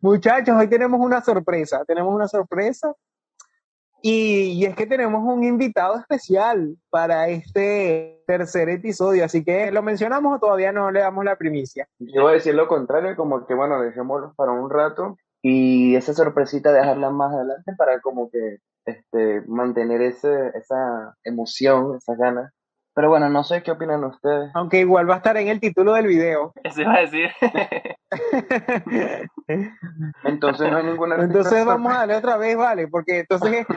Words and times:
Muchachos, 0.00 0.56
hoy 0.58 0.68
tenemos 0.68 1.00
una 1.00 1.22
sorpresa, 1.22 1.84
tenemos 1.84 2.14
una 2.14 2.28
sorpresa 2.28 2.94
y, 4.02 4.64
es 4.64 4.76
que 4.76 4.86
tenemos 4.86 5.22
un 5.24 5.42
invitado 5.42 5.96
especial 5.96 6.76
para 6.90 7.28
este 7.28 8.22
tercer 8.26 8.68
episodio, 8.68 9.24
así 9.24 9.44
que 9.44 9.70
lo 9.72 9.82
mencionamos 9.82 10.36
o 10.36 10.38
todavía 10.38 10.72
no 10.72 10.90
le 10.90 11.00
damos 11.00 11.24
la 11.24 11.36
primicia. 11.36 11.88
Yo 11.98 12.22
voy 12.22 12.32
a 12.32 12.34
decir 12.34 12.54
lo 12.54 12.68
contrario, 12.68 13.16
como 13.16 13.46
que 13.46 13.54
bueno, 13.54 13.80
dejémoslo 13.80 14.34
para 14.34 14.52
un 14.52 14.70
rato 14.70 15.16
y 15.42 15.96
esa 15.96 16.14
sorpresita 16.14 16.72
dejarla 16.72 17.10
más 17.10 17.32
adelante 17.32 17.72
para 17.76 18.00
como 18.00 18.30
que 18.30 18.58
este, 18.84 19.42
mantener 19.46 20.02
ese, 20.02 20.52
esa 20.54 21.16
emoción, 21.24 21.96
esas 21.96 22.18
ganas 22.18 22.52
pero 22.96 23.10
bueno, 23.10 23.28
no 23.28 23.44
sé 23.44 23.62
qué 23.62 23.72
opinan 23.72 24.02
ustedes. 24.04 24.50
Aunque 24.54 24.80
igual 24.80 25.06
va 25.08 25.14
a 25.14 25.18
estar 25.18 25.36
en 25.36 25.48
el 25.48 25.60
título 25.60 25.92
del 25.92 26.06
video. 26.06 26.54
Eso 26.64 26.80
iba 26.80 26.94
a 26.94 27.00
decir. 27.00 27.30
entonces 30.24 30.70
no 30.70 30.78
hay 30.78 30.84
ninguna 30.84 31.16
Entonces 31.16 31.66
vamos 31.66 31.92
a 31.92 31.98
darle 31.98 32.16
otra 32.16 32.38
vez, 32.38 32.56
vale, 32.56 32.88
porque 32.88 33.18
entonces... 33.18 33.66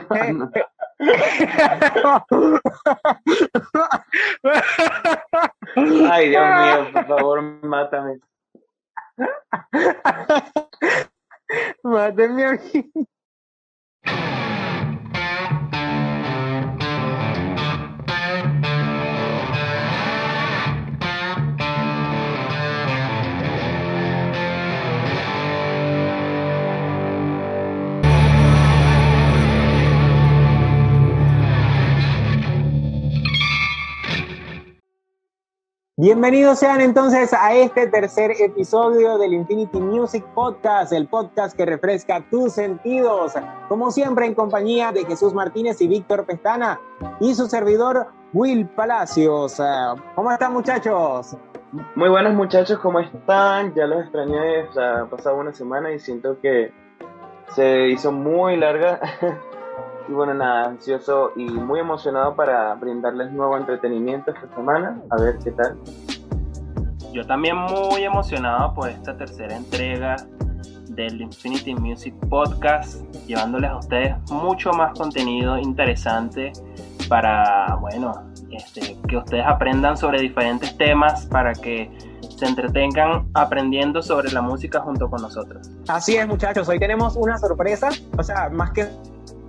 Ay, 6.10 6.30
Dios 6.30 6.44
mío, 6.46 6.88
por 6.94 7.06
favor, 7.06 7.42
mátame. 7.62 8.20
Mátame 11.82 12.44
a 12.44 12.58
Bienvenidos 36.00 36.58
sean 36.60 36.80
entonces 36.80 37.34
a 37.34 37.54
este 37.54 37.86
tercer 37.86 38.30
episodio 38.40 39.18
del 39.18 39.34
Infinity 39.34 39.78
Music 39.78 40.24
Podcast, 40.34 40.94
el 40.94 41.06
podcast 41.06 41.54
que 41.54 41.66
refresca 41.66 42.24
tus 42.30 42.54
sentidos. 42.54 43.34
Como 43.68 43.90
siempre 43.90 44.24
en 44.24 44.34
compañía 44.34 44.92
de 44.92 45.04
Jesús 45.04 45.34
Martínez 45.34 45.78
y 45.82 45.88
Víctor 45.88 46.24
Pestana 46.24 46.80
y 47.20 47.34
su 47.34 47.48
servidor 47.48 48.06
Will 48.32 48.66
Palacios. 48.66 49.60
¿Cómo 50.14 50.32
están 50.32 50.54
muchachos? 50.54 51.36
Muy 51.94 52.08
buenos 52.08 52.32
muchachos, 52.32 52.78
¿cómo 52.78 53.00
están? 53.00 53.74
Ya 53.74 53.86
los 53.86 54.00
extrañé, 54.00 54.62
o 54.74 54.80
ha 54.80 55.04
pasado 55.04 55.36
una 55.36 55.52
semana 55.52 55.92
y 55.92 55.98
siento 55.98 56.40
que 56.40 56.72
se 57.54 57.90
hizo 57.90 58.10
muy 58.10 58.56
larga. 58.56 59.00
Y 60.08 60.12
bueno, 60.12 60.34
nada, 60.34 60.66
ansioso 60.66 61.32
y 61.36 61.44
muy 61.44 61.80
emocionado 61.80 62.34
para 62.34 62.74
brindarles 62.74 63.30
nuevo 63.32 63.56
entretenimiento 63.56 64.32
esta 64.32 64.54
semana. 64.54 65.00
A 65.10 65.20
ver 65.20 65.38
qué 65.42 65.52
tal. 65.52 65.78
Yo 67.12 67.26
también 67.26 67.56
muy 67.56 68.04
emocionado 68.04 68.74
por 68.74 68.88
esta 68.88 69.16
tercera 69.16 69.56
entrega 69.56 70.16
del 70.90 71.20
Infinity 71.20 71.74
Music 71.74 72.14
Podcast, 72.28 73.02
llevándoles 73.26 73.70
a 73.70 73.76
ustedes 73.78 74.30
mucho 74.30 74.72
más 74.72 74.96
contenido 74.98 75.58
interesante 75.58 76.52
para, 77.08 77.76
bueno, 77.80 78.30
este, 78.50 78.96
que 79.08 79.16
ustedes 79.16 79.44
aprendan 79.46 79.96
sobre 79.96 80.20
diferentes 80.20 80.76
temas 80.76 81.26
para 81.26 81.52
que 81.52 81.90
se 82.36 82.46
entretengan 82.46 83.28
aprendiendo 83.34 84.02
sobre 84.02 84.32
la 84.32 84.40
música 84.40 84.80
junto 84.80 85.10
con 85.10 85.20
nosotros. 85.20 85.70
Así 85.88 86.16
es, 86.16 86.26
muchachos, 86.26 86.68
hoy 86.68 86.78
tenemos 86.78 87.16
una 87.16 87.36
sorpresa, 87.38 87.88
o 88.16 88.22
sea, 88.22 88.48
más 88.50 88.70
que 88.70 88.88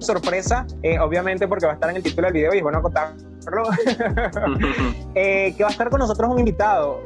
sorpresa, 0.02 0.66
eh, 0.83 0.99
obviamente 0.99 1.47
porque 1.47 1.66
va 1.66 1.73
a 1.73 1.75
estar 1.75 1.89
en 1.89 1.97
el 1.97 2.03
título 2.03 2.27
del 2.27 2.33
video 2.33 2.53
y 2.53 2.57
es 2.57 2.63
bueno 2.63 2.81
contarlo, 2.81 3.69
eh, 5.16 5.53
que 5.56 5.63
va 5.63 5.69
a 5.69 5.72
estar 5.72 5.89
con 5.89 6.00
nosotros 6.00 6.29
un 6.31 6.39
invitado, 6.39 7.01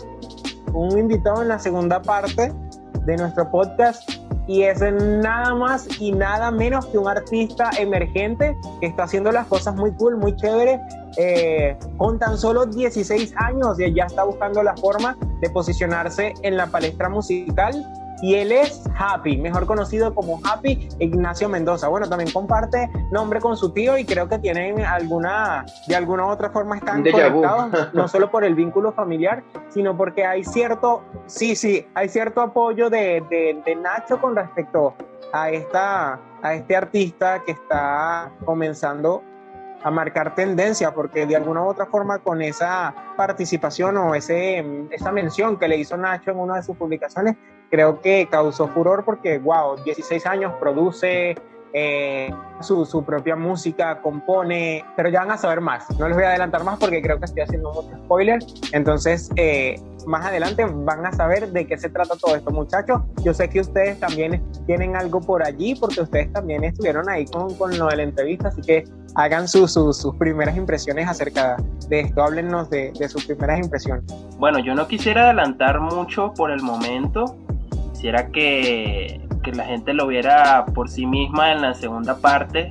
un 0.74 0.98
invitado 0.98 1.42
en 1.42 1.50
la 1.50 1.60
segunda 1.60 2.02
parte 2.02 2.52
de 3.06 3.18
nuestro 3.18 3.50
podcast 3.52 4.10
y 4.48 4.64
es 4.64 4.82
nada 4.82 5.56
más 5.56 5.88
y 6.00 6.12
nada 6.12 6.52
menos 6.52 6.86
que 6.88 6.98
un 6.98 7.08
artista 7.08 7.70
emergente 7.80 8.56
que 8.80 8.88
está 8.88 9.04
haciendo 9.04 9.32
las 9.32 9.48
cosas 9.48 9.76
muy 9.76 9.92
cool, 9.94 10.18
muy 10.18 10.36
chévere. 10.36 10.80
Eh, 11.18 11.78
con 11.98 12.20
tan 12.20 12.38
solo 12.38 12.66
16 12.66 13.34
años 13.38 13.80
y 13.80 13.94
ya 13.94 14.04
está 14.04 14.26
buscando 14.26 14.62
la 14.62 14.76
forma 14.76 15.18
de 15.40 15.50
posicionarse 15.50 16.34
en 16.42 16.58
la 16.58 16.68
palestra 16.68 17.08
musical 17.08 17.74
y 18.22 18.36
él 18.36 18.52
es 18.52 18.84
Happy, 18.98 19.38
mejor 19.38 19.66
conocido 19.66 20.14
como 20.14 20.40
Happy 20.44 20.90
Ignacio 21.00 21.50
Mendoza. 21.50 21.88
Bueno, 21.88 22.08
también 22.08 22.32
comparte 22.32 22.90
nombre 23.12 23.42
con 23.42 23.58
su 23.58 23.72
tío 23.72 23.98
y 23.98 24.06
creo 24.06 24.28
que 24.28 24.40
tienen 24.40 24.82
alguna, 24.82 25.66
de 25.88 25.96
alguna 25.96 26.26
u 26.26 26.30
otra 26.30 26.50
forma 26.50 26.78
están 26.78 27.04
conectados, 27.04 27.90
no 27.94 28.08
solo 28.08 28.32
por 28.32 28.44
el 28.44 28.56
vínculo 28.56 28.92
familiar, 28.94 29.44
sino 29.70 29.96
porque 29.98 30.26
hay 30.26 30.44
cierto, 30.44 31.04
sí, 31.26 31.56
sí, 31.56 31.88
hay 31.94 32.10
cierto 32.10 32.42
apoyo 32.42 32.90
de, 32.90 33.24
de, 33.30 33.62
de 33.66 33.76
Nacho 33.76 34.20
con 34.20 34.36
respecto 34.36 34.94
a, 35.34 35.50
esta, 35.50 36.20
a 36.42 36.54
este 36.54 36.76
artista 36.76 37.42
que 37.46 37.52
está 37.52 38.32
comenzando 38.46 39.24
a 39.84 39.92
marcar 39.92 40.34
tendencia, 40.34 40.92
porque 40.96 41.28
de 41.28 41.36
alguna 41.36 41.62
u 41.62 41.68
otra 41.68 41.86
forma 41.86 42.18
con 42.18 42.42
esa 42.42 42.96
participación 43.16 43.98
o 43.98 44.16
ese, 44.16 44.66
esa 44.90 45.12
mención 45.12 45.58
que 45.58 45.68
le 45.68 45.78
hizo 45.78 45.96
Nacho 45.96 46.32
en 46.32 46.40
una 46.40 46.56
de 46.56 46.64
sus 46.64 46.76
publicaciones, 46.76 47.36
creo 47.70 48.02
que 48.02 48.28
causó 48.30 48.68
furor 48.68 49.04
porque, 49.06 49.40
wow, 49.40 49.76
16 49.84 50.26
años 50.26 50.54
produce 50.60 51.36
eh, 51.78 52.34
su, 52.62 52.86
su, 52.86 53.04
propia 53.04 53.36
música, 53.36 54.02
compone, 54.02 54.86
pero 54.96 55.10
ya 55.10 55.20
van 55.20 55.32
a 55.32 55.38
saber 55.38 55.60
más. 55.60 55.86
No 56.00 56.08
les 56.08 56.16
voy 56.16 56.24
a 56.24 56.30
adelantar 56.30 56.64
más 56.64 56.80
porque 56.80 57.02
creo 57.02 57.20
que 57.20 57.26
estoy 57.26 57.42
haciendo 57.42 57.74
mucho 57.74 57.98
spoiler. 58.06 58.40
Entonces, 58.72 59.30
eh, 59.36 59.76
más 60.08 60.26
adelante 60.26 60.66
van 60.66 61.06
a 61.06 61.12
saber 61.12 61.52
de 61.52 61.68
qué 61.68 61.78
se 61.78 61.90
trata 61.90 62.16
todo 62.16 62.34
esto, 62.38 62.50
muchachos. 62.52 63.02
Yo 63.26 63.34
sé 63.34 63.50
que 63.50 63.60
ustedes 63.60 64.00
también 64.00 64.42
tienen 64.68 64.96
algo 64.96 65.20
por 65.20 65.44
allí 65.44 65.76
porque 65.76 66.00
ustedes 66.00 66.32
también 66.32 66.64
estuvieron 66.64 67.10
ahí 67.10 67.26
con, 67.26 67.54
con 67.56 67.78
lo 67.78 67.88
de 67.88 67.98
la 67.98 68.04
entrevista, 68.04 68.48
así 68.48 68.62
que 68.62 68.86
hagan 69.16 69.46
sus 69.50 69.76
primeras 70.18 70.56
impresiones 70.56 71.10
acerca 71.10 71.58
de 71.90 72.00
esto. 72.00 72.24
Háblennos 72.24 72.70
de, 72.70 72.94
de 72.98 73.10
sus 73.10 73.26
primeras 73.26 73.60
impresiones. 73.60 74.06
Bueno, 74.38 74.60
yo 74.60 74.76
no 74.76 74.88
quisiera 74.88 75.26
adelantar 75.26 75.82
mucho 75.82 76.34
por 76.36 76.52
el 76.52 76.62
momento 76.62 77.36
quisiera 77.96 78.28
que, 78.30 79.22
que, 79.42 79.54
la 79.54 79.64
gente 79.64 79.94
lo 79.94 80.08
viera 80.08 80.66
por 80.66 80.90
sí 80.90 81.06
misma 81.06 81.54
en 81.54 81.62
la 81.62 81.74
segunda 81.74 82.18
parte. 82.18 82.70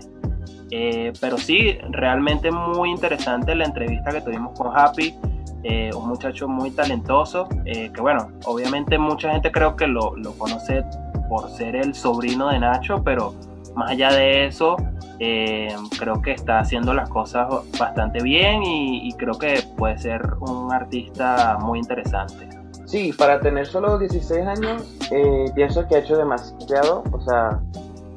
Eh, 0.70 1.12
pero 1.20 1.38
sí, 1.38 1.78
realmente 1.90 2.50
muy 2.50 2.90
interesante 2.90 3.54
la 3.54 3.64
entrevista 3.64 4.10
que 4.10 4.20
tuvimos 4.20 4.58
con 4.58 4.76
Happy, 4.76 5.14
eh, 5.62 5.90
un 5.96 6.08
muchacho 6.08 6.46
muy 6.46 6.70
talentoso, 6.70 7.48
eh, 7.64 7.90
que 7.90 8.00
bueno, 8.00 8.28
obviamente 8.44 8.98
mucha 8.98 9.30
gente 9.32 9.50
creo 9.50 9.76
que 9.76 9.86
lo, 9.86 10.14
lo, 10.16 10.32
conoce 10.32 10.84
por 11.28 11.48
ser 11.50 11.74
el 11.76 11.94
sobrino 11.94 12.48
de 12.50 12.58
Nacho, 12.58 13.02
pero 13.02 13.34
más 13.74 13.90
allá 13.90 14.12
de 14.12 14.46
eso, 14.46 14.76
creo 15.18 16.20
que 16.22 16.32
está 16.32 16.58
haciendo 16.58 16.92
las 16.92 17.08
cosas 17.08 17.48
bastante 17.78 18.22
bien 18.22 18.62
y, 18.62 19.08
y 19.08 19.12
creo 19.12 19.38
que 19.38 19.62
puede 19.76 19.96
ser 19.96 20.22
un 20.40 20.72
artista 20.72 21.56
muy 21.60 21.78
interesante. 21.78 22.63
Sí, 22.94 23.12
para 23.12 23.40
tener 23.40 23.66
solo 23.66 23.98
16 23.98 24.46
años, 24.46 24.96
eh, 25.10 25.46
pienso 25.56 25.84
que 25.88 25.96
ha 25.96 25.98
hecho 25.98 26.16
demasiado, 26.16 27.02
o 27.10 27.20
sea, 27.22 27.60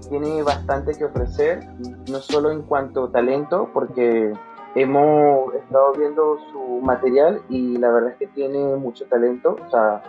tiene 0.07 0.43
bastante 0.43 0.93
que 0.93 1.05
ofrecer, 1.05 1.67
no 2.07 2.19
solo 2.19 2.51
en 2.51 2.61
cuanto 2.61 3.05
a 3.05 3.11
talento, 3.11 3.71
porque 3.73 4.31
hemos 4.75 5.51
estado 5.55 5.93
viendo 5.93 6.37
su 6.51 6.79
material 6.83 7.41
y 7.49 7.77
la 7.77 7.91
verdad 7.91 8.11
es 8.11 8.17
que 8.17 8.27
tiene 8.27 8.75
mucho 8.75 9.05
talento, 9.05 9.57
o 9.65 9.71
sea, 9.71 10.03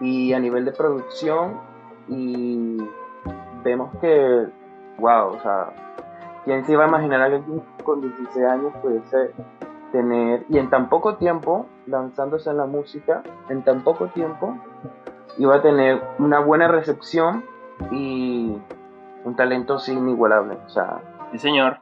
y 0.00 0.34
a 0.34 0.38
nivel 0.38 0.66
de 0.66 0.70
producción, 0.70 1.58
y 2.06 2.76
vemos 3.64 3.90
que, 4.00 4.46
wow, 5.00 5.30
o 5.30 5.40
sea, 5.42 5.72
¿quién 6.44 6.64
se 6.64 6.74
iba 6.74 6.84
a 6.84 6.88
imaginar 6.88 7.22
a 7.22 7.24
alguien 7.24 7.60
con 7.82 8.02
16 8.02 8.46
años 8.46 8.72
puede 8.82 9.02
ser 9.10 9.32
tener, 9.92 10.44
y 10.48 10.58
en 10.58 10.70
tan 10.70 10.88
poco 10.88 11.16
tiempo, 11.16 11.66
lanzándose 11.86 12.50
en 12.50 12.56
la 12.58 12.66
música, 12.66 13.22
en 13.48 13.62
tan 13.62 13.82
poco 13.82 14.08
tiempo, 14.08 14.56
iba 15.38 15.56
a 15.56 15.62
tener 15.62 16.02
una 16.18 16.40
buena 16.40 16.68
recepción 16.68 17.44
y 17.90 18.56
un 19.24 19.36
talento 19.36 19.78
sin 19.78 19.98
inigualable. 19.98 20.58
O 20.66 20.68
sea, 20.68 21.00
sí, 21.32 21.38
señor. 21.38 21.78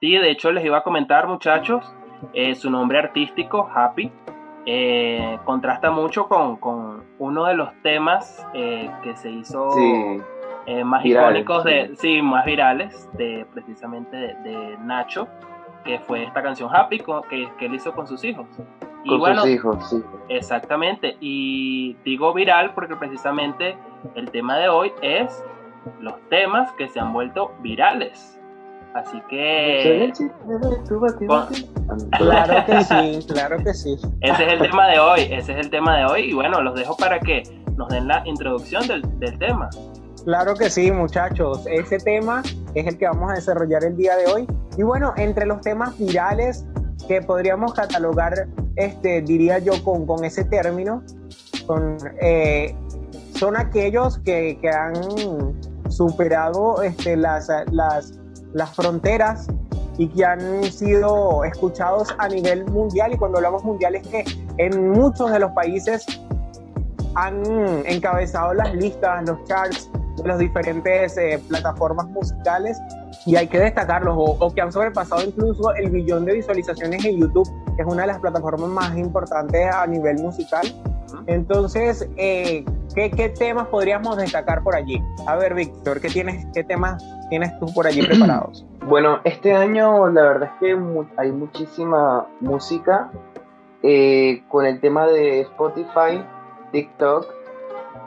Sí, 0.00 0.16
de 0.16 0.30
hecho 0.30 0.50
les 0.50 0.64
iba 0.64 0.78
a 0.78 0.82
comentar, 0.82 1.28
muchachos, 1.28 1.94
eh, 2.32 2.54
su 2.54 2.70
nombre 2.70 2.98
artístico, 2.98 3.70
Happy, 3.72 4.10
eh, 4.66 5.38
contrasta 5.44 5.90
mucho 5.90 6.28
con, 6.28 6.56
con, 6.56 7.04
uno 7.18 7.44
de 7.44 7.54
los 7.54 7.70
temas 7.82 8.44
eh, 8.52 8.90
que 9.02 9.16
se 9.16 9.30
hizo 9.30 9.70
más 10.84 11.04
icónicos, 11.04 11.64
de, 11.64 11.94
sí. 11.96 12.22
más 12.22 12.44
virales, 12.44 13.08
de 13.16 13.46
precisamente 13.52 14.16
de 14.16 14.76
Nacho, 14.80 15.28
que 15.84 15.98
fue 16.00 16.24
esta 16.24 16.42
canción 16.42 16.70
Happy 16.72 16.98
que, 16.98 17.48
que 17.58 17.66
él 17.66 17.74
hizo 17.74 17.92
con 17.92 18.06
sus 18.06 18.22
hijos. 18.24 18.46
Y 19.04 19.18
con 19.18 19.36
sus 19.36 19.48
hijos, 19.48 19.90
sí. 19.90 20.02
Exactamente, 20.28 21.16
y 21.20 21.94
digo 22.04 22.32
viral 22.32 22.72
porque 22.74 22.96
precisamente 22.96 23.76
El 24.14 24.30
tema 24.30 24.58
de 24.58 24.68
hoy 24.68 24.92
es 25.00 25.44
los 26.00 26.14
temas 26.28 26.72
que 26.72 26.88
se 26.88 27.00
han 27.00 27.12
vuelto 27.12 27.52
virales. 27.60 28.38
Así 28.94 29.20
que... 29.28 30.12
Claro 32.18 32.64
que 32.66 32.84
sí, 32.84 33.26
claro 33.32 33.56
que 33.58 33.74
sí. 33.74 33.96
Ese 34.20 34.46
es 34.46 34.52
el 34.52 34.60
tema 34.60 34.88
de 34.88 34.98
hoy, 34.98 35.20
ese 35.30 35.52
es 35.52 35.58
el 35.58 35.70
tema 35.70 35.98
de 35.98 36.04
hoy. 36.06 36.30
Y 36.30 36.32
bueno, 36.32 36.62
los 36.62 36.74
dejo 36.74 36.96
para 36.96 37.18
que 37.18 37.42
nos 37.76 37.88
den 37.88 38.08
la 38.08 38.22
introducción 38.24 38.86
del, 38.86 39.02
del 39.18 39.38
tema. 39.38 39.68
Claro 40.24 40.54
que 40.54 40.70
sí, 40.70 40.90
muchachos. 40.90 41.66
Ese 41.66 41.98
tema 41.98 42.42
es 42.74 42.86
el 42.86 42.96
que 42.96 43.06
vamos 43.06 43.32
a 43.32 43.34
desarrollar 43.34 43.84
el 43.84 43.96
día 43.96 44.16
de 44.16 44.26
hoy. 44.32 44.46
Y 44.76 44.82
bueno, 44.82 45.12
entre 45.16 45.46
los 45.46 45.60
temas 45.60 45.98
virales 45.98 46.64
que 47.08 47.20
podríamos 47.20 47.74
catalogar, 47.74 48.48
este, 48.76 49.22
diría 49.22 49.58
yo, 49.58 49.72
con, 49.84 50.06
con 50.06 50.24
ese 50.24 50.44
término, 50.44 51.02
son, 51.66 51.96
eh, 52.20 52.74
son 53.34 53.56
aquellos 53.56 54.18
que, 54.20 54.58
que, 54.60 54.70
han 54.70 54.94
superado 55.90 56.82
este, 56.82 57.16
las, 57.16 57.48
las, 57.70 58.18
las 58.54 58.74
fronteras 58.74 59.46
y 59.98 60.08
que 60.08 60.24
han 60.24 60.64
sido 60.64 61.44
escuchados 61.44 62.14
a 62.18 62.28
nivel 62.28 62.64
mundial. 62.66 63.12
Y 63.12 63.16
cuando 63.16 63.38
hablamos 63.38 63.62
mundial 63.64 63.94
es 63.96 64.06
que 64.08 64.24
en 64.56 64.90
muchos 64.90 65.30
de 65.30 65.38
los 65.38 65.50
países 65.52 66.06
han 67.14 67.42
encabezado 67.86 68.54
las 68.54 68.74
listas, 68.74 69.28
los 69.28 69.44
charts 69.44 69.90
de 70.16 70.28
las 70.28 70.38
diferentes 70.38 71.16
eh, 71.18 71.42
plataformas 71.48 72.06
musicales 72.08 72.78
y 73.26 73.36
hay 73.36 73.46
que 73.46 73.58
destacarlos 73.58 74.14
o, 74.16 74.52
que 74.54 74.60
han 74.60 74.72
sobrepasado 74.72 75.22
incluso 75.22 75.74
el 75.74 75.90
billón 75.90 76.24
de 76.24 76.34
visualizaciones 76.34 77.04
en 77.04 77.20
YouTube, 77.20 77.48
que 77.76 77.82
es 77.82 77.88
una 77.88 78.02
de 78.02 78.08
las 78.08 78.18
plataformas 78.18 78.68
más 78.68 78.96
importantes 78.96 79.72
a 79.72 79.86
nivel 79.86 80.18
musical. 80.18 80.66
Entonces, 81.26 82.08
eh, 82.16 82.64
¿qué, 82.94 83.10
¿qué, 83.10 83.28
temas 83.28 83.68
podríamos 83.68 84.16
destacar 84.16 84.62
por 84.62 84.74
allí? 84.74 85.02
A 85.26 85.36
ver, 85.36 85.54
Víctor, 85.54 86.00
¿qué, 86.00 86.08
tienes, 86.08 86.46
¿qué 86.54 86.64
temas 86.64 87.04
tienes 87.28 87.56
tú 87.58 87.72
por 87.74 87.86
allí 87.86 88.02
preparados? 88.06 88.64
Bueno, 88.86 89.20
este 89.24 89.54
año 89.54 90.08
la 90.08 90.22
verdad 90.22 90.50
es 90.54 90.58
que 90.58 90.78
hay 91.16 91.32
muchísima 91.32 92.26
música 92.40 93.10
eh, 93.82 94.42
con 94.48 94.64
el 94.64 94.80
tema 94.80 95.06
de 95.06 95.42
Spotify, 95.42 96.24
TikTok, 96.72 97.26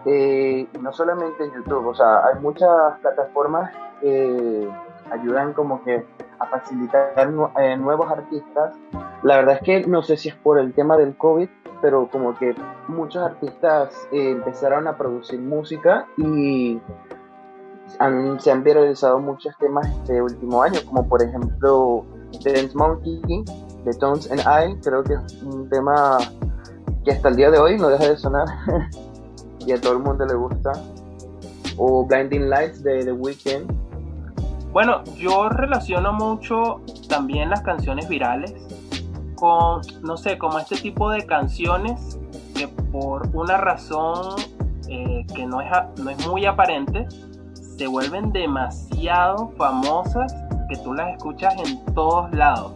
eh, 0.05 0.67
no 0.79 0.93
solamente 0.93 1.43
en 1.43 1.53
YouTube, 1.53 1.87
o 1.87 1.95
sea, 1.95 2.25
hay 2.25 2.39
muchas 2.41 2.69
plataformas 3.01 3.71
que 4.01 4.69
ayudan 5.11 5.53
como 5.53 5.83
que 5.83 6.05
a 6.39 6.45
facilitar 6.47 7.13
eh, 7.59 7.77
nuevos 7.77 8.11
artistas. 8.11 8.75
La 9.23 9.37
verdad 9.37 9.55
es 9.55 9.61
que 9.61 9.87
no 9.87 10.03
sé 10.03 10.17
si 10.17 10.29
es 10.29 10.35
por 10.35 10.59
el 10.59 10.73
tema 10.73 10.97
del 10.97 11.15
COVID, 11.17 11.49
pero 11.81 12.07
como 12.09 12.35
que 12.35 12.55
muchos 12.87 13.23
artistas 13.23 14.07
eh, 14.11 14.31
empezaron 14.31 14.87
a 14.87 14.97
producir 14.97 15.39
música 15.39 16.05
y 16.17 16.79
se 18.39 18.51
han 18.51 18.63
viralizado 18.63 19.19
muchos 19.19 19.55
temas 19.57 19.87
este 19.87 20.21
último 20.21 20.61
año, 20.61 20.79
como 20.85 21.07
por 21.07 21.21
ejemplo 21.21 22.03
Dance 22.43 22.75
Monkey 22.75 23.21
de 23.85 23.93
Tones 23.99 24.29
and 24.31 24.41
I, 24.41 24.79
creo 24.81 25.03
que 25.03 25.13
es 25.13 25.43
un 25.43 25.69
tema 25.69 26.17
que 27.03 27.11
hasta 27.11 27.29
el 27.29 27.35
día 27.35 27.51
de 27.51 27.59
hoy 27.59 27.77
no 27.77 27.87
deja 27.89 28.09
de 28.09 28.17
sonar 28.17 28.47
y 29.59 29.71
a 29.71 29.79
todo 29.79 29.93
el 29.93 29.99
mundo 29.99 30.25
le 30.25 30.33
gusta. 30.33 30.71
O 31.77 32.05
Blinding 32.05 32.49
Lights 32.49 32.83
de 32.83 33.03
The 33.03 33.11
Weeknd. 33.11 33.84
Bueno, 34.75 35.05
yo 35.15 35.47
relaciono 35.47 36.11
mucho 36.11 36.81
también 37.07 37.49
las 37.49 37.61
canciones 37.61 38.09
virales 38.09 38.53
con, 39.35 39.79
no 40.03 40.17
sé, 40.17 40.37
como 40.37 40.59
este 40.59 40.75
tipo 40.75 41.09
de 41.11 41.25
canciones 41.25 42.19
que 42.53 42.67
por 42.67 43.25
una 43.33 43.55
razón 43.55 44.35
eh, 44.89 45.25
que 45.33 45.45
no 45.45 45.61
es, 45.61 45.69
no 46.03 46.09
es 46.09 46.27
muy 46.27 46.45
aparente, 46.45 47.07
se 47.53 47.87
vuelven 47.87 48.33
demasiado 48.33 49.53
famosas 49.57 50.35
que 50.67 50.75
tú 50.83 50.93
las 50.93 51.13
escuchas 51.15 51.53
en 51.65 51.85
todos 51.93 52.29
lados. 52.33 52.73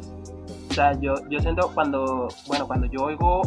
O 0.70 0.74
sea, 0.74 0.94
yo, 1.02 1.16
yo 1.30 1.42
siento 1.42 1.70
cuando, 1.74 2.30
bueno, 2.48 2.66
cuando 2.66 2.88
yo 2.88 3.04
oigo 3.04 3.42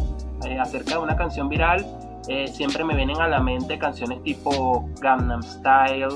eh, 0.45 0.59
acerca 0.59 0.97
de 0.97 0.99
una 0.99 1.17
canción 1.17 1.49
viral, 1.49 1.87
eh, 2.29 2.49
siempre 2.49 2.85
me 2.85 2.95
vienen 2.95 3.19
a 3.19 3.29
la 3.29 3.41
mente 3.41 3.79
canciones 3.79 4.23
tipo 4.23 4.91
Gangnam 5.01 5.43
Style, 5.43 6.09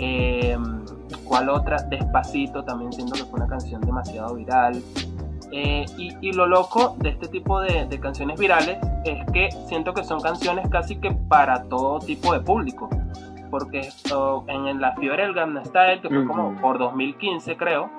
em, 0.00 0.84
¿cuál 1.24 1.48
otra? 1.48 1.76
Despacito, 1.88 2.64
también 2.64 2.92
siento 2.92 3.14
que 3.14 3.24
fue 3.24 3.38
una 3.38 3.48
canción 3.48 3.80
demasiado 3.80 4.34
viral. 4.34 4.82
Eh, 5.52 5.84
y, 5.98 6.32
lo 6.32 6.46
loco 6.46 6.96
de 6.98 7.10
este 7.10 7.26
tipo 7.26 7.60
de, 7.60 7.88
canciones 8.00 8.38
virales 8.38 8.78
es 9.04 9.18
que 9.32 9.50
siento 9.66 9.92
que 9.92 10.04
son 10.04 10.20
canciones 10.20 10.68
casi 10.70 10.96
que 10.96 11.10
para 11.10 11.64
todo 11.64 11.98
tipo 11.98 12.32
de 12.32 12.40
público. 12.40 12.88
Porque 13.50 13.88
en 14.46 14.80
la 14.80 14.94
fiebre 14.94 15.24
del 15.24 15.34
Gangnam 15.34 15.64
Style, 15.64 16.00
que 16.00 16.08
fue 16.08 16.24
como 16.26 16.54
por 16.60 16.78
2015 16.78 17.56
creo, 17.56 17.90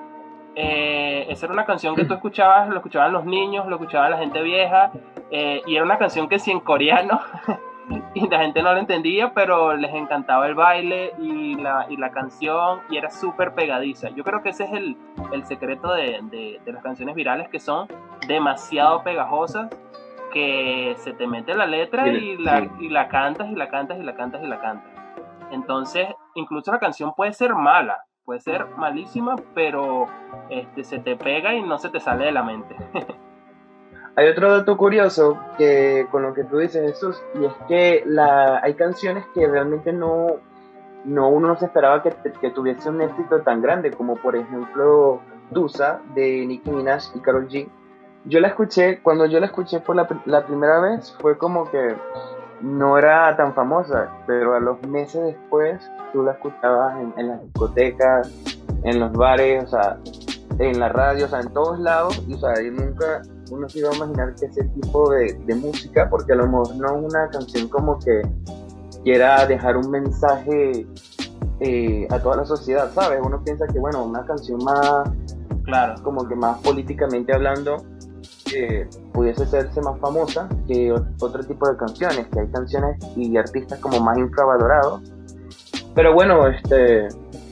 eh, 0.54 1.26
esa 1.30 1.46
era 1.46 1.54
una 1.54 1.64
canción 1.64 1.94
que 1.94 2.04
tú 2.04 2.14
escuchabas, 2.14 2.68
lo 2.68 2.76
escuchaban 2.76 3.12
los 3.12 3.24
niños, 3.24 3.66
lo 3.66 3.76
escuchaba 3.76 4.10
la 4.10 4.18
gente 4.18 4.42
vieja, 4.42 4.92
eh, 5.30 5.62
y 5.66 5.76
era 5.76 5.84
una 5.84 5.98
canción 5.98 6.28
que 6.28 6.38
sí 6.38 6.50
en 6.50 6.60
coreano, 6.60 7.20
y 8.14 8.28
la 8.28 8.40
gente 8.40 8.62
no 8.62 8.72
lo 8.72 8.78
entendía, 8.78 9.32
pero 9.34 9.74
les 9.74 9.92
encantaba 9.94 10.46
el 10.46 10.54
baile 10.54 11.12
y 11.18 11.54
la, 11.54 11.86
y 11.88 11.96
la 11.96 12.10
canción, 12.10 12.80
y 12.90 12.96
era 12.96 13.10
súper 13.10 13.54
pegadiza. 13.54 14.10
Yo 14.10 14.24
creo 14.24 14.42
que 14.42 14.50
ese 14.50 14.64
es 14.64 14.72
el, 14.72 14.96
el 15.32 15.44
secreto 15.46 15.92
de, 15.92 16.20
de, 16.30 16.60
de, 16.64 16.72
las 16.72 16.82
canciones 16.82 17.14
virales, 17.14 17.48
que 17.48 17.60
son 17.60 17.88
demasiado 18.26 19.02
pegajosas, 19.02 19.70
que 20.32 20.94
se 20.98 21.12
te 21.12 21.26
mete 21.26 21.54
la 21.54 21.66
letra 21.66 22.08
y 22.08 22.36
la, 22.38 22.68
y 22.80 22.88
la 22.88 23.08
cantas 23.08 23.50
y 23.50 23.54
la 23.54 23.68
cantas 23.68 23.98
y 23.98 24.02
la 24.02 24.14
cantas 24.14 24.42
y 24.42 24.46
la 24.46 24.60
cantas. 24.60 24.90
Entonces, 25.50 26.08
incluso 26.34 26.72
la 26.72 26.78
canción 26.78 27.12
puede 27.14 27.32
ser 27.34 27.54
mala, 27.54 28.04
puede 28.24 28.40
ser 28.40 28.66
malísima, 28.76 29.36
pero 29.54 30.06
este, 30.48 30.84
se 30.84 30.98
te 30.98 31.16
pega 31.16 31.54
y 31.54 31.62
no 31.62 31.78
se 31.78 31.90
te 31.90 32.00
sale 32.00 32.24
de 32.24 32.32
la 32.32 32.42
mente. 32.42 32.74
Hay 34.14 34.28
otro 34.28 34.52
dato 34.52 34.76
curioso 34.76 35.38
que 35.56 36.06
con 36.10 36.22
lo 36.22 36.34
que 36.34 36.44
tú 36.44 36.58
dices, 36.58 36.82
Jesús, 36.92 37.22
y 37.40 37.46
es 37.46 37.52
que 37.66 38.02
la, 38.06 38.60
hay 38.62 38.74
canciones 38.74 39.24
que 39.34 39.46
realmente 39.46 39.92
no, 39.92 40.36
no 41.04 41.28
uno 41.28 41.48
no 41.48 41.56
se 41.56 41.66
esperaba 41.66 42.02
que, 42.02 42.14
que 42.40 42.50
tuviese 42.50 42.90
un 42.90 43.00
éxito 43.00 43.40
tan 43.40 43.62
grande, 43.62 43.90
como 43.90 44.16
por 44.16 44.36
ejemplo 44.36 45.20
Dusa 45.50 46.00
de 46.14 46.44
Nicki 46.46 46.70
Minaj 46.70 47.04
y 47.14 47.20
Karol 47.20 47.48
G. 47.48 47.68
Yo 48.24 48.40
la 48.40 48.48
escuché, 48.48 49.00
cuando 49.02 49.26
yo 49.26 49.40
la 49.40 49.46
escuché 49.46 49.80
por 49.80 49.96
la, 49.96 50.06
la 50.26 50.44
primera 50.46 50.80
vez, 50.80 51.16
fue 51.20 51.38
como 51.38 51.70
que 51.70 51.94
no 52.62 52.96
era 52.96 53.36
tan 53.36 53.54
famosa, 53.54 54.10
pero 54.26 54.54
a 54.54 54.60
los 54.60 54.80
meses 54.86 55.22
después 55.24 55.80
tú 56.12 56.22
la 56.22 56.32
escuchabas 56.32 56.96
en, 57.16 57.28
las 57.28 57.42
discotecas, 57.42 58.30
en 58.84 59.00
los 59.00 59.12
bares, 59.12 59.64
o 59.64 59.66
sea, 59.66 59.98
en 60.58 60.80
la 60.80 60.88
radio, 60.88 61.26
o 61.26 61.28
sea, 61.28 61.40
en 61.40 61.52
todos 61.52 61.78
lados, 61.78 62.22
y 62.26 62.34
o 62.34 62.38
sea, 62.38 62.54
yo 62.62 62.70
nunca 62.72 63.22
uno 63.50 63.68
se 63.68 63.80
iba 63.80 63.90
a 63.90 63.96
imaginar 63.96 64.34
que 64.34 64.46
ese 64.46 64.64
tipo 64.64 65.10
de, 65.10 65.54
música, 65.54 66.08
porque 66.08 66.32
a 66.32 66.36
lo 66.36 66.46
mejor 66.46 66.76
no 66.76 66.86
es 66.86 67.12
una 67.12 67.28
canción 67.30 67.68
como 67.68 67.98
que 67.98 68.22
quiera 69.04 69.46
dejar 69.46 69.76
un 69.76 69.90
mensaje 69.90 70.86
eh, 71.60 72.06
a 72.10 72.18
toda 72.18 72.36
la 72.36 72.44
sociedad, 72.46 72.90
¿sabes? 72.92 73.20
Uno 73.22 73.42
piensa 73.44 73.66
que, 73.66 73.78
bueno, 73.78 74.04
una 74.04 74.24
canción 74.24 74.62
más, 74.64 75.10
claro, 75.64 76.02
como 76.02 76.26
que 76.26 76.34
más 76.34 76.58
políticamente 76.60 77.34
hablando, 77.34 77.76
pudiese 79.12 79.44
hacerse 79.44 79.80
más 79.80 79.98
famosa 80.00 80.48
que 80.66 80.92
otro 80.92 81.42
tipo 81.44 81.68
de 81.68 81.76
canciones, 81.76 82.26
que 82.28 82.40
hay 82.40 82.48
canciones 82.48 82.96
y 83.16 83.36
artistas 83.36 83.78
como 83.78 84.00
más 84.00 84.18
infravalorados. 84.18 85.02
Pero 85.94 86.14
bueno, 86.14 86.48
este, 86.48 87.08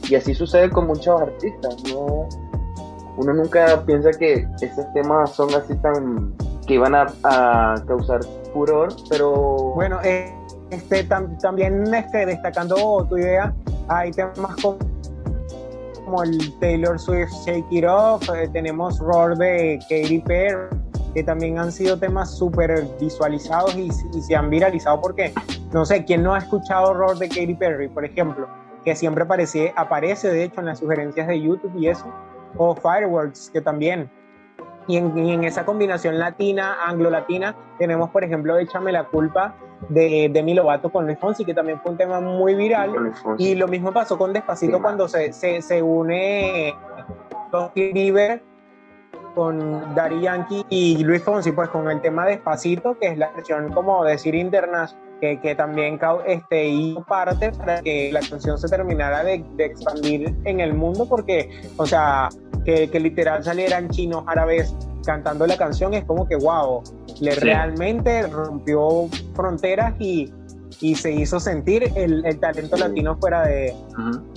y 0.09 0.15
así 0.15 0.35
sucede 0.35 0.71
con 0.71 0.87
muchos 0.87 1.21
artistas, 1.21 1.77
¿no? 1.93 2.29
Uno 3.21 3.35
nunca 3.35 3.83
piensa 3.85 4.11
que 4.13 4.49
esos 4.63 4.93
temas 4.95 5.31
son 5.33 5.55
así 5.55 5.75
tan 5.77 6.33
que 6.67 6.79
van 6.79 6.95
a, 6.95 7.75
causar 7.87 8.21
furor, 8.55 8.95
pero 9.11 9.75
bueno, 9.75 9.99
eh, 10.03 10.33
este 10.71 11.05
también 11.05 11.93
este, 11.93 12.25
destacando 12.25 13.05
tu 13.09 13.19
idea, 13.19 13.53
hay 13.89 14.11
temas 14.13 14.57
como, 14.63 14.79
como 16.05 16.23
el 16.23 16.59
Taylor 16.61 16.99
Swift 16.99 17.31
Shake 17.45 17.67
It 17.71 17.85
Off, 17.87 18.27
eh, 18.31 18.49
tenemos 18.55 18.99
Roar 19.01 19.37
de 19.37 19.79
Katy 19.83 20.21
Perry, 20.21 20.69
que 21.13 21.23
también 21.23 21.59
han 21.59 21.71
sido 21.71 21.99
temas 21.99 22.31
súper 22.31 22.87
visualizados 22.99 23.77
y, 23.77 23.91
se 23.91 24.35
han 24.35 24.49
viralizado 24.49 24.99
porque, 24.99 25.35
no 25.73 25.85
sé, 25.85 26.07
¿quién 26.07 26.23
no 26.23 26.33
ha 26.35 26.39
escuchado 26.39 26.95
Roar 26.95 27.19
de 27.19 27.29
Katy 27.29 27.55
Perry, 27.55 27.89
por 27.89 28.07
ejemplo? 28.07 28.49
Que 28.83 28.97
siempre 28.97 29.25
aparece, 29.25 29.75
aparece 29.77 30.29
de 30.29 30.45
hecho 30.45 30.61
en 30.61 30.67
las 30.67 30.79
sugerencias 30.79 31.27
de 31.27 31.39
YouTube 31.39 31.73
y 31.77 31.89
eso, 31.89 32.07
o 32.57 32.75
Fireworks, 32.75 33.51
que 33.51 33.61
también. 33.61 34.11
Y 34.87 34.97
en, 34.97 35.45
esa 35.45 35.65
combinación 35.65 36.19
latina, 36.19 36.77
anglo-latina, 36.85 37.55
tenemos, 37.79 38.11
por 38.11 38.25
ejemplo, 38.25 38.59
Échame 38.59 38.91
la 38.91 39.05
culpa 39.05 39.55
de 39.89 40.31
Demi 40.33 40.55
Lovato 40.55 40.91
con 40.91 41.07
Luis 41.07 41.19
Fonsi, 41.19 41.45
que 41.45 41.55
también 41.55 41.81
fue 41.81 41.93
un 41.93 41.99
tema 41.99 42.21
muy 42.21 42.55
viral. 42.55 43.13
Y 43.39 43.55
lo 43.55 43.69
mismo 43.69 43.93
pasó 43.93 44.19
con 44.19 44.33
Despacito 44.33 44.81
cuando 44.83 45.07
se, 45.07 45.33
se, 45.33 45.63
se 45.63 45.83
une 45.83 46.75
Dustin 47.53 47.93
Bieber 47.93 48.43
con 49.35 49.95
Daddy 49.95 50.23
Yankee 50.23 50.67
y 50.71 51.05
Luis 51.05 51.23
Fonsi, 51.23 51.53
pues 51.53 51.69
con 51.69 51.89
el 51.89 52.01
tema 52.01 52.27
Despacito, 52.27 52.99
que 52.99 53.09
es 53.09 53.19
la 53.19 53.31
versión, 53.31 53.73
como 53.73 54.05
decir, 54.05 54.35
internacional 54.35 55.10
que, 55.21 55.55
también 55.55 55.99
este, 56.27 56.69
hizo 56.69 57.03
parte 57.05 57.53
para 57.53 57.83
que 57.83 58.11
la 58.13 58.21
canción 58.21 58.59
se 58.59 58.69
terminara 58.69 59.23
de, 59.23 59.45
expandir 59.59 60.35
en 60.45 60.61
el 60.61 60.75
mundo, 60.75 61.07
porque, 61.09 61.63
o 61.77 61.87
sea, 61.87 62.29
que, 62.65 62.89
literal 62.99 63.45
salieran 63.45 63.89
chinos, 63.91 64.25
árabes 64.27 64.75
cantando 65.05 65.47
la 65.47 65.57
canción, 65.57 65.95
es 65.95 66.05
como 66.05 66.27
que, 66.27 66.37
wow, 66.37 66.83
le 67.21 67.35
realmente 67.35 68.27
rompió 68.27 69.09
fronteras 69.35 69.95
y, 69.99 70.33
y 70.81 70.95
se 70.95 71.13
hizo 71.13 71.39
sentir 71.41 71.91
el, 71.95 72.25
el 72.25 72.39
talento 72.41 72.77
latino 72.77 73.17
fuera 73.19 73.47
de, 73.47 73.75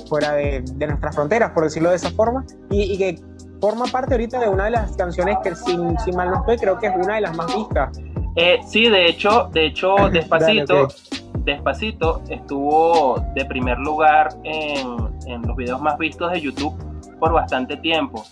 fuera 0.10 0.34
de, 0.34 0.64
de, 0.76 0.88
nuestras 0.88 1.16
fronteras, 1.16 1.52
por 1.52 1.64
decirlo 1.64 1.90
de 1.90 1.98
esa 1.98 2.12
forma, 2.12 2.46
y, 2.70 2.94
y, 2.94 2.98
que 2.98 3.22
forma 3.62 3.86
parte 3.86 4.16
ahorita 4.16 4.40
de 4.40 4.50
una 4.50 4.66
de 4.66 4.72
las 4.72 4.96
canciones 4.98 5.38
que, 5.44 5.56
sin, 5.56 5.98
si 6.00 6.12
mal 6.12 6.30
no 6.30 6.38
estoy, 6.40 6.58
creo 6.58 6.78
que 6.80 6.88
es 6.88 6.94
una 6.96 7.16
de 7.16 7.22
las 7.22 7.36
más 7.36 7.54
vistas 7.56 7.98
eh, 8.36 8.60
sí, 8.66 8.90
de 8.90 9.08
hecho, 9.08 9.50
de 9.54 9.68
hecho, 9.68 9.96
Despacito, 10.12 10.88
Despacito 11.40 12.22
estuvo 12.30 13.24
de 13.36 13.46
primer 13.46 13.78
lugar 13.80 14.30
en, 14.44 15.42
los 15.46 15.56
videos 15.56 15.82
más 15.82 15.98
vistos 15.98 16.32
de 16.32 16.42
YouTube 16.42 16.76
por 17.20 17.34
bastante 17.34 17.78
tiempo. 17.78 18.26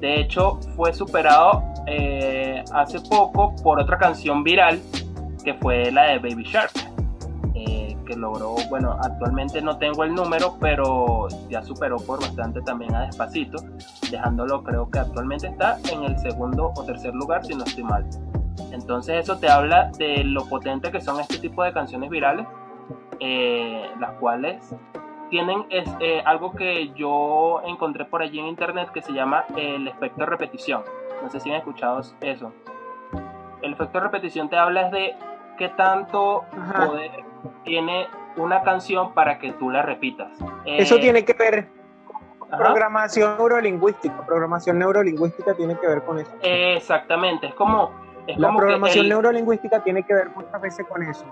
De 0.00 0.20
hecho, 0.20 0.58
fue 0.76 0.92
superado 0.92 1.62
eh, 1.86 2.62
hace 2.72 3.00
poco 3.00 3.54
por 3.62 3.80
otra 3.80 3.98
canción 3.98 4.44
viral 4.44 4.80
que 5.44 5.54
fue 5.54 5.90
la 5.90 6.04
de 6.04 6.18
Baby 6.18 6.44
Shark, 6.44 6.72
eh, 7.54 7.96
que 8.06 8.16
logró, 8.16 8.54
bueno, 8.70 8.96
actualmente 9.02 9.60
no 9.60 9.76
tengo 9.76 10.04
el 10.04 10.14
número, 10.14 10.56
pero 10.60 11.26
ya 11.50 11.62
superó 11.62 11.96
por 11.96 12.20
bastante 12.20 12.60
también 12.62 12.94
a 12.94 13.06
Despacito, 13.06 13.58
dejándolo 14.10 14.62
creo 14.62 14.88
que 14.88 15.00
actualmente 15.00 15.48
está 15.48 15.78
en 15.90 16.04
el 16.04 16.18
segundo 16.18 16.72
o 16.76 16.84
tercer 16.84 17.12
lugar, 17.14 17.44
si 17.44 17.54
no 17.54 17.64
estoy 17.64 17.84
mal. 17.84 18.06
Entonces 18.72 19.16
eso 19.16 19.38
te 19.38 19.48
habla 19.48 19.90
de 19.98 20.24
lo 20.24 20.46
potente 20.48 20.90
que 20.90 21.00
son 21.00 21.20
este 21.20 21.38
tipo 21.38 21.62
de 21.62 21.72
canciones 21.72 22.10
virales, 22.10 22.46
eh, 23.20 23.90
las 24.00 24.12
cuales 24.12 24.74
tienen 25.30 25.64
es, 25.70 25.88
eh, 26.00 26.22
algo 26.26 26.52
que 26.52 26.92
yo 26.92 27.62
encontré 27.64 28.04
por 28.04 28.20
allí 28.22 28.38
en 28.38 28.46
internet 28.46 28.90
que 28.92 29.00
se 29.00 29.12
llama 29.12 29.44
el 29.56 29.88
efecto 29.88 30.20
de 30.20 30.26
repetición. 30.26 30.82
No 31.22 31.30
sé 31.30 31.40
si 31.40 31.50
han 31.50 31.56
escuchado 31.56 32.00
eso. 32.20 32.52
El 33.62 33.72
efecto 33.72 33.98
de 33.98 34.04
repetición 34.04 34.50
te 34.50 34.56
habla 34.56 34.90
de 34.90 35.14
qué 35.56 35.68
tanto 35.70 36.44
poder 36.76 37.24
tiene 37.64 38.08
una 38.36 38.62
canción 38.62 39.14
para 39.14 39.38
que 39.38 39.52
tú 39.52 39.70
la 39.70 39.82
repitas. 39.82 40.32
eso 40.66 40.96
eh, 40.96 41.00
tiene 41.00 41.24
que 41.24 41.32
ver 41.32 41.68
programación 42.56 43.36
neurolingüística. 43.38 44.26
Programación 44.26 44.78
neurolingüística 44.78 45.54
tiene 45.54 45.78
que 45.78 45.86
ver 45.86 46.02
con 46.02 46.18
eso. 46.18 46.30
Exactamente, 46.42 47.46
es 47.46 47.54
como 47.54 48.01
la 48.26 48.54
programación 48.54 49.08
neurolingüística 49.08 49.82
tiene 49.82 50.04
que 50.04 50.14
ver 50.14 50.30
muchas 50.30 50.60
veces 50.60 50.86
con 50.86 51.02
eso. 51.02 51.24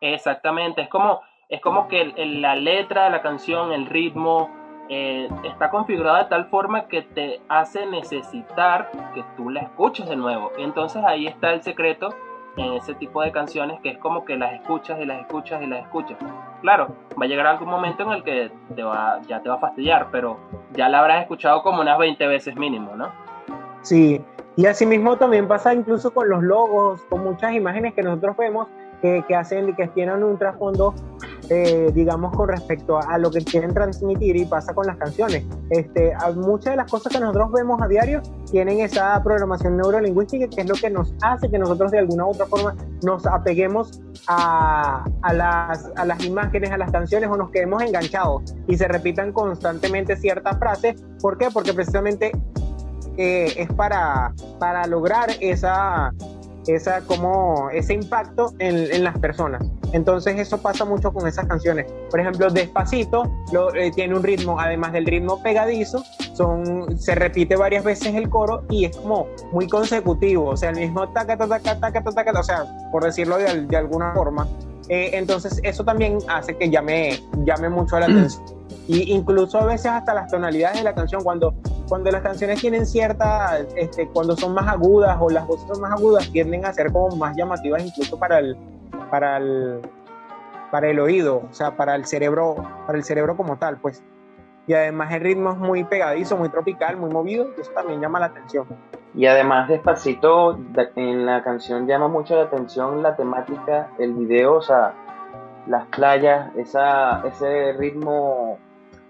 Exactamente, 0.00 0.82
es 0.82 0.88
como, 0.88 1.20
es 1.48 1.60
como 1.60 1.88
que 1.88 2.04
la 2.04 2.54
letra 2.54 3.04
de 3.04 3.10
la 3.10 3.22
canción, 3.22 3.72
el 3.72 3.86
ritmo, 3.86 4.50
eh, 4.90 5.28
está 5.44 5.70
configurada 5.70 6.24
de 6.24 6.30
tal 6.30 6.46
forma 6.46 6.88
que 6.88 7.02
te 7.02 7.42
hace 7.48 7.84
necesitar 7.86 8.90
que 9.14 9.22
tú 9.36 9.50
la 9.50 9.60
escuches 9.60 10.08
de 10.08 10.16
nuevo. 10.16 10.50
Y 10.56 10.62
entonces 10.62 11.04
ahí 11.04 11.26
está 11.26 11.52
el 11.52 11.62
secreto 11.62 12.14
en 12.56 12.72
ese 12.72 12.94
tipo 12.94 13.22
de 13.22 13.30
canciones 13.30 13.80
que 13.80 13.90
es 13.90 13.98
como 13.98 14.24
que 14.24 14.36
las 14.36 14.54
escuchas 14.54 14.98
y 15.00 15.04
las 15.04 15.20
escuchas 15.20 15.62
y 15.62 15.66
las 15.66 15.82
escuchas. 15.82 16.16
Claro, 16.62 16.88
va 17.20 17.24
a 17.24 17.28
llegar 17.28 17.46
algún 17.46 17.68
momento 17.68 18.02
en 18.04 18.12
el 18.12 18.24
que 18.24 18.50
te 18.74 18.82
va, 18.82 19.20
ya 19.26 19.40
te 19.42 19.48
va 19.48 19.56
a 19.56 19.58
fastidiar, 19.58 20.08
pero 20.10 20.38
ya 20.72 20.88
la 20.88 21.00
habrás 21.00 21.22
escuchado 21.22 21.62
como 21.62 21.82
unas 21.82 21.98
20 21.98 22.26
veces 22.26 22.56
mínimo, 22.56 22.96
¿no? 22.96 23.12
Sí, 23.82 24.24
y 24.58 24.66
asimismo 24.66 25.16
también 25.16 25.46
pasa 25.46 25.72
incluso 25.72 26.12
con 26.12 26.28
los 26.28 26.42
logos, 26.42 27.00
con 27.08 27.22
muchas 27.22 27.52
imágenes 27.52 27.94
que 27.94 28.02
nosotros 28.02 28.36
vemos 28.36 28.66
que, 29.00 29.24
que 29.28 29.36
hacen 29.36 29.68
y 29.68 29.74
que 29.76 29.86
tienen 29.86 30.24
un 30.24 30.36
trasfondo, 30.36 30.96
eh, 31.48 31.92
digamos, 31.94 32.34
con 32.36 32.48
respecto 32.48 32.98
a, 32.98 33.18
lo 33.18 33.30
que 33.30 33.44
quieren 33.44 33.72
transmitir 33.72 34.34
y 34.34 34.44
pasa 34.46 34.74
con 34.74 34.88
las 34.88 34.96
canciones. 34.96 35.44
Este, 35.70 36.12
muchas 36.34 36.72
de 36.72 36.76
las 36.76 36.90
cosas 36.90 37.12
que 37.12 37.20
nosotros 37.20 37.52
vemos 37.52 37.80
a 37.80 37.86
diario 37.86 38.20
tienen 38.50 38.80
esa 38.80 39.22
programación 39.22 39.76
neurolingüística 39.76 40.48
que 40.48 40.62
es 40.62 40.68
lo 40.68 40.74
que 40.74 40.90
nos 40.90 41.14
hace 41.22 41.48
que 41.48 41.58
nosotros 41.60 41.92
de 41.92 42.00
alguna 42.00 42.26
u 42.26 42.30
otra 42.30 42.46
forma 42.46 42.74
nos 43.04 43.28
apeguemos 43.28 44.00
a, 44.26 45.04
a, 45.22 45.32
las, 45.34 45.88
a 45.94 46.04
las 46.04 46.24
imágenes, 46.24 46.72
a 46.72 46.78
las 46.78 46.90
canciones 46.90 47.30
o 47.30 47.36
nos 47.36 47.52
quedemos 47.52 47.80
enganchados 47.80 48.56
y 48.66 48.76
se 48.76 48.88
repitan 48.88 49.32
constantemente 49.32 50.16
ciertas 50.16 50.58
frases. 50.58 51.00
¿Por 51.20 51.38
qué? 51.38 51.46
Porque 51.52 51.72
precisamente 51.72 52.32
es 53.18 53.72
para, 53.72 54.32
para 54.60 54.86
lograr 54.86 55.30
esa, 55.40 56.12
esa, 56.68 57.00
como, 57.02 57.68
ese 57.70 57.94
impacto 57.94 58.54
en, 58.58 58.76
en, 58.92 59.02
las 59.04 59.18
personas. 59.18 59.62
Entonces 59.92 60.38
eso 60.38 60.58
pasa 60.58 60.84
mucho 60.84 61.12
con 61.12 61.26
esas 61.26 61.46
canciones. 61.46 61.90
Por 62.10 62.20
ejemplo, 62.20 62.48
Despacito 62.50 63.30
lo, 63.52 63.74
eh, 63.74 63.90
tiene 63.94 64.14
un 64.14 64.22
ritmo, 64.22 64.60
además 64.60 64.92
del 64.92 65.06
ritmo 65.06 65.42
pegadizo, 65.42 66.04
son, 66.34 66.98
se 66.98 67.14
repite 67.14 67.56
varias 67.56 67.84
veces 67.84 68.14
el 68.14 68.28
coro 68.28 68.64
y 68.70 68.84
es 68.84 68.96
como 68.96 69.26
muy 69.52 69.66
consecutivo, 69.66 70.50
o 70.50 70.56
sea, 70.56 70.70
el 70.70 70.76
mismo 70.76 71.08
taca, 71.08 71.36
taca, 71.36 71.58
taca, 71.58 71.80
taca, 71.80 72.02
taca, 72.02 72.40
o 72.40 72.42
sea, 72.44 72.66
por 72.92 73.04
decirlo 73.04 73.38
de, 73.38 73.66
de 73.66 73.76
alguna 73.76 74.12
forma. 74.14 74.46
Eh, 74.88 75.10
entonces 75.12 75.60
eso 75.62 75.84
también 75.84 76.18
hace 76.28 76.56
que 76.56 76.70
llame, 76.70 77.22
llame 77.44 77.68
mucho 77.68 77.98
la 77.98 78.06
atención. 78.06 78.44
Y 78.88 79.12
incluso 79.12 79.58
a 79.58 79.66
veces 79.66 79.84
hasta 79.84 80.14
las 80.14 80.30
tonalidades 80.30 80.78
de 80.78 80.84
la 80.84 80.94
canción, 80.94 81.22
cuando, 81.22 81.54
cuando 81.90 82.10
las 82.10 82.22
canciones 82.22 82.58
tienen 82.58 82.86
cierta, 82.86 83.58
este, 83.76 84.08
cuando 84.08 84.34
son 84.34 84.54
más 84.54 84.66
agudas 84.66 85.14
o 85.20 85.28
las 85.28 85.46
voces 85.46 85.68
son 85.68 85.82
más 85.82 85.92
agudas, 85.92 86.30
tienden 86.32 86.64
a 86.64 86.72
ser 86.72 86.90
como 86.90 87.14
más 87.16 87.36
llamativas 87.36 87.84
incluso 87.84 88.18
para 88.18 88.38
el, 88.38 88.56
para 89.10 89.36
el, 89.36 89.82
para 90.70 90.88
el 90.88 91.00
oído, 91.00 91.42
o 91.50 91.52
sea, 91.52 91.76
para 91.76 91.94
el 91.96 92.06
cerebro, 92.06 92.56
para 92.86 92.96
el 92.96 93.04
cerebro 93.04 93.36
como 93.36 93.58
tal, 93.58 93.78
pues. 93.78 94.02
Y 94.68 94.74
además 94.74 95.10
el 95.14 95.22
ritmo 95.22 95.52
es 95.52 95.56
muy 95.56 95.82
pegadizo, 95.84 96.36
muy 96.36 96.50
tropical, 96.50 96.98
muy 96.98 97.10
movido, 97.10 97.48
y 97.56 97.60
eso 97.62 97.72
también 97.72 98.02
llama 98.02 98.20
la 98.20 98.26
atención. 98.26 98.66
Y 99.14 99.24
además 99.24 99.66
despacito, 99.66 100.58
en 100.94 101.24
la 101.24 101.42
canción 101.42 101.86
llama 101.86 102.08
mucho 102.08 102.36
la 102.36 102.42
atención 102.42 103.02
la 103.02 103.16
temática, 103.16 103.88
el 103.98 104.12
video, 104.12 104.56
o 104.56 104.60
sea, 104.60 104.92
las 105.66 105.86
playas, 105.86 106.54
esa, 106.54 107.26
ese 107.26 107.72
ritmo 107.72 108.58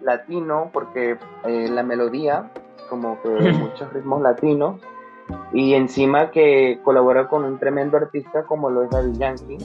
latino, 0.00 0.70
porque 0.72 1.18
eh, 1.44 1.68
la 1.68 1.82
melodía, 1.82 2.52
como 2.88 3.20
que 3.20 3.28
muchos 3.52 3.92
ritmos 3.92 4.22
latinos, 4.22 4.80
y 5.52 5.74
encima 5.74 6.30
que 6.30 6.78
colabora 6.84 7.26
con 7.26 7.44
un 7.44 7.58
tremendo 7.58 7.96
artista 7.96 8.44
como 8.44 8.70
lo 8.70 8.84
es 8.84 8.90
Daddy 8.90 9.18
Yankee, 9.18 9.58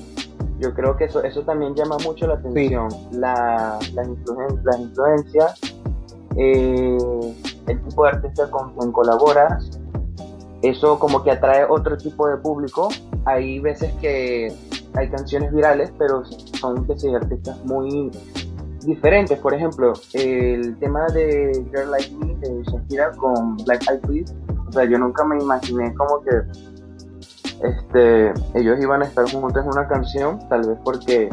yo 0.59 0.73
creo 0.73 0.95
que 0.95 1.05
eso, 1.05 1.23
eso 1.23 1.43
también 1.43 1.75
llama 1.75 1.97
mucho 2.03 2.25
la 2.25 2.35
atención, 2.35 2.87
la, 3.11 3.77
las, 3.93 4.07
influencias, 4.07 5.82
eh, 6.37 6.97
el 7.67 7.83
tipo 7.83 8.03
de 8.03 8.09
artista 8.09 8.49
con 8.49 8.73
quien 8.73 8.91
colaboras, 8.91 9.79
eso 10.61 10.97
como 10.97 11.23
que 11.23 11.31
atrae 11.31 11.65
otro 11.69 11.97
tipo 11.97 12.27
de 12.27 12.37
público. 12.37 12.89
Hay 13.25 13.59
veces 13.59 13.93
que 13.95 14.53
hay 14.95 15.09
canciones 15.09 15.53
virales, 15.53 15.91
pero 15.97 16.23
son 16.59 16.87
de 16.87 17.15
artistas 17.15 17.63
muy 17.65 18.11
diferentes. 18.85 19.37
Por 19.39 19.53
ejemplo, 19.53 19.93
el 20.13 20.77
tema 20.79 21.05
de 21.07 21.65
Girl 21.71 21.91
Like 21.91 22.15
Me 22.15 22.35
de 22.35 22.63
Shakira 22.63 23.11
con 23.11 23.57
Black 23.57 23.83
Eyed 23.89 24.01
Peas. 24.01 24.35
O 24.67 24.71
sea, 24.71 24.85
yo 24.85 24.97
nunca 24.97 25.23
me 25.25 25.37
imaginé 25.37 25.93
como 25.95 26.21
que 26.21 26.31
este, 27.63 28.33
ellos 28.55 28.79
iban 28.81 29.03
a 29.03 29.05
estar 29.05 29.29
juntos 29.31 29.63
en 29.63 29.69
una 29.69 29.87
canción, 29.87 30.39
tal 30.49 30.67
vez 30.67 30.77
porque 30.83 31.29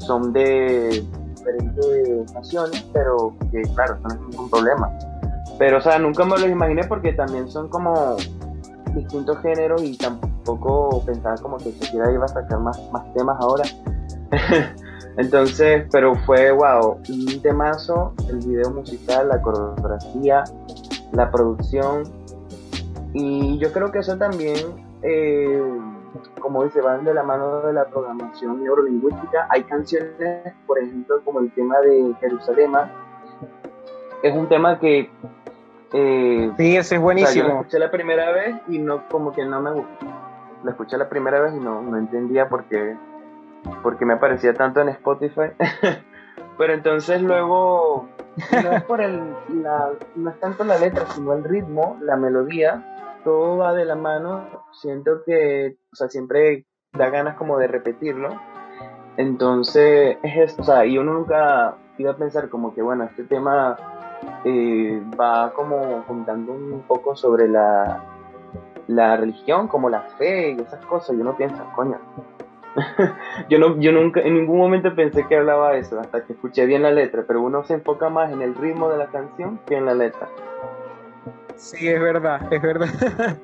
son 0.00 0.32
de 0.32 1.04
diferentes 1.44 2.32
naciones, 2.32 2.86
pero 2.92 3.34
que 3.50 3.62
claro, 3.74 3.98
no 4.02 4.14
es 4.14 4.20
ningún 4.20 4.50
problema. 4.50 4.90
Pero, 5.58 5.78
o 5.78 5.80
sea, 5.80 5.98
nunca 5.98 6.24
me 6.24 6.32
los 6.32 6.48
imaginé 6.48 6.84
porque 6.84 7.12
también 7.12 7.48
son 7.48 7.68
como 7.68 8.16
distintos 8.94 9.38
géneros 9.38 9.82
y 9.82 9.96
tampoco 9.96 11.04
pensaba 11.04 11.36
como 11.36 11.58
que 11.58 11.72
Shakira 11.72 12.10
iba 12.12 12.24
a 12.24 12.28
sacar 12.28 12.60
más, 12.60 12.80
más 12.92 13.12
temas 13.14 13.36
ahora. 13.40 13.64
Entonces, 15.16 15.86
pero 15.92 16.14
fue, 16.26 16.50
wow, 16.50 16.98
un 17.08 17.42
temazo, 17.42 18.14
el 18.28 18.38
video 18.38 18.70
musical, 18.70 19.28
la 19.28 19.40
coreografía, 19.40 20.42
la 21.12 21.30
producción. 21.30 22.02
Y 23.12 23.58
yo 23.58 23.72
creo 23.72 23.92
que 23.92 24.00
eso 24.00 24.16
también, 24.18 24.58
eh, 25.02 25.62
como 26.40 26.64
dice, 26.64 26.80
van 26.80 27.04
de 27.04 27.14
la 27.14 27.22
mano 27.22 27.60
de 27.60 27.72
la 27.72 27.86
programación 27.86 28.62
neurolingüística. 28.62 29.46
Hay 29.50 29.64
canciones, 29.64 30.54
por 30.66 30.78
ejemplo, 30.78 31.20
como 31.24 31.40
el 31.40 31.52
tema 31.52 31.80
de 31.80 32.14
Jerusalén. 32.20 32.72
Es 34.22 34.34
un 34.34 34.48
tema 34.48 34.78
que... 34.78 35.10
Eh, 35.92 36.52
sí, 36.56 36.76
ese 36.76 36.96
es 36.96 37.00
buenísimo. 37.00 37.44
yo 37.44 37.54
lo 37.54 37.60
escuché 37.60 37.78
la 37.78 37.90
primera 37.90 38.32
vez 38.32 38.56
y 38.68 38.78
no, 38.78 39.08
como 39.08 39.32
que 39.32 39.44
no 39.44 39.60
me 39.60 39.70
gustó. 39.70 40.06
Lo 40.64 40.70
escuché 40.70 40.96
la 40.96 41.08
primera 41.08 41.40
vez 41.40 41.54
y 41.54 41.60
no, 41.60 41.82
no 41.82 41.96
entendía 41.96 42.48
por 42.48 42.64
qué 42.64 42.96
me 44.04 44.14
aparecía 44.14 44.54
tanto 44.54 44.80
en 44.80 44.88
Spotify. 44.88 45.50
Pero 46.58 46.72
entonces 46.72 47.20
luego, 47.20 48.08
no 48.62 48.72
es, 48.72 48.82
por 48.84 49.00
el, 49.00 49.20
no 50.14 50.30
es 50.30 50.40
tanto 50.40 50.64
la 50.64 50.78
letra, 50.78 51.06
sino 51.06 51.32
el 51.32 51.42
ritmo, 51.42 51.98
la 52.00 52.16
melodía, 52.16 53.20
todo 53.24 53.56
va 53.56 53.74
de 53.74 53.84
la 53.84 53.96
mano. 53.96 54.64
Siento 54.72 55.24
que, 55.24 55.76
o 55.94 55.96
sea, 55.96 56.08
siempre 56.08 56.66
da 56.92 57.08
ganas 57.08 57.36
como 57.36 57.56
de 57.58 57.68
repetirlo. 57.68 58.28
Entonces, 59.16 60.18
es 60.22 60.36
esto, 60.36 60.62
o 60.62 60.64
sea, 60.64 60.84
y 60.84 60.98
uno 60.98 61.14
nunca 61.14 61.76
iba 61.98 62.10
a 62.10 62.16
pensar 62.16 62.48
como 62.48 62.74
que, 62.74 62.82
bueno, 62.82 63.04
este 63.04 63.22
tema 63.22 63.76
eh, 64.44 65.00
va 65.18 65.52
como 65.52 66.04
contando 66.04 66.52
un 66.52 66.82
poco 66.88 67.14
sobre 67.14 67.48
la, 67.48 68.02
la 68.88 69.16
religión, 69.16 69.68
como 69.68 69.88
la 69.88 70.00
fe 70.18 70.50
y 70.50 70.60
esas 70.60 70.84
cosas, 70.86 71.16
y 71.16 71.20
uno 71.20 71.36
piensa, 71.36 71.64
coño, 71.76 72.00
yo, 73.48 73.60
no, 73.60 73.78
yo 73.78 73.92
nunca, 73.92 74.20
en 74.20 74.34
ningún 74.34 74.58
momento 74.58 74.92
pensé 74.96 75.24
que 75.28 75.36
hablaba 75.36 75.76
eso, 75.76 76.00
hasta 76.00 76.24
que 76.24 76.32
escuché 76.32 76.66
bien 76.66 76.82
la 76.82 76.90
letra, 76.90 77.22
pero 77.24 77.40
uno 77.40 77.62
se 77.62 77.74
enfoca 77.74 78.08
más 78.08 78.32
en 78.32 78.42
el 78.42 78.56
ritmo 78.56 78.88
de 78.88 78.98
la 78.98 79.06
canción 79.06 79.60
que 79.64 79.76
en 79.76 79.86
la 79.86 79.94
letra. 79.94 80.28
Sí, 81.54 81.88
es 81.88 82.00
verdad, 82.00 82.52
es 82.52 82.60
verdad. 82.60 82.88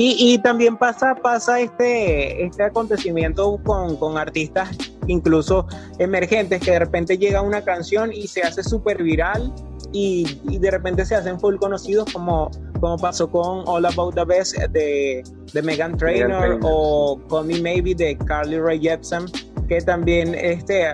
y, 0.00 0.14
y, 0.16 0.38
también 0.38 0.76
pasa, 0.76 1.16
pasa 1.16 1.58
este, 1.58 2.44
este 2.44 2.62
acontecimiento 2.62 3.58
con, 3.64 3.96
con, 3.96 4.16
artistas 4.16 4.70
incluso 5.08 5.66
emergentes, 5.98 6.60
que 6.60 6.70
de 6.70 6.78
repente 6.78 7.18
llega 7.18 7.42
una 7.42 7.62
canción 7.62 8.12
y 8.12 8.28
se 8.28 8.42
hace 8.42 8.62
súper 8.62 9.02
viral 9.02 9.52
y, 9.92 10.40
y, 10.48 10.58
de 10.58 10.70
repente 10.70 11.04
se 11.04 11.16
hacen 11.16 11.40
full 11.40 11.56
conocidos 11.56 12.12
como, 12.12 12.48
como 12.78 12.96
pasó 12.98 13.28
con 13.28 13.64
All 13.66 13.86
About 13.86 14.14
the 14.14 14.24
Best 14.24 14.56
de, 14.56 15.24
de 15.52 15.62
Megan 15.62 15.96
Trainor 15.96 16.60
o 16.62 17.20
Call 17.28 17.46
Me 17.46 17.60
Maybe 17.60 17.92
de 17.92 18.16
Carly 18.18 18.60
Rae 18.60 18.78
Jepsen, 18.78 19.24
que 19.66 19.80
también, 19.80 20.32
este, 20.36 20.92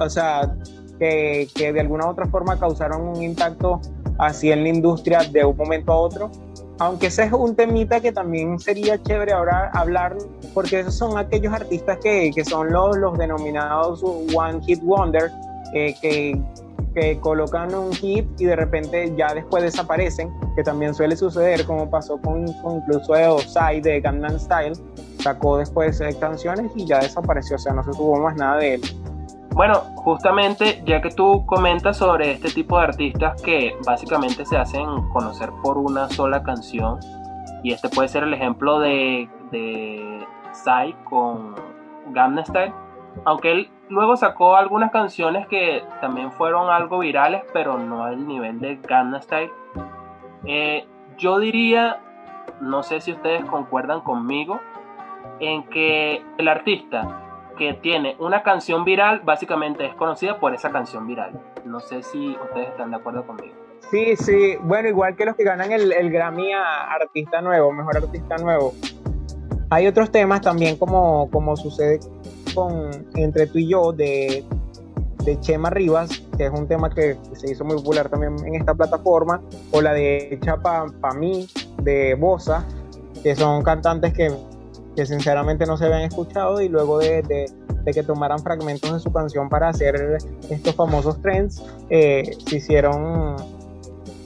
o 0.00 0.08
sea, 0.08 0.56
que, 0.98 1.46
que 1.54 1.74
de 1.74 1.80
alguna 1.80 2.06
u 2.06 2.08
otra 2.12 2.24
forma 2.28 2.58
causaron 2.58 3.06
un 3.06 3.22
impacto 3.22 3.82
así 4.18 4.50
en 4.50 4.62
la 4.62 4.70
industria 4.70 5.18
de 5.30 5.44
un 5.44 5.58
momento 5.58 5.92
a 5.92 5.98
otro. 5.98 6.30
Aunque 6.78 7.06
ese 7.06 7.24
es 7.24 7.32
un 7.32 7.56
temita 7.56 8.00
que 8.00 8.12
también 8.12 8.58
sería 8.58 9.02
chévere 9.02 9.32
ahora 9.32 9.70
hablar, 9.72 10.16
porque 10.52 10.80
esos 10.80 10.94
son 10.94 11.16
aquellos 11.16 11.52
artistas 11.52 11.98
que, 12.02 12.30
que 12.34 12.44
son 12.44 12.70
los, 12.70 12.96
los 12.98 13.16
denominados 13.16 14.02
One 14.02 14.60
Hit 14.62 14.82
Wonder, 14.82 15.30
eh, 15.72 15.94
que, 16.00 16.38
que 16.94 17.18
colocan 17.20 17.74
un 17.74 17.92
hit 17.92 18.26
y 18.38 18.44
de 18.44 18.56
repente 18.56 19.12
ya 19.16 19.32
después 19.34 19.62
desaparecen, 19.62 20.30
que 20.54 20.62
también 20.62 20.94
suele 20.94 21.16
suceder, 21.16 21.64
como 21.64 21.88
pasó 21.88 22.18
con, 22.20 22.50
con 22.62 22.76
incluso 22.76 23.38
Psy 23.38 23.80
de 23.82 24.00
Gangnam 24.00 24.38
Style, 24.38 24.72
sacó 25.20 25.58
después 25.58 26.00
eh, 26.00 26.14
canciones 26.18 26.70
y 26.74 26.86
ya 26.86 27.00
desapareció, 27.00 27.56
o 27.56 27.58
sea, 27.58 27.72
no 27.72 27.84
se 27.84 27.90
tuvo 27.92 28.18
más 28.18 28.36
nada 28.36 28.58
de 28.58 28.74
él. 28.74 28.82
Bueno, 29.56 29.76
justamente 29.96 30.82
ya 30.84 31.00
que 31.00 31.08
tú 31.08 31.46
comentas 31.46 31.96
sobre 31.96 32.32
este 32.32 32.50
tipo 32.50 32.76
de 32.76 32.84
artistas 32.84 33.40
que 33.40 33.74
básicamente 33.86 34.44
se 34.44 34.58
hacen 34.58 35.08
conocer 35.08 35.48
por 35.62 35.78
una 35.78 36.10
sola 36.10 36.42
canción, 36.42 37.00
y 37.62 37.72
este 37.72 37.88
puede 37.88 38.08
ser 38.08 38.24
el 38.24 38.34
ejemplo 38.34 38.80
de, 38.80 39.30
de 39.50 40.26
Psy 40.52 40.94
con 41.04 41.54
Gangnam 42.10 42.44
Style, 42.44 42.74
aunque 43.24 43.50
él 43.50 43.70
luego 43.88 44.18
sacó 44.18 44.56
algunas 44.56 44.92
canciones 44.92 45.46
que 45.48 45.82
también 46.02 46.32
fueron 46.32 46.68
algo 46.68 46.98
virales, 46.98 47.42
pero 47.54 47.78
no 47.78 48.04
al 48.04 48.28
nivel 48.28 48.60
de 48.60 48.76
Gangnam 48.86 49.22
Style. 49.22 49.50
Eh, 50.44 50.86
yo 51.16 51.38
diría, 51.38 51.98
no 52.60 52.82
sé 52.82 53.00
si 53.00 53.12
ustedes 53.12 53.42
concuerdan 53.46 54.02
conmigo, 54.02 54.60
en 55.40 55.62
que 55.62 56.22
el 56.36 56.46
artista 56.46 57.22
que 57.56 57.74
tiene 57.74 58.16
una 58.18 58.42
canción 58.42 58.84
viral, 58.84 59.22
básicamente 59.24 59.86
es 59.86 59.94
conocida 59.94 60.38
por 60.38 60.54
esa 60.54 60.70
canción 60.70 61.06
viral. 61.06 61.40
No 61.64 61.80
sé 61.80 62.02
si 62.02 62.36
ustedes 62.44 62.68
están 62.68 62.90
de 62.90 62.96
acuerdo 62.96 63.26
conmigo. 63.26 63.54
Sí, 63.90 64.16
sí, 64.16 64.56
bueno, 64.62 64.88
igual 64.88 65.16
que 65.16 65.24
los 65.24 65.36
que 65.36 65.44
ganan 65.44 65.72
el, 65.72 65.92
el 65.92 66.10
Grammy 66.10 66.52
a 66.52 66.94
Artista 66.94 67.40
Nuevo, 67.40 67.72
Mejor 67.72 67.96
Artista 67.96 68.36
Nuevo. 68.36 68.74
Hay 69.70 69.86
otros 69.86 70.10
temas 70.10 70.40
también 70.40 70.76
como, 70.76 71.30
como 71.30 71.56
sucede 71.56 72.00
con 72.54 72.90
Entre 73.14 73.46
tú 73.46 73.58
y 73.58 73.68
yo 73.68 73.92
de, 73.92 74.44
de 75.24 75.40
Chema 75.40 75.70
Rivas, 75.70 76.20
que 76.36 76.46
es 76.46 76.50
un 76.50 76.66
tema 76.66 76.90
que 76.90 77.16
se 77.34 77.50
hizo 77.50 77.64
muy 77.64 77.76
popular 77.76 78.08
también 78.08 78.36
en 78.44 78.54
esta 78.54 78.74
plataforma, 78.74 79.40
o 79.72 79.80
la 79.80 79.92
de 79.92 80.38
Chapa 80.42 80.86
Pa' 81.00 81.14
mí 81.14 81.46
de 81.82 82.14
Bosa, 82.14 82.64
que 83.22 83.34
son 83.34 83.62
cantantes 83.62 84.12
que 84.12 84.32
que 84.96 85.06
sinceramente 85.06 85.66
no 85.66 85.76
se 85.76 85.84
habían 85.84 86.02
escuchado 86.02 86.60
y 86.60 86.68
luego 86.68 86.98
de, 86.98 87.22
de, 87.22 87.92
que 87.92 88.02
tomaran 88.02 88.40
fragmentos 88.40 88.92
de 88.92 88.98
su 88.98 89.12
canción 89.12 89.48
para 89.48 89.68
hacer 89.68 90.18
estos 90.50 90.74
famosos 90.74 91.20
trends, 91.22 91.62
eh, 91.88 92.36
se 92.48 92.56
hicieron 92.56 93.36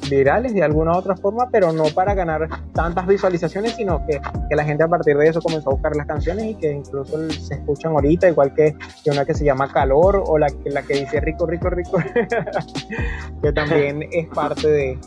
virales 0.08 0.54
de 0.54 0.62
alguna 0.62 0.92
u 0.92 0.96
otra 0.96 1.16
forma, 1.16 1.50
pero 1.50 1.72
no 1.72 1.84
para 1.94 2.14
ganar 2.14 2.48
tantas 2.72 3.06
visualizaciones, 3.06 3.74
sino 3.74 4.04
que, 4.06 4.20
que, 4.48 4.56
la 4.56 4.64
gente 4.64 4.82
a 4.82 4.88
partir 4.88 5.16
de 5.16 5.28
eso 5.28 5.42
comenzó 5.42 5.70
a 5.70 5.74
buscar 5.74 5.94
las 5.94 6.06
canciones 6.06 6.46
y 6.46 6.54
que 6.54 6.72
incluso 6.72 7.30
se 7.30 7.54
escuchan 7.54 7.92
ahorita, 7.92 8.28
igual 8.28 8.54
que, 8.54 8.74
que 9.04 9.10
una 9.10 9.24
que 9.24 9.34
se 9.34 9.44
llama 9.44 9.70
Calor 9.70 10.24
o 10.26 10.38
la, 10.38 10.48
la 10.64 10.82
que 10.82 10.94
dice 10.94 11.20
Rico, 11.20 11.46
Rico, 11.46 11.68
Rico, 11.68 11.98
que 13.42 13.52
también 13.52 14.08
es 14.10 14.26
parte 14.28 14.68
de, 14.68 14.98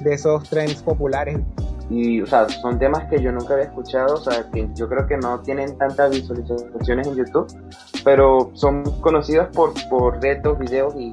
de 0.00 0.12
esos 0.12 0.48
trends 0.48 0.82
populares 0.82 1.38
y, 1.90 2.20
o 2.20 2.26
sea, 2.26 2.48
son 2.48 2.78
temas 2.78 3.04
que 3.06 3.20
yo 3.22 3.32
nunca 3.32 3.54
había 3.54 3.66
escuchado, 3.66 4.14
o 4.14 4.18
sea, 4.18 4.44
que 4.52 4.68
yo 4.74 4.88
creo 4.88 5.06
que 5.06 5.16
no 5.16 5.40
tienen 5.40 5.76
tantas 5.78 6.10
visualizaciones 6.10 7.06
en 7.06 7.16
YouTube, 7.16 7.46
pero 8.04 8.50
son 8.54 8.84
conocidos 9.00 9.48
por, 9.54 9.72
por 9.88 10.20
retos, 10.22 10.58
videos 10.58 10.94
y 10.96 11.10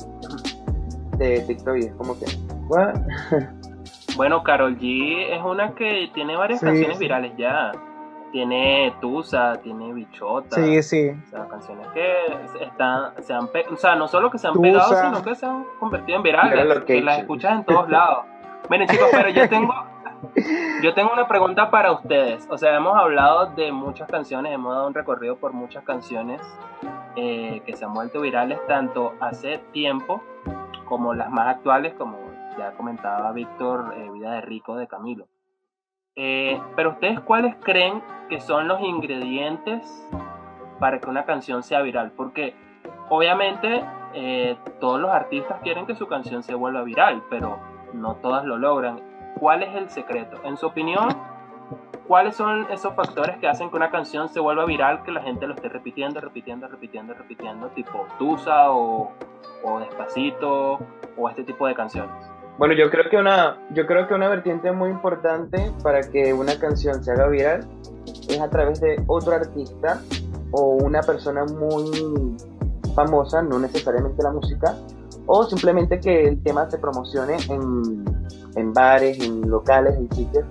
de 1.18 1.40
TikTok 1.42 1.78
y 1.78 1.86
es 1.86 1.94
como 1.94 2.18
que, 2.20 2.26
Bueno, 4.16 4.44
Carol 4.44 4.78
G 4.78 5.36
es 5.36 5.44
una 5.44 5.76
que 5.76 6.10
tiene 6.14 6.36
varias 6.36 6.62
canciones 6.62 6.98
virales 6.98 7.34
ya. 7.38 7.72
Tiene 8.32 8.94
Tusa, 9.00 9.54
tiene 9.64 9.94
Bichota. 9.94 10.56
Sí, 10.56 10.84
sí. 10.84 11.10
O 11.10 11.30
sea, 11.30 11.48
canciones 11.48 11.88
que 11.94 12.64
están, 12.64 13.14
se 13.24 13.34
han 13.34 13.50
o 13.72 13.78
sea, 13.78 13.96
no 13.96 14.08
solo 14.08 14.30
que 14.30 14.38
se 14.38 14.48
han 14.48 14.60
pegado, 14.60 14.94
sino 14.94 15.24
que 15.24 15.36
se 15.36 15.46
han 15.46 15.66
convertido 15.80 16.18
en 16.18 16.24
virales. 16.24 16.84
Que 16.84 17.02
las 17.02 17.20
escuchas 17.20 17.60
en 17.60 17.66
todos 17.66 17.90
lados. 17.90 18.26
Miren 18.70 18.88
chicos, 18.88 19.08
pero 19.12 19.30
yo 19.30 19.48
tengo, 19.50 19.74
yo 20.82 20.94
tengo 20.94 21.12
una 21.12 21.28
pregunta 21.28 21.70
para 21.70 21.92
ustedes. 21.92 22.48
O 22.50 22.58
sea, 22.58 22.76
hemos 22.76 22.96
hablado 22.96 23.48
de 23.48 23.72
muchas 23.72 24.08
canciones, 24.10 24.54
hemos 24.54 24.74
dado 24.74 24.88
un 24.88 24.94
recorrido 24.94 25.38
por 25.38 25.54
muchas 25.54 25.84
canciones 25.84 26.42
eh, 27.16 27.62
que 27.66 27.76
se 27.76 27.86
han 27.86 27.94
vuelto 27.94 28.22
virales 28.22 28.60
tanto 28.68 29.14
hace 29.20 29.60
tiempo 29.72 30.22
como 30.86 31.14
las 31.14 31.30
más 31.30 31.56
actuales, 31.56 31.94
como 31.96 32.18
ya 32.58 32.72
comentaba 32.74 33.32
Víctor, 33.32 33.94
eh, 33.98 34.10
Vida 34.12 34.34
de 34.34 34.42
Rico 34.42 34.76
de 34.76 34.88
Camilo. 34.88 35.28
Eh, 36.16 36.62
pero 36.76 36.92
ustedes 36.92 37.20
cuáles 37.20 37.56
creen 37.58 38.02
que 38.30 38.40
son 38.40 38.68
los 38.68 38.82
ingredientes 38.82 40.08
para 40.80 41.00
que 41.00 41.10
una 41.10 41.26
canción 41.26 41.64
sea 41.64 41.82
viral? 41.82 42.12
Porque 42.12 42.56
obviamente 43.10 43.84
todos 44.80 45.02
los 45.02 45.12
artistas 45.12 45.60
quieren 45.62 45.86
que 45.86 45.96
su 45.96 46.08
canción 46.08 46.42
se 46.42 46.56
vuelva 46.56 46.84
viral, 46.84 47.22
pero 47.30 47.60
no 47.94 48.16
todas 48.16 48.46
lo 48.46 48.58
logran 48.58 49.02
¿Cuál 49.40 49.64
es 49.64 49.76
el 49.76 49.90
secreto? 49.90 50.38
En 50.44 50.58
su 50.58 50.68
opinión, 50.68 51.10
¿cuáles 52.08 52.36
son 52.36 52.68
esos 52.72 52.94
factores 52.96 53.38
que 53.38 53.48
hacen 53.48 53.70
que 53.70 53.76
una 53.76 53.92
canción 53.92 54.30
se 54.30 54.40
vuelva 54.40 54.66
viral, 54.66 55.04
que 55.04 55.12
la 55.12 55.22
gente 55.22 55.46
lo 55.48 55.56
esté 55.56 55.70
repitiendo, 55.70 56.22
repitiendo, 56.22 56.68
repitiendo, 56.68 57.14
repitiendo, 57.14 57.68
tipo 57.70 58.06
Tusa 58.18 58.72
o, 58.72 59.12
o 59.64 59.80
Despacito 59.80 60.80
o 61.18 61.30
este 61.30 61.44
tipo 61.44 61.68
de 61.68 61.76
canciones? 61.76 62.16
Bueno, 62.58 62.74
yo 62.74 62.90
creo 62.90 63.10
que 63.10 63.18
una, 63.18 63.58
yo 63.72 63.86
creo 63.86 64.08
que 64.08 64.14
una 64.14 64.30
vertiente 64.30 64.72
muy 64.72 64.90
importante 64.90 65.72
para 65.84 66.02
que 66.02 66.34
una 66.34 66.58
canción 66.58 67.04
se 67.04 67.12
haga 67.12 67.28
viral 67.28 67.68
es 68.30 68.40
a 68.40 68.50
través 68.50 68.80
de 68.80 69.04
otro 69.08 69.34
artista 69.34 70.02
o 70.52 70.78
una 70.82 71.02
persona 71.02 71.44
muy 71.44 72.38
famosa, 72.96 73.42
no 73.42 73.60
necesariamente 73.60 74.24
la 74.24 74.32
música, 74.32 74.74
o 75.26 75.44
simplemente 75.44 76.00
que 76.00 76.30
el 76.30 76.42
tema 76.44 76.70
se 76.70 76.78
promocione 76.78 77.36
en, 77.50 78.06
en 78.56 78.74
bares, 78.74 79.20
en 79.20 79.42
locales, 79.50 79.96
en 79.96 80.12
sitios 80.12 80.46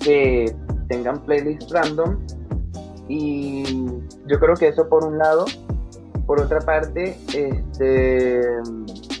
que 0.00 0.54
tengan 0.88 1.22
playlists 1.24 1.70
random. 1.72 2.18
Y 3.08 3.86
yo 4.26 4.38
creo 4.38 4.54
que 4.54 4.68
eso 4.68 4.88
por 4.88 5.04
un 5.04 5.18
lado. 5.18 5.44
Por 6.26 6.40
otra 6.40 6.58
parte 6.60 7.18
este 7.34 8.40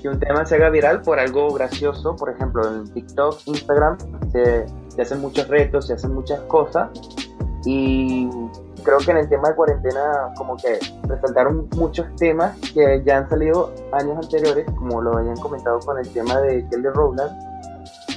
que 0.00 0.08
un 0.08 0.18
tema 0.18 0.46
se 0.46 0.54
haga 0.54 0.70
viral 0.70 1.02
por 1.02 1.18
algo 1.18 1.52
gracioso. 1.52 2.16
Por 2.16 2.30
ejemplo 2.30 2.66
en 2.66 2.84
TikTok 2.92 3.40
Instagram 3.46 3.98
se, 4.32 4.64
se 4.88 5.02
hacen 5.02 5.20
muchos 5.20 5.48
retos 5.48 5.86
se 5.86 5.94
hacen 5.94 6.14
muchas 6.14 6.40
cosas. 6.42 6.88
Y 7.66 8.28
creo 8.84 8.98
que 8.98 9.10
en 9.10 9.16
el 9.16 9.28
tema 9.28 9.48
de 9.48 9.56
cuarentena 9.56 10.32
como 10.36 10.56
que 10.56 10.78
resaltaron 11.08 11.68
muchos 11.76 12.06
temas 12.16 12.56
que 12.72 13.02
ya 13.04 13.18
han 13.18 13.28
salido 13.28 13.72
años 13.92 14.18
anteriores, 14.22 14.66
como 14.76 15.02
lo 15.02 15.18
habían 15.18 15.36
comentado 15.36 15.80
con 15.80 15.98
el 15.98 16.08
tema 16.10 16.40
de 16.40 16.66
Kelly 16.68 16.88
Rowland. 16.88 17.53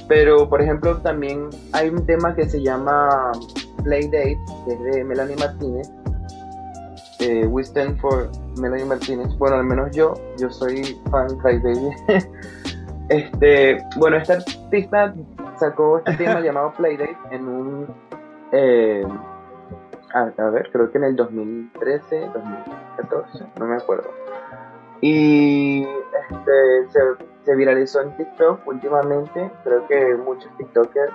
Pero, 0.08 0.48
por 0.48 0.62
ejemplo, 0.62 0.96
también 0.98 1.50
hay 1.72 1.90
un 1.90 2.04
tema 2.06 2.34
que 2.34 2.48
se 2.48 2.62
llama 2.62 3.30
Playdate, 3.84 4.38
que 4.64 4.72
es 4.72 4.82
de 4.84 5.04
Melanie 5.04 5.36
Martínez. 5.36 5.90
Eh, 7.20 7.46
We 7.46 7.62
Stand 7.62 7.98
for 8.00 8.30
Melanie 8.58 8.86
Martínez. 8.86 9.36
Bueno, 9.38 9.56
al 9.56 9.64
menos 9.64 9.94
yo, 9.94 10.14
yo 10.38 10.50
soy 10.50 10.98
fan 11.10 11.28
Cry 11.38 11.58
Baby. 11.58 11.90
este, 13.10 13.78
bueno, 13.96 14.16
esta 14.16 14.34
artista 14.34 15.14
sacó 15.58 15.98
este 15.98 16.14
tema 16.14 16.40
llamado 16.44 16.72
Playdate 16.72 17.16
en 17.30 17.48
un... 17.48 17.86
Eh, 18.52 19.06
a, 20.14 20.32
a 20.38 20.50
ver, 20.50 20.70
creo 20.72 20.90
que 20.90 20.96
en 20.96 21.04
el 21.04 21.16
2013, 21.16 22.30
2014, 22.32 23.44
no 23.58 23.66
me 23.66 23.76
acuerdo. 23.76 24.08
Y 25.00 25.82
este, 25.82 27.18
se, 27.44 27.54
viralizó 27.54 28.02
en 28.02 28.16
TikTok 28.16 28.66
últimamente. 28.66 29.50
Creo 29.64 29.86
que 29.86 30.14
muchos 30.16 30.50
TikTokers 30.56 31.12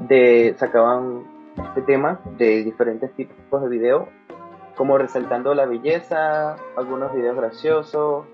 de, 0.00 0.54
sacaban 0.58 1.24
este 1.68 1.82
tema 1.82 2.20
de 2.36 2.62
diferentes 2.62 3.12
tipos 3.14 3.62
de 3.62 3.68
videos, 3.68 4.08
como 4.76 4.98
resaltando 4.98 5.54
la 5.54 5.66
belleza, 5.66 6.56
algunos 6.76 7.12
videos 7.14 7.36
graciosos, 7.36 8.26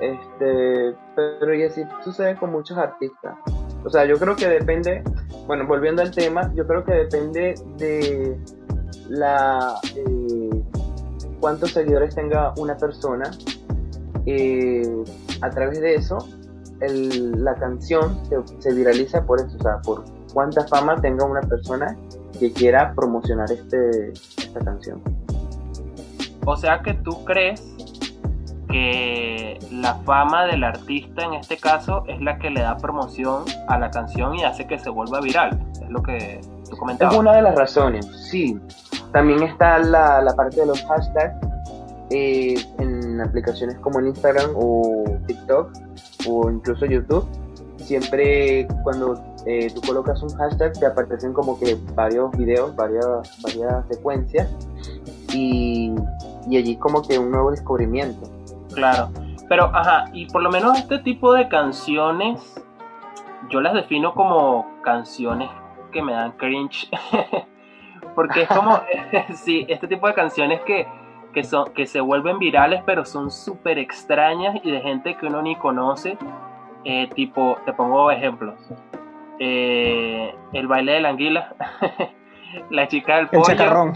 este, 0.00 0.94
pero 1.14 1.54
y 1.54 1.62
así 1.64 1.84
sucede 2.02 2.36
con 2.36 2.50
muchos 2.50 2.78
artistas. 2.78 3.36
O 3.84 3.90
sea, 3.90 4.04
yo 4.04 4.18
creo 4.18 4.34
que 4.34 4.48
depende, 4.48 5.02
bueno, 5.46 5.66
volviendo 5.66 6.02
al 6.02 6.10
tema, 6.10 6.52
yo 6.54 6.66
creo 6.66 6.84
que 6.84 6.92
depende 6.92 7.54
de 7.76 8.38
la 9.08 9.74
eh, 9.96 10.64
cuántos 11.40 11.72
seguidores 11.72 12.14
tenga 12.14 12.52
una 12.56 12.76
persona. 12.76 13.30
Eh, 14.30 14.82
a 15.40 15.48
través 15.48 15.80
de 15.80 15.94
eso, 15.94 16.18
el, 16.80 17.42
la 17.42 17.54
canción 17.54 18.20
se, 18.28 18.36
se, 18.58 18.74
viraliza 18.74 19.24
por 19.24 19.40
eso, 19.40 19.56
o 19.58 19.62
sea, 19.62 19.80
por 19.80 20.04
cuánta 20.34 20.66
fama 20.66 21.00
tenga 21.00 21.24
una 21.24 21.40
persona 21.40 21.96
que 22.38 22.52
quiera 22.52 22.92
promocionar 22.94 23.50
este, 23.50 24.12
esta 24.36 24.60
canción. 24.60 25.00
O 26.44 26.56
sea 26.56 26.82
que 26.82 26.92
tú 26.92 27.24
crees 27.24 27.62
que 28.68 29.58
la 29.72 29.94
fama 30.04 30.44
del 30.44 30.62
artista 30.62 31.24
en 31.24 31.32
este 31.32 31.56
caso 31.56 32.04
es 32.06 32.20
la 32.20 32.38
que 32.38 32.50
le 32.50 32.60
da 32.60 32.76
promoción 32.76 33.44
a 33.68 33.78
la 33.78 33.90
canción 33.90 34.34
y 34.34 34.44
hace 34.44 34.66
que 34.66 34.78
se 34.78 34.90
vuelva 34.90 35.22
viral. 35.22 35.58
Es 35.82 35.88
lo 35.88 36.02
que 36.02 36.42
tú 36.68 36.76
comentabas. 36.76 37.14
Es 37.14 37.20
una 37.20 37.32
de 37.32 37.42
las 37.42 37.54
razones, 37.54 38.06
sí. 38.30 38.60
También 39.10 39.42
está 39.42 39.78
la, 39.78 40.20
la 40.20 40.34
parte 40.34 40.60
de 40.60 40.66
los 40.66 40.84
hashtags 40.84 41.34
eh, 42.10 42.54
en 42.78 42.97
aplicaciones 43.20 43.76
como 43.78 44.00
en 44.00 44.08
Instagram 44.08 44.50
o 44.54 45.04
TikTok 45.26 45.72
o 46.28 46.50
incluso 46.50 46.86
YouTube. 46.86 47.26
Siempre 47.76 48.66
cuando 48.82 49.22
eh, 49.46 49.70
tú 49.74 49.80
colocas 49.80 50.22
un 50.22 50.30
hashtag 50.36 50.72
te 50.78 50.86
aparecen 50.86 51.32
como 51.32 51.58
que 51.58 51.76
varios 51.94 52.30
videos, 52.32 52.74
varias, 52.76 53.40
varias 53.42 53.86
secuencias 53.88 54.48
y, 55.32 55.94
y 56.48 56.56
allí 56.56 56.76
como 56.76 57.02
que 57.02 57.18
un 57.18 57.30
nuevo 57.30 57.50
descubrimiento. 57.50 58.28
Claro, 58.74 59.10
pero 59.48 59.74
ajá, 59.74 60.06
y 60.12 60.26
por 60.26 60.42
lo 60.42 60.50
menos 60.50 60.78
este 60.78 60.98
tipo 60.98 61.32
de 61.32 61.48
canciones, 61.48 62.62
yo 63.48 63.60
las 63.60 63.72
defino 63.72 64.14
como 64.14 64.66
canciones 64.82 65.50
que 65.90 66.02
me 66.02 66.12
dan 66.12 66.32
cringe. 66.32 66.90
Porque 68.14 68.42
es 68.42 68.48
como, 68.48 68.80
sí, 69.34 69.64
este 69.68 69.88
tipo 69.88 70.06
de 70.06 70.14
canciones 70.14 70.60
que, 70.62 70.86
que, 71.38 71.44
son, 71.44 71.72
que 71.72 71.86
se 71.86 72.00
vuelven 72.00 72.40
virales, 72.40 72.82
pero 72.84 73.04
son 73.04 73.30
súper 73.30 73.78
extrañas 73.78 74.56
y 74.64 74.72
de 74.72 74.80
gente 74.80 75.14
que 75.14 75.26
uno 75.26 75.40
ni 75.40 75.54
conoce. 75.54 76.18
Eh, 76.84 77.08
tipo, 77.14 77.58
te 77.64 77.72
pongo 77.72 78.10
ejemplos. 78.10 78.56
Eh, 79.38 80.34
el 80.52 80.66
baile 80.66 80.94
de 80.94 81.00
la 81.00 81.10
anguila. 81.10 81.54
la 82.70 82.88
chica 82.88 83.16
del 83.16 83.28
pollo. 83.28 83.54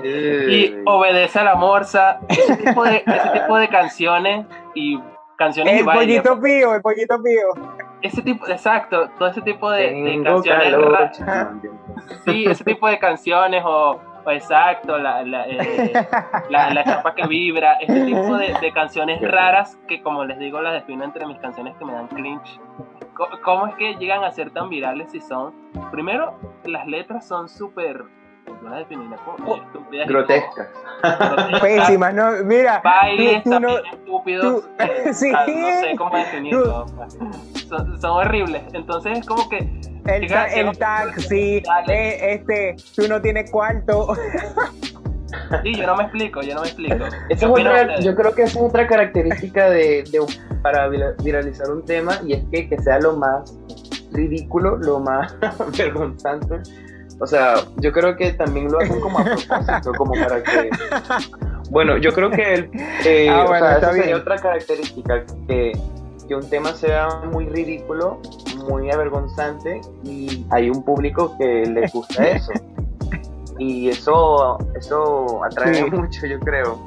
y 0.04 0.74
obedece 0.84 1.38
a 1.38 1.44
la 1.44 1.54
morsa. 1.54 2.20
Ese 2.28 2.58
tipo 2.58 2.84
de, 2.84 3.02
ese 3.06 3.30
tipo 3.40 3.56
de 3.56 3.68
canciones 3.68 4.46
y 4.74 5.00
canciones 5.36 5.74
el 5.74 5.80
y 5.80 5.82
bailes. 5.84 6.22
pollito 6.22 6.42
pío, 6.42 6.74
el 6.74 6.82
pollito 6.82 7.22
pío. 7.22 7.78
Ese 8.02 8.20
tipo, 8.20 8.46
exacto, 8.48 9.08
todo 9.18 9.28
ese 9.28 9.40
tipo 9.40 9.70
de, 9.70 9.92
de 9.92 10.22
canciones. 10.22 10.76
Ra- 10.76 11.54
sí, 12.26 12.44
ese 12.46 12.64
tipo 12.64 12.86
de 12.86 12.98
canciones 12.98 13.62
o, 13.64 13.92
o 13.92 14.09
exacto, 14.26 14.98
la, 14.98 15.22
la, 15.22 15.46
eh, 15.46 15.92
la, 16.48 16.72
la, 16.74 16.84
chapa 16.84 17.14
que 17.14 17.26
vibra, 17.26 17.74
este 17.74 18.04
tipo 18.04 18.36
de, 18.36 18.54
de, 18.60 18.72
canciones 18.72 19.20
raras 19.20 19.78
que 19.88 20.02
como 20.02 20.24
les 20.24 20.38
digo 20.38 20.60
las 20.60 20.74
defino 20.74 21.04
entre 21.04 21.26
mis 21.26 21.38
canciones 21.38 21.76
que 21.76 21.84
me 21.84 21.92
dan 21.92 22.08
cringe. 22.08 22.60
¿Cómo 23.44 23.66
es 23.66 23.74
que 23.74 23.94
llegan 23.96 24.24
a 24.24 24.30
ser 24.30 24.50
tan 24.50 24.70
virales 24.70 25.10
si 25.10 25.20
son? 25.20 25.52
Primero, 25.90 26.38
las 26.64 26.86
letras 26.86 27.26
son 27.26 27.48
súper 27.48 28.04
estúpidas. 29.56 30.08
Grotescas. 30.08 30.68
Pésimas, 31.60 32.14
¿no? 32.14 32.32
Mira. 32.44 32.80
Bailes 32.82 33.42
tú, 33.42 33.50
tú 33.50 33.50
también 33.50 33.74
no, 33.74 33.90
estúpidos. 33.90 34.62
Tú, 34.62 34.68
sí. 35.12 35.30
No 35.30 35.46
sé 35.46 35.94
cómo 35.96 36.16
definirlo. 36.16 36.86
Son, 37.68 38.00
son, 38.00 38.10
horribles. 38.10 38.62
Entonces 38.72 39.18
es 39.18 39.26
como 39.26 39.48
que. 39.48 39.68
El, 40.16 40.24
el 40.68 40.78
taxi, 40.78 41.62
eh, 41.88 42.34
este, 42.34 42.76
tú 42.94 43.08
no 43.08 43.20
tienes 43.20 43.50
cuarto. 43.50 44.14
Sí, 45.62 45.76
yo 45.76 45.86
no 45.86 45.96
me 45.96 46.04
explico, 46.04 46.42
yo 46.42 46.54
no 46.54 46.62
me 46.62 46.66
explico. 46.66 47.04
Es 47.28 47.42
otra, 47.42 48.00
yo 48.00 48.14
creo 48.16 48.34
que 48.34 48.42
esa 48.42 48.58
es 48.58 48.64
otra 48.64 48.86
característica 48.86 49.70
de, 49.70 50.02
de, 50.10 50.20
para 50.62 50.88
viralizar 50.88 51.70
un 51.70 51.84
tema 51.84 52.18
y 52.26 52.34
es 52.34 52.44
que, 52.50 52.68
que 52.68 52.78
sea 52.80 52.98
lo 52.98 53.16
más 53.16 53.56
ridículo, 54.12 54.76
lo 54.78 54.98
más 55.00 55.36
vergonzante. 55.78 56.60
O 57.20 57.26
sea, 57.26 57.54
yo 57.76 57.92
creo 57.92 58.16
que 58.16 58.32
también 58.32 58.72
lo 58.72 58.80
hacen 58.80 59.00
como 59.00 59.18
a 59.18 59.24
propósito, 59.24 59.92
como 59.96 60.14
para 60.14 60.42
que... 60.42 60.70
Bueno, 61.70 61.98
yo 61.98 62.12
creo 62.12 62.30
que 62.30 62.54
el, 62.54 62.70
eh, 63.04 63.28
ah, 63.30 63.44
bueno, 63.46 63.66
o 63.66 63.68
sea, 63.68 63.78
esa 63.78 63.92
sería 63.92 64.16
otra 64.16 64.36
característica, 64.38 65.24
que, 65.46 65.70
que 66.30 66.36
un 66.36 66.48
tema 66.48 66.72
sea 66.74 67.22
muy 67.32 67.46
ridículo, 67.46 68.20
muy 68.68 68.88
avergonzante 68.88 69.80
y 70.04 70.46
hay 70.50 70.70
un 70.70 70.84
público 70.84 71.36
que 71.36 71.66
le 71.66 71.88
gusta 71.88 72.24
eso. 72.28 72.52
Y 73.58 73.88
eso, 73.88 74.56
eso 74.76 75.44
atrae 75.44 75.74
sí. 75.74 75.90
mucho, 75.90 76.26
yo 76.28 76.38
creo. 76.38 76.78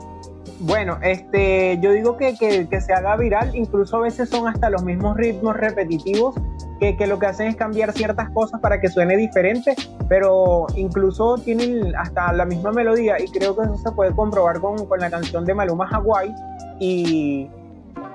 Bueno, 0.61 0.97
este, 1.01 1.77
yo 1.81 1.91
digo 1.91 2.15
que, 2.15 2.37
que, 2.37 2.69
que, 2.69 2.79
se 2.79 2.93
haga 2.93 3.17
viral, 3.17 3.53
incluso 3.53 3.97
a 3.97 3.99
veces 3.99 4.29
son 4.29 4.47
hasta 4.47 4.69
los 4.69 4.81
mismos 4.85 5.17
ritmos 5.17 5.57
repetitivos 5.57 6.35
que, 6.79 6.95
que, 6.95 7.05
lo 7.05 7.19
que 7.19 7.25
hacen 7.25 7.47
es 7.47 7.57
cambiar 7.57 7.91
ciertas 7.91 8.29
cosas 8.29 8.61
para 8.61 8.79
que 8.79 8.87
suene 8.87 9.17
diferente, 9.17 9.75
pero 10.07 10.67
incluso 10.77 11.37
tienen 11.37 11.93
hasta 11.97 12.31
la 12.31 12.45
misma 12.45 12.71
melodía 12.71 13.21
y 13.21 13.27
creo 13.27 13.57
que 13.57 13.63
eso 13.63 13.75
se 13.75 13.91
puede 13.91 14.13
comprobar 14.13 14.61
con, 14.61 14.85
con 14.85 15.01
la 15.01 15.09
canción 15.09 15.43
de 15.43 15.53
Maluma 15.53 15.89
Hawaii 15.91 16.33
y, 16.79 17.49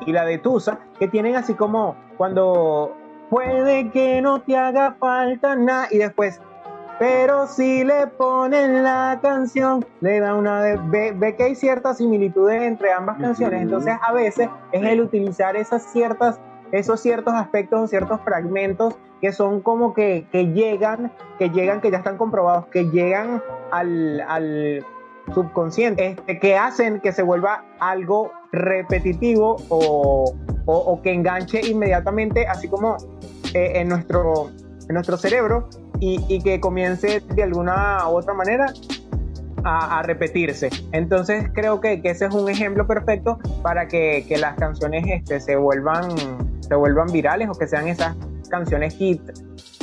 y 0.06 0.12
la 0.12 0.24
de 0.24 0.38
Tusa, 0.38 0.78
que 0.98 1.08
tienen 1.08 1.36
así 1.36 1.54
como 1.54 1.96
cuando 2.16 2.96
puede 3.30 3.90
que 3.90 4.22
no 4.22 4.40
te 4.40 4.56
haga 4.56 4.96
falta 4.98 5.54
nada 5.56 5.88
y 5.90 5.98
después 5.98 6.40
pero 6.98 7.46
si 7.46 7.84
le 7.84 8.08
ponen 8.08 8.82
la 8.82 9.20
canción, 9.22 9.86
le 10.00 10.18
da 10.18 10.34
una 10.34 10.60
de, 10.62 10.76
ve, 10.76 11.12
ve, 11.14 11.36
que 11.36 11.44
hay 11.44 11.54
ciertas 11.54 11.98
similitudes 11.98 12.60
entre 12.62 12.92
ambas 12.92 13.18
canciones, 13.18 13.62
entonces 13.62 13.94
a 14.02 14.12
veces 14.12 14.48
es 14.72 14.82
el 14.82 15.00
utilizar 15.00 15.56
esas 15.56 15.84
ciertas, 15.92 16.40
esos 16.72 16.98
ciertos 17.00 17.34
aspectos 17.34 17.80
o 17.80 17.86
ciertos 17.86 18.20
fragmentos 18.22 18.98
que 19.20 19.32
son 19.32 19.60
como 19.60 19.94
que, 19.94 20.26
que, 20.32 20.46
llegan, 20.52 21.12
que 21.38 21.50
llegan, 21.50 21.80
que 21.80 21.92
ya 21.92 21.98
están 21.98 22.16
comprobados, 22.16 22.66
que 22.66 22.88
llegan 22.90 23.42
al, 23.70 24.20
al 24.22 24.84
subconsciente, 25.32 26.16
que 26.40 26.56
hacen 26.56 27.00
que 27.00 27.12
se 27.12 27.22
vuelva 27.22 27.64
algo 27.80 28.32
repetitivo 28.52 29.56
o, 29.68 30.34
o, 30.66 31.02
que 31.02 31.12
enganche 31.12 31.60
inmediatamente, 31.66 32.46
así 32.46 32.68
como 32.68 32.96
eh, 33.54 33.72
en, 33.76 33.88
nuestro, 33.88 34.50
nuestro 34.88 35.16
cerebro, 35.16 35.68
y, 36.00 36.40
que 36.42 36.60
comience 36.60 37.20
de 37.20 37.42
alguna 37.42 38.08
u 38.08 38.16
otra 38.16 38.34
manera 38.34 38.72
a, 39.64 40.02
repetirse. 40.02 40.70
Entonces 40.92 41.46
creo 41.52 41.80
que, 41.80 42.00
que, 42.00 42.10
ese 42.10 42.26
es 42.26 42.34
un 42.34 42.48
ejemplo 42.48 42.86
perfecto 42.86 43.38
para 43.62 43.88
que, 43.88 44.24
que 44.28 44.38
las 44.38 44.54
canciones 44.56 45.04
este, 45.08 45.40
se, 45.40 45.56
vuelvan, 45.56 46.04
se 46.60 46.74
vuelvan 46.74 47.08
virales 47.08 47.48
o 47.48 47.52
que 47.52 47.66
sean 47.66 47.88
esas 47.88 48.16
canciones 48.48 48.94
hit. 48.96 49.20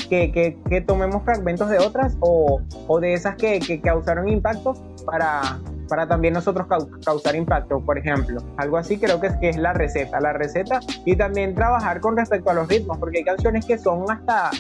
Que, 0.10 0.32
que, 0.32 0.56
que 0.70 0.82
tomemos 0.82 1.24
fragmentos 1.24 1.68
de 1.68 1.80
otras 1.80 2.16
o, 2.20 2.62
o 2.88 3.00
de 3.00 3.16
esas 3.16 3.36
que, 3.38 3.60
que 3.60 3.82
causaron 3.82 4.28
impacto 4.28 4.76
para, 5.06 5.60
para 5.88 6.08
también 6.08 6.34
nosotros 6.34 6.68
causar 7.06 7.36
impacto, 7.36 7.80
por 7.80 7.98
ejemplo. 7.98 8.42
Algo 8.58 8.78
así 8.78 8.98
creo 8.98 9.20
que 9.20 9.28
es, 9.28 9.38
que 9.38 9.50
es 9.50 9.58
la 9.58 9.74
receta, 9.74 10.20
la 10.20 10.34
receta 10.34 10.80
y 11.06 11.16
también 11.16 11.56
trabajar 11.56 12.00
con 12.00 12.18
respecto 12.18 12.50
a 12.50 12.54
los 12.54 12.68
ritmos, 12.68 12.98
porque 12.98 13.20
hay 13.20 13.24
canciones 13.24 13.66
que 13.66 13.78
son 13.78 14.10
hasta 14.10 14.52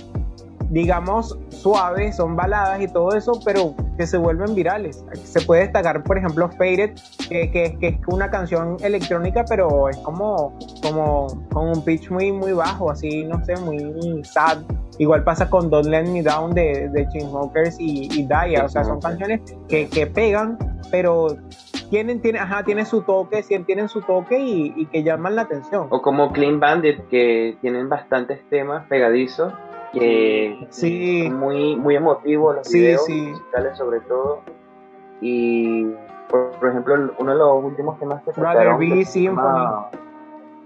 digamos, 0.70 1.38
suaves, 1.50 2.16
son 2.16 2.36
baladas 2.36 2.82
y 2.82 2.88
todo 2.88 3.16
eso, 3.16 3.40
pero 3.44 3.76
que 3.98 4.08
se 4.08 4.18
vuelven 4.18 4.56
virales. 4.56 5.06
Se 5.24 5.42
puede 5.42 5.64
destacar, 5.64 6.04
por 6.04 6.18
ejemplo, 6.18 6.50
Faded, 6.50 6.92
que, 7.30 7.52
que, 7.52 7.78
que, 7.80 7.88
es 7.88 8.00
una 8.08 8.30
canción 8.30 8.78
electrónica, 8.82 9.46
pero 9.48 9.90
es 9.90 9.98
como, 9.98 10.58
como 10.82 11.28
con 11.52 11.70
un 11.70 11.84
pitch 11.84 12.10
muy, 12.10 12.32
muy 12.32 12.54
bajo, 12.54 12.92
así, 12.92 13.24
no 13.24 13.44
sé, 13.46 13.56
muy 13.58 14.24
sad. 14.24 14.60
Igual 14.98 15.24
pasa 15.24 15.50
con 15.50 15.70
Don't 15.70 15.88
Let 15.88 16.06
Me 16.06 16.24
Down 16.24 16.54
de, 16.54 16.90
de 16.90 17.08
Chainsmokers 17.10 17.80
y, 17.80 18.08
y 18.12 18.26
Daya, 18.26 18.66
o 18.66 18.70
sea, 18.70 18.84
son 18.84 19.02
canciones 19.02 19.42
que, 19.68 19.90
que 19.90 20.08
pegan, 20.08 20.58
pero 20.90 21.28
tienen, 21.90 22.22
tienen, 22.22 22.42
ajá, 22.42 22.64
tienen 22.64 22.86
su 22.86 23.02
toque, 23.02 23.44
tienen 23.66 23.90
su 23.90 24.02
toque 24.02 24.40
y, 24.40 24.74
y, 24.76 24.86
que 24.88 25.04
llaman 25.04 25.36
la 25.36 25.44
atención. 25.44 25.88
O 25.90 26.02
como 26.02 26.32
Clean 26.32 26.60
Bandit, 26.60 27.08
que 27.10 27.58
tienen 27.62 27.90
bastantes 27.90 28.40
temas 28.50 28.86
pegadizos 28.88 29.54
que 30.00 30.68
sí. 30.70 31.30
muy, 31.32 31.76
muy 31.76 31.96
emotivo 31.96 32.54
los 32.54 32.68
Sí, 32.68 32.80
videos 32.80 33.06
sí. 33.06 33.22
musicales 33.32 33.78
sobre 33.78 34.00
todo. 34.02 34.42
Y 35.22 35.86
por, 36.30 36.52
por 36.60 36.70
ejemplo, 36.70 37.14
uno 37.18 37.32
de 37.32 37.38
los 37.38 37.64
últimos 37.64 37.98
temas 38.00 38.22
que 38.24 38.34
sacaron 38.34 38.80
B 38.80 38.90
que 38.90 39.06
se 39.06 39.12
Symphony. 39.12 39.46
llama, 39.48 39.90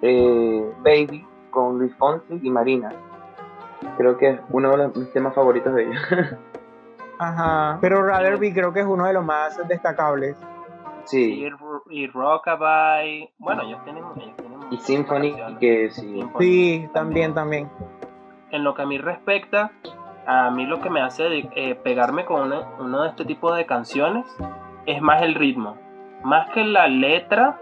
eh, 0.01 0.71
Baby 0.83 1.25
con 1.51 1.77
Luis 1.79 1.95
Fonsi 1.95 2.39
y 2.41 2.49
Marina. 2.49 2.91
Creo 3.97 4.17
que 4.17 4.29
es 4.29 4.39
uno 4.51 4.71
de 4.71 4.77
los, 4.77 4.95
mis 4.95 5.11
temas 5.13 5.33
favoritos 5.33 5.73
de 5.73 5.83
ellos. 5.83 6.01
Ajá. 7.19 7.77
Pero 7.81 8.01
Rather 8.05 8.37
Be 8.37 8.53
creo 8.53 8.71
que 8.73 8.79
es 8.81 8.85
uno 8.85 9.05
de 9.05 9.13
los 9.13 9.25
más 9.25 9.57
destacables. 9.67 10.35
sí. 11.05 11.43
Y, 11.89 12.01
y 12.03 12.07
Rockabye. 12.07 13.31
Bueno, 13.39 13.63
ellos 13.63 13.83
tienen. 13.83 14.03
Ellos 14.15 14.35
tienen 14.37 14.59
Y 14.71 14.77
Symphony, 14.77 15.35
que 15.59 15.89
sí. 15.91 16.01
Symphony. 16.01 16.45
Sí, 16.45 16.89
también, 16.93 17.33
también. 17.33 17.69
En 18.51 18.63
lo 18.63 18.73
que 18.73 18.81
a 18.81 18.85
mí 18.85 18.97
respecta, 18.97 19.71
a 20.25 20.49
mí 20.51 20.65
lo 20.65 20.81
que 20.81 20.89
me 20.89 21.01
hace 21.01 21.49
eh, 21.55 21.75
pegarme 21.75 22.25
con 22.25 22.41
una- 22.43 22.67
uno 22.79 23.01
de 23.03 23.09
este 23.09 23.25
tipo 23.25 23.53
de 23.53 23.65
canciones 23.65 24.25
es 24.85 25.01
más 25.01 25.21
el 25.21 25.35
ritmo. 25.35 25.77
Más 26.23 26.49
que 26.51 26.63
la 26.63 26.88
letra, 26.88 27.59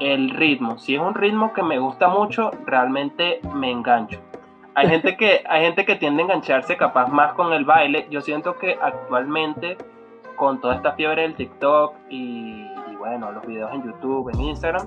el 0.00 0.30
ritmo. 0.30 0.78
Si 0.78 0.94
es 0.94 1.00
un 1.00 1.14
ritmo 1.14 1.52
que 1.52 1.62
me 1.62 1.78
gusta 1.78 2.08
mucho, 2.08 2.50
realmente 2.64 3.40
me 3.54 3.70
engancho. 3.70 4.20
Hay 4.74 4.88
gente 4.88 5.16
que, 5.16 5.42
hay 5.48 5.62
gente 5.64 5.84
que 5.84 5.96
tiende 5.96 6.22
a 6.22 6.26
engancharse 6.26 6.76
capaz 6.76 7.08
más 7.08 7.32
con 7.34 7.52
el 7.52 7.64
baile. 7.64 8.06
Yo 8.10 8.20
siento 8.20 8.56
que 8.58 8.78
actualmente, 8.80 9.78
con 10.36 10.60
toda 10.60 10.74
esta 10.74 10.92
fiebre 10.92 11.22
del 11.22 11.34
TikTok 11.34 11.94
y, 12.10 12.66
y 12.92 12.96
bueno, 12.98 13.32
los 13.32 13.46
videos 13.46 13.72
en 13.72 13.84
YouTube, 13.84 14.28
en 14.34 14.40
Instagram, 14.40 14.86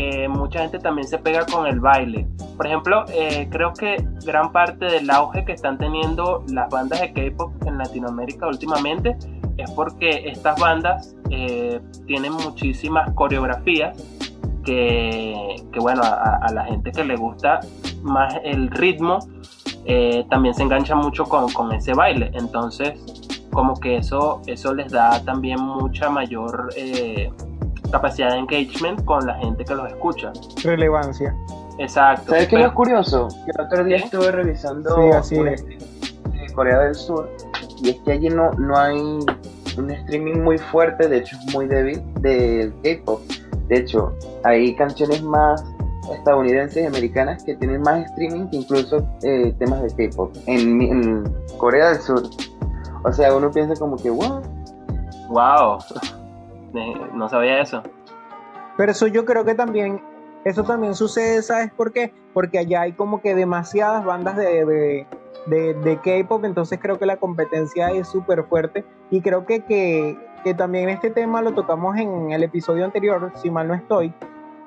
eh, 0.00 0.28
mucha 0.28 0.60
gente 0.60 0.78
también 0.78 1.08
se 1.08 1.18
pega 1.18 1.44
con 1.44 1.66
el 1.66 1.80
baile. 1.80 2.24
Por 2.56 2.68
ejemplo, 2.68 3.04
eh, 3.08 3.48
creo 3.50 3.72
que 3.72 3.96
gran 4.24 4.52
parte 4.52 4.84
del 4.84 5.10
auge 5.10 5.44
que 5.44 5.52
están 5.52 5.76
teniendo 5.76 6.44
las 6.52 6.70
bandas 6.70 7.00
de 7.00 7.12
K-pop 7.12 7.52
en 7.66 7.78
Latinoamérica 7.78 8.46
últimamente 8.46 9.16
es 9.56 9.68
porque 9.72 10.28
estas 10.28 10.60
bandas 10.60 11.16
eh, 11.30 11.80
tienen 12.06 12.32
muchísimas 12.32 13.12
coreografías 13.14 14.00
que, 14.64 15.56
que, 15.72 15.80
bueno, 15.80 16.02
a, 16.04 16.46
la 16.52 16.64
gente 16.66 16.92
que 16.92 17.02
le 17.02 17.16
gusta 17.16 17.58
más 18.02 18.36
el 18.44 18.70
ritmo 18.70 19.18
eh, 19.84 20.24
también 20.30 20.54
se 20.54 20.62
engancha 20.62 20.94
mucho 20.94 21.24
con, 21.24 21.52
con 21.52 21.72
ese 21.72 21.92
baile. 21.92 22.30
Entonces, 22.34 23.00
como 23.50 23.74
que 23.74 23.96
eso, 23.96 24.42
eso 24.46 24.72
les 24.74 24.92
da 24.92 25.24
también 25.24 25.60
mucha 25.60 26.08
mayor 26.08 26.68
capacidad 27.90 28.30
de 28.32 28.38
engagement 28.38 29.04
con 29.04 29.26
la 29.26 29.34
gente 29.36 29.64
que 29.64 29.74
los 29.74 29.88
escucha. 29.88 30.32
Relevancia. 30.64 31.34
Exacto. 31.78 32.30
¿Sabes 32.32 32.48
qué 32.48 32.56
es 32.56 32.62
lo 32.62 32.74
curioso? 32.74 33.28
Que 33.44 33.52
el 33.54 33.60
otro 33.66 33.84
día 33.84 33.98
¿Sí? 33.98 34.04
estuve 34.04 34.30
revisando 34.32 34.94
Sí, 34.96 35.10
así 35.16 35.38
un 35.38 35.48
es. 35.48 35.60
streaming 35.60 36.46
de 36.46 36.52
Corea 36.54 36.78
del 36.80 36.94
Sur 36.94 37.30
y 37.82 37.90
es 37.90 37.96
que 38.00 38.12
allí 38.12 38.28
no, 38.28 38.50
no 38.54 38.76
hay 38.76 38.98
un 38.98 39.90
streaming 39.90 40.40
muy 40.42 40.58
fuerte, 40.58 41.08
de 41.08 41.18
hecho 41.18 41.36
es 41.46 41.54
muy 41.54 41.66
débil, 41.68 42.02
del 42.20 42.72
K-pop. 42.82 43.20
De 43.68 43.78
hecho, 43.78 44.12
hay 44.44 44.74
canciones 44.74 45.22
más 45.22 45.64
estadounidenses 46.12 46.82
y 46.82 46.86
americanas 46.86 47.44
que 47.44 47.54
tienen 47.54 47.82
más 47.82 48.04
streaming 48.06 48.48
que 48.48 48.56
incluso 48.56 49.06
eh, 49.22 49.54
temas 49.60 49.82
de 49.82 50.08
K-pop 50.08 50.34
en, 50.46 50.80
en 50.82 51.34
Corea 51.58 51.90
del 51.90 52.00
Sur. 52.00 52.22
O 53.04 53.12
sea, 53.12 53.32
uno 53.36 53.50
piensa 53.52 53.74
como 53.78 53.96
que, 53.96 54.10
wow, 54.10 54.42
Wow. 55.28 55.78
No 56.72 57.28
sabía 57.28 57.60
eso. 57.60 57.82
Pero 58.76 58.92
eso 58.92 59.06
yo 59.06 59.24
creo 59.24 59.44
que 59.44 59.54
también, 59.54 60.00
eso 60.44 60.62
también 60.62 60.94
sucede, 60.94 61.42
¿sabes 61.42 61.72
por 61.72 61.92
qué? 61.92 62.12
Porque 62.32 62.58
allá 62.58 62.82
hay 62.82 62.92
como 62.92 63.20
que 63.20 63.34
demasiadas 63.34 64.04
bandas 64.04 64.36
de, 64.36 65.06
de, 65.46 65.74
de, 65.74 65.96
K-pop, 65.96 66.44
entonces 66.44 66.78
creo 66.80 66.98
que 66.98 67.06
la 67.06 67.16
competencia 67.16 67.90
es 67.90 68.08
súper 68.08 68.44
fuerte 68.44 68.84
y 69.10 69.20
creo 69.20 69.46
que, 69.46 69.64
que, 69.64 70.16
que 70.44 70.54
también 70.54 70.90
este 70.90 71.10
tema 71.10 71.42
lo 71.42 71.54
tocamos 71.54 71.96
en 71.96 72.30
el 72.30 72.44
episodio 72.44 72.84
anterior, 72.84 73.32
si 73.34 73.50
mal 73.50 73.66
no 73.66 73.74
estoy, 73.74 74.12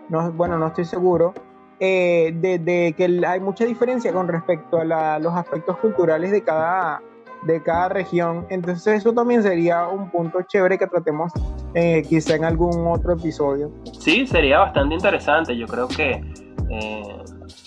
no, 0.10 0.32
bueno, 0.34 0.58
no 0.58 0.68
estoy 0.68 0.86
seguro, 0.86 1.34
eh, 1.80 2.34
de, 2.36 2.94
que 2.96 3.26
hay 3.26 3.40
mucha 3.40 3.66
diferencia 3.66 4.14
con 4.14 4.28
respecto 4.28 4.78
a 4.78 5.20
los 5.20 5.34
aspectos 5.34 5.78
culturales 5.78 6.32
de 6.32 6.44
cada, 6.44 7.02
de 7.44 7.62
cada 7.64 7.90
región, 7.90 8.46
entonces 8.50 9.00
eso 9.00 9.14
también 9.14 9.42
sería 9.42 9.88
un 9.88 10.10
punto 10.12 10.42
chévere 10.44 10.78
que 10.78 10.86
tratemos 10.88 11.32
eh, 11.74 12.04
quizá 12.08 12.36
en 12.36 12.46
algún 12.46 12.86
otro 12.88 13.14
episodio. 13.14 13.72
Sí, 14.00 14.28
sería 14.28 14.60
bastante 14.60 14.96
interesante. 14.96 15.58
Yo 15.58 15.66
creo 15.68 15.88
que 15.88 16.22
eh, 16.70 17.04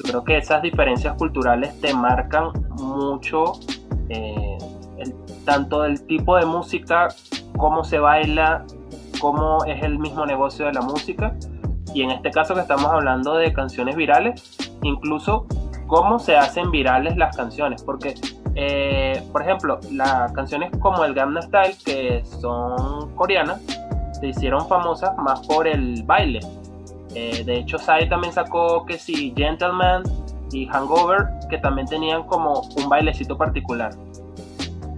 creo 0.04 0.22
que 0.24 0.36
esas 0.38 0.62
diferencias 0.62 1.16
culturales 1.16 1.78
te 1.80 1.92
marcan 1.94 2.50
mucho 2.78 3.54
eh, 4.08 4.58
el- 4.98 5.14
tanto 5.44 5.82
del 5.82 6.04
tipo 6.06 6.36
de 6.36 6.46
música, 6.46 7.08
cómo 7.58 7.84
se 7.84 7.98
baila, 7.98 8.64
cómo 9.20 9.64
es 9.64 9.82
el 9.82 9.98
mismo 9.98 10.24
negocio 10.24 10.66
de 10.66 10.72
la 10.72 10.80
música. 10.82 11.34
Y 11.92 12.02
en 12.02 12.10
este 12.10 12.30
caso 12.30 12.54
que 12.54 12.60
estamos 12.60 12.86
hablando 12.86 13.34
de 13.36 13.52
canciones 13.52 13.94
virales, 13.96 14.42
incluso 14.82 15.46
cómo 15.86 16.18
se 16.18 16.36
hacen 16.36 16.70
virales 16.70 17.16
las 17.16 17.36
canciones. 17.36 17.82
Porque, 17.82 18.14
eh, 18.56 19.22
por 19.32 19.42
ejemplo, 19.42 19.80
las 19.90 20.32
canciones 20.32 20.70
como 20.80 21.04
el 21.04 21.14
Gangnam 21.14 21.42
Style, 21.42 21.76
que 21.84 22.22
son 22.40 23.10
coreanas, 23.16 23.60
se 24.20 24.28
hicieron 24.28 24.66
famosas 24.68 25.16
más 25.18 25.40
por 25.46 25.66
el 25.66 26.02
baile. 26.04 26.40
Eh, 27.14 27.42
de 27.44 27.58
hecho, 27.58 27.78
Psy 27.78 28.08
también 28.08 28.32
sacó 28.32 28.84
que 28.86 28.98
sí, 28.98 29.32
Gentleman 29.36 30.02
y 30.52 30.66
Hangover, 30.66 31.26
que 31.50 31.58
también 31.58 31.86
tenían 31.86 32.24
como 32.24 32.62
un 32.76 32.88
bailecito 32.88 33.36
particular. 33.36 33.90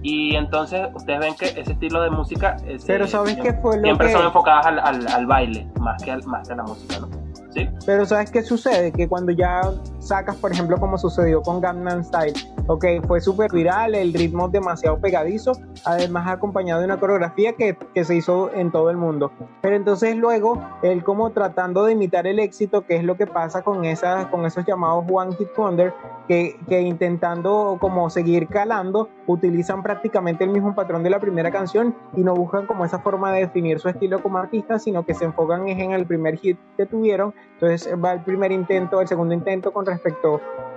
Y 0.03 0.35
entonces 0.35 0.87
ustedes 0.93 1.19
ven 1.19 1.35
que 1.35 1.47
ese 1.59 1.73
estilo 1.73 2.01
de 2.01 2.09
música 2.11 2.55
es, 2.67 2.85
Pero 2.85 3.05
eh, 3.05 3.07
¿sabes 3.07 3.33
siempre, 3.33 3.53
qué 3.55 3.61
fue 3.61 3.77
lo 3.77 3.83
siempre 3.83 4.07
que- 4.07 4.13
son 4.13 4.25
enfocadas 4.25 4.65
al, 4.67 4.79
al- 4.79 5.07
al 5.07 5.25
baile, 5.25 5.67
más 5.79 6.01
que, 6.01 6.11
al- 6.11 6.23
más 6.25 6.47
que 6.47 6.53
a 6.53 6.57
la 6.57 6.63
música, 6.63 6.99
¿no? 6.99 7.07
¿Sí? 7.53 7.67
Pero 7.85 8.05
¿sabes 8.05 8.31
qué 8.31 8.43
sucede? 8.43 8.91
Que 8.91 9.07
cuando 9.07 9.31
ya 9.31 9.61
sacas, 10.07 10.35
por 10.37 10.51
ejemplo, 10.51 10.77
como 10.77 10.97
sucedió 10.97 11.41
con 11.41 11.61
Gangnam 11.61 12.03
Style, 12.03 12.33
ok, 12.67 12.85
fue 13.07 13.21
súper 13.21 13.51
viral, 13.51 13.95
el 13.95 14.13
ritmo 14.13 14.47
demasiado 14.49 14.99
pegadizo, 14.99 15.53
además 15.85 16.27
acompañado 16.27 16.79
de 16.79 16.85
una 16.85 16.99
coreografía 16.99 17.53
que, 17.53 17.77
que 17.93 18.03
se 18.03 18.15
hizo 18.15 18.51
en 18.53 18.71
todo 18.71 18.89
el 18.89 18.97
mundo. 18.97 19.31
Pero 19.61 19.75
entonces 19.75 20.15
luego, 20.15 20.61
él 20.81 21.03
como 21.03 21.31
tratando 21.31 21.85
de 21.85 21.93
imitar 21.93 22.27
el 22.27 22.39
éxito, 22.39 22.85
que 22.85 22.97
es 22.97 23.03
lo 23.03 23.17
que 23.17 23.27
pasa 23.27 23.61
con, 23.61 23.85
esas, 23.85 24.25
con 24.27 24.45
esos 24.45 24.65
llamados 24.65 25.05
One 25.09 25.35
Hit 25.35 25.49
Wonder, 25.55 25.93
que, 26.27 26.59
que 26.67 26.81
intentando 26.81 27.77
como 27.79 28.09
seguir 28.09 28.47
calando, 28.47 29.09
utilizan 29.27 29.83
prácticamente 29.83 30.43
el 30.43 30.49
mismo 30.49 30.75
patrón 30.75 31.03
de 31.03 31.09
la 31.09 31.19
primera 31.19 31.51
canción 31.51 31.95
y 32.15 32.21
no 32.21 32.33
buscan 32.33 32.65
como 32.65 32.85
esa 32.85 32.99
forma 32.99 33.31
de 33.31 33.41
definir 33.41 33.79
su 33.79 33.89
estilo 33.89 34.21
como 34.21 34.37
artista, 34.37 34.79
sino 34.79 35.05
que 35.05 35.13
se 35.13 35.25
enfocan 35.25 35.67
en 35.67 35.91
el 35.91 36.05
primer 36.05 36.37
hit 36.37 36.57
que 36.75 36.85
tuvieron. 36.85 37.33
Entonces 37.53 37.93
va 38.03 38.13
el 38.13 38.23
primer 38.23 38.51
intento, 38.51 39.01
el 39.01 39.07
segundo 39.07 39.33
intento 39.33 39.71
con 39.71 39.85
respecto, 39.85 39.96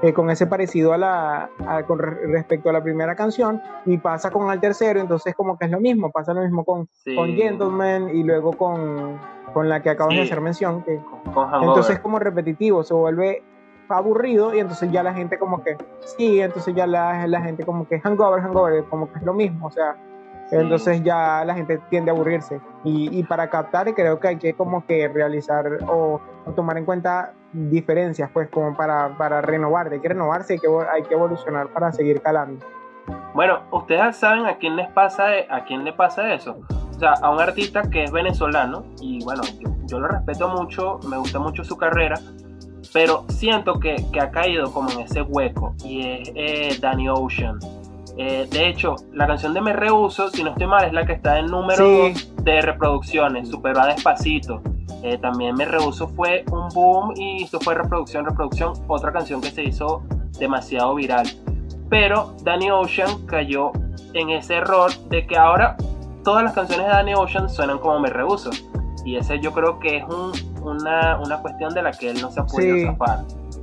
eh, 0.02 0.12
con 0.12 0.30
ese 0.30 0.46
parecido 0.46 0.92
a 0.92 0.98
la, 0.98 1.50
a- 1.66 1.82
con 1.84 1.98
re- 1.98 2.26
respecto 2.28 2.70
a 2.70 2.72
la 2.72 2.82
primera 2.82 3.14
canción 3.14 3.60
y 3.84 3.98
pasa 3.98 4.30
con 4.30 4.50
el 4.50 4.58
tercero, 4.60 5.00
entonces 5.00 5.34
como 5.34 5.58
que 5.58 5.66
es 5.66 5.70
lo 5.70 5.80
mismo, 5.80 6.10
pasa 6.10 6.32
lo 6.34 6.40
mismo 6.42 6.64
con, 6.64 6.88
Sí. 6.92 7.14
con 7.14 7.34
Gentleman 7.34 8.08
y 8.14 8.22
luego 8.22 8.52
con, 8.52 9.18
con 9.52 9.68
la 9.68 9.82
que 9.82 9.90
acabas 9.90 10.14
de 10.16 10.22
Sí. 10.22 10.28
hacer 10.28 10.40
mención, 10.40 10.82
que 10.82 11.00
Con 11.34 11.48
entonces 11.62 11.98
como 12.00 12.18
repetitivo, 12.18 12.82
se 12.82 12.94
vuelve 12.94 13.42
aburrido 13.88 14.54
y 14.54 14.60
entonces 14.60 14.90
ya 14.92 15.02
la 15.02 15.12
gente 15.12 15.38
como 15.38 15.62
que 15.62 15.76
sí, 16.16 16.40
entonces 16.40 16.74
ya 16.74 16.86
la, 16.86 17.26
la 17.26 17.40
gente 17.42 17.64
como 17.64 17.86
que 17.88 18.00
hangover, 18.00 18.40
hangover, 18.42 18.84
como 18.84 19.10
que 19.12 19.18
es 19.18 19.24
lo 19.24 19.34
mismo, 19.34 19.66
o 19.66 19.70
sea. 19.70 19.96
Entonces 20.50 21.02
ya 21.02 21.44
la 21.44 21.54
gente 21.54 21.78
tiende 21.90 22.10
a 22.10 22.14
aburrirse 22.14 22.60
y, 22.84 23.16
y 23.18 23.22
para 23.24 23.48
captar 23.50 23.92
creo 23.94 24.18
que 24.18 24.28
hay 24.28 24.36
que 24.36 24.54
como 24.54 24.84
que 24.86 25.08
realizar 25.08 25.66
o, 25.88 26.20
o 26.46 26.50
tomar 26.52 26.76
en 26.78 26.84
cuenta 26.84 27.32
diferencias 27.52 28.30
pues 28.32 28.48
como 28.48 28.76
para, 28.76 29.16
para 29.16 29.40
renovar, 29.40 29.92
hay 29.92 30.00
que 30.00 30.08
renovarse, 30.08 30.54
hay 30.54 30.58
que, 30.58 30.68
hay 30.92 31.02
que 31.02 31.14
evolucionar 31.14 31.68
para 31.68 31.92
seguir 31.92 32.20
calando. 32.20 32.64
Bueno, 33.34 33.60
ustedes 33.70 34.16
saben 34.16 34.46
a 34.46 34.56
quién 34.56 34.76
les 34.76 34.88
pasa 34.90 35.36
e- 35.36 35.46
a 35.50 35.64
quién 35.64 35.84
le 35.84 35.92
pasa 35.92 36.32
eso. 36.34 36.58
O 36.90 36.98
sea, 36.98 37.14
a 37.22 37.30
un 37.30 37.40
artista 37.40 37.82
que 37.82 38.04
es 38.04 38.12
venezolano 38.12 38.84
y 39.00 39.22
bueno, 39.24 39.42
yo, 39.58 39.70
yo 39.86 40.00
lo 40.00 40.08
respeto 40.08 40.48
mucho, 40.48 41.00
me 41.08 41.16
gusta 41.16 41.38
mucho 41.38 41.64
su 41.64 41.76
carrera, 41.76 42.14
pero 42.92 43.24
siento 43.28 43.80
que, 43.80 43.96
que 44.12 44.20
ha 44.20 44.30
caído 44.30 44.72
como 44.72 44.90
en 44.90 45.00
ese 45.00 45.22
hueco 45.22 45.74
y 45.84 46.06
es 46.06 46.32
eh, 46.34 46.78
Danny 46.80 47.08
Ocean. 47.08 47.58
Eh, 48.16 48.46
de 48.50 48.68
hecho, 48.68 48.96
la 49.12 49.26
canción 49.26 49.54
de 49.54 49.60
Me 49.60 49.72
Rehuso, 49.72 50.28
si 50.30 50.42
no 50.42 50.50
estoy 50.50 50.66
mal, 50.66 50.84
es 50.84 50.92
la 50.92 51.06
que 51.06 51.12
está 51.14 51.38
en 51.38 51.46
número 51.46 51.84
Sí. 51.86 52.12
2 52.36 52.44
de 52.44 52.60
reproducciones, 52.62 53.48
superó 53.48 53.80
a 53.80 53.86
Despacito. 53.86 54.60
Eh, 55.02 55.16
también 55.18 55.54
Me 55.54 55.64
Rehuso 55.64 56.08
fue 56.08 56.44
un 56.52 56.68
boom 56.74 57.14
y 57.16 57.44
esto 57.44 57.58
fue 57.60 57.74
reproducción, 57.74 58.24
reproducción, 58.26 58.72
otra 58.88 59.12
canción 59.12 59.40
que 59.40 59.50
se 59.50 59.62
hizo 59.64 60.02
demasiado 60.38 60.94
viral. 60.94 61.26
Pero 61.88 62.34
Danny 62.44 62.70
Ocean 62.70 63.26
cayó 63.26 63.72
en 64.12 64.30
ese 64.30 64.56
error 64.56 64.90
de 65.08 65.26
que 65.26 65.36
ahora 65.38 65.76
todas 66.24 66.44
las 66.44 66.52
canciones 66.52 66.86
de 66.86 66.92
Danny 66.92 67.14
Ocean 67.14 67.48
suenan 67.48 67.78
como 67.78 67.98
Me 68.00 68.10
Rehuso. 68.10 68.50
Y 69.04 69.16
ese 69.16 69.40
yo 69.40 69.52
creo 69.52 69.78
que 69.78 69.96
es 69.98 70.04
un- 70.04 70.32
una, 70.62 71.18
una 71.24 71.38
cuestión 71.40 71.72
de 71.72 71.82
la 71.82 71.90
que 71.92 72.10
él 72.10 72.20
no 72.20 72.30
se 72.30 72.40
ha 72.40 72.44
podido 72.44 72.76
Sí. 72.76 72.84
zafar. 72.84 73.20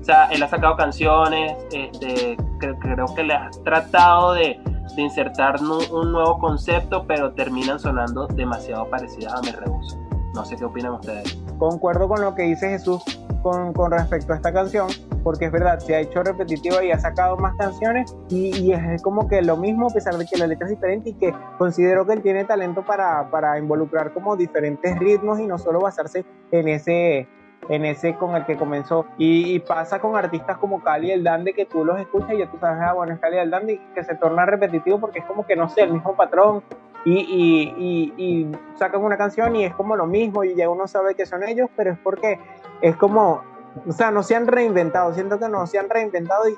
Sea, 0.08 0.26
él 0.28 0.42
ha 0.42 0.48
sacado 0.48 0.76
canciones, 0.78 1.54
este, 1.72 2.38
creo, 2.60 3.06
que 3.14 3.24
le 3.24 3.34
ha 3.34 3.50
tratado 3.64 4.34
de, 4.34 4.60
insertar 4.98 5.60
un 5.62 6.12
nuevo 6.12 6.40
concepto, 6.40 7.06
pero 7.06 7.32
terminan 7.34 7.78
sonando 7.78 8.26
demasiado 8.26 8.90
parecidas 8.90 9.32
a 9.34 9.42
Me 9.42 9.52
Rehuso. 9.52 9.96
No 10.34 10.44
sé 10.44 10.56
qué 10.56 10.66
opinan 10.66 10.94
ustedes. 10.94 11.38
Concuerdo 11.60 12.08
con 12.08 12.20
lo 12.22 12.34
que 12.34 12.44
dice 12.44 12.70
Jesús 12.70 13.04
con, 13.44 13.74
con 13.74 13.92
respecto 13.92 14.34
a 14.34 14.38
esta 14.38 14.52
canción, 14.52 14.88
porque 15.24 15.46
es 15.46 15.52
verdad, 15.52 15.78
se 15.80 15.96
ha 15.96 16.00
hecho 16.00 16.24
repetitivo 16.24 16.82
y 16.82 16.92
ha 16.92 17.00
sacado 17.00 17.38
más 17.38 17.56
canciones 17.58 18.16
y, 18.30 18.72
es 18.72 19.02
como 19.04 19.28
que 19.28 19.42
lo 19.42 19.58
mismo 19.58 19.88
a 19.88 19.94
pesar 19.94 20.16
de 20.16 20.26
que 20.26 20.38
la 20.38 20.48
letra 20.48 20.66
es 20.66 20.72
diferente 20.72 21.10
y 21.10 21.14
que 21.14 21.34
considero 21.58 22.08
que 22.08 22.14
él 22.14 22.22
tiene 22.22 22.46
talento 22.46 22.84
para, 22.84 23.30
para 23.30 23.60
involucrar 23.60 24.14
como 24.14 24.36
diferentes 24.36 24.98
ritmos 24.98 25.40
y 25.40 25.46
no 25.46 25.58
solo 25.58 25.80
basarse 25.80 26.26
en 26.52 26.68
ese 26.70 27.28
en 27.70 27.86
ese 27.86 28.16
con 28.16 28.36
el 28.36 28.46
que 28.46 28.58
comenzó. 28.58 29.06
Y, 29.18 29.60
pasa 29.60 30.00
con 30.00 30.16
artistas 30.16 30.58
como 30.58 30.82
Cali 30.82 31.12
el 31.12 31.24
Dandy, 31.24 31.54
que 31.54 31.66
tú 31.66 31.84
los 31.84 32.00
escuchas 32.00 32.34
y 32.34 32.40
ya 32.40 32.50
tú 32.50 32.58
sabes, 32.60 32.82
ah, 32.82 32.94
bueno, 32.94 33.14
es 33.14 33.20
Cali 33.20 33.38
el 33.38 33.50
Dandy, 33.50 33.78
que 33.94 34.04
se 34.04 34.16
torna 34.16 34.46
repetitivo 34.46 35.00
porque 35.00 35.20
es 35.20 35.26
como 35.26 35.46
que, 35.46 35.56
no 35.56 35.70
sé, 35.70 35.82
el 35.84 35.94
mismo 35.94 36.16
patrón. 36.16 36.64
Y, 37.06 37.20
y, 37.20 38.14
y, 38.18 38.52
sacan 38.76 39.02
una 39.02 39.18
canción 39.18 39.56
y 39.56 39.64
es 39.64 39.74
como 39.74 39.96
lo 39.96 40.06
mismo 40.08 40.44
y 40.44 40.56
ya 40.56 40.70
uno 40.70 40.88
sabe 40.88 41.16
que 41.16 41.26
son 41.26 41.44
ellos, 41.44 41.70
pero 41.76 41.92
es 41.92 41.98
porque 42.00 42.40
es 42.82 42.96
como, 42.98 43.42
o 43.88 43.92
sea, 43.92 44.12
no 44.12 44.24
se 44.24 44.36
han 44.36 44.46
reinventado, 44.46 45.14
siento 45.14 45.40
que 45.40 45.48
no 45.48 45.66
se 45.68 45.80
han 45.80 45.90
reinventado 45.90 46.50
y, 46.50 46.58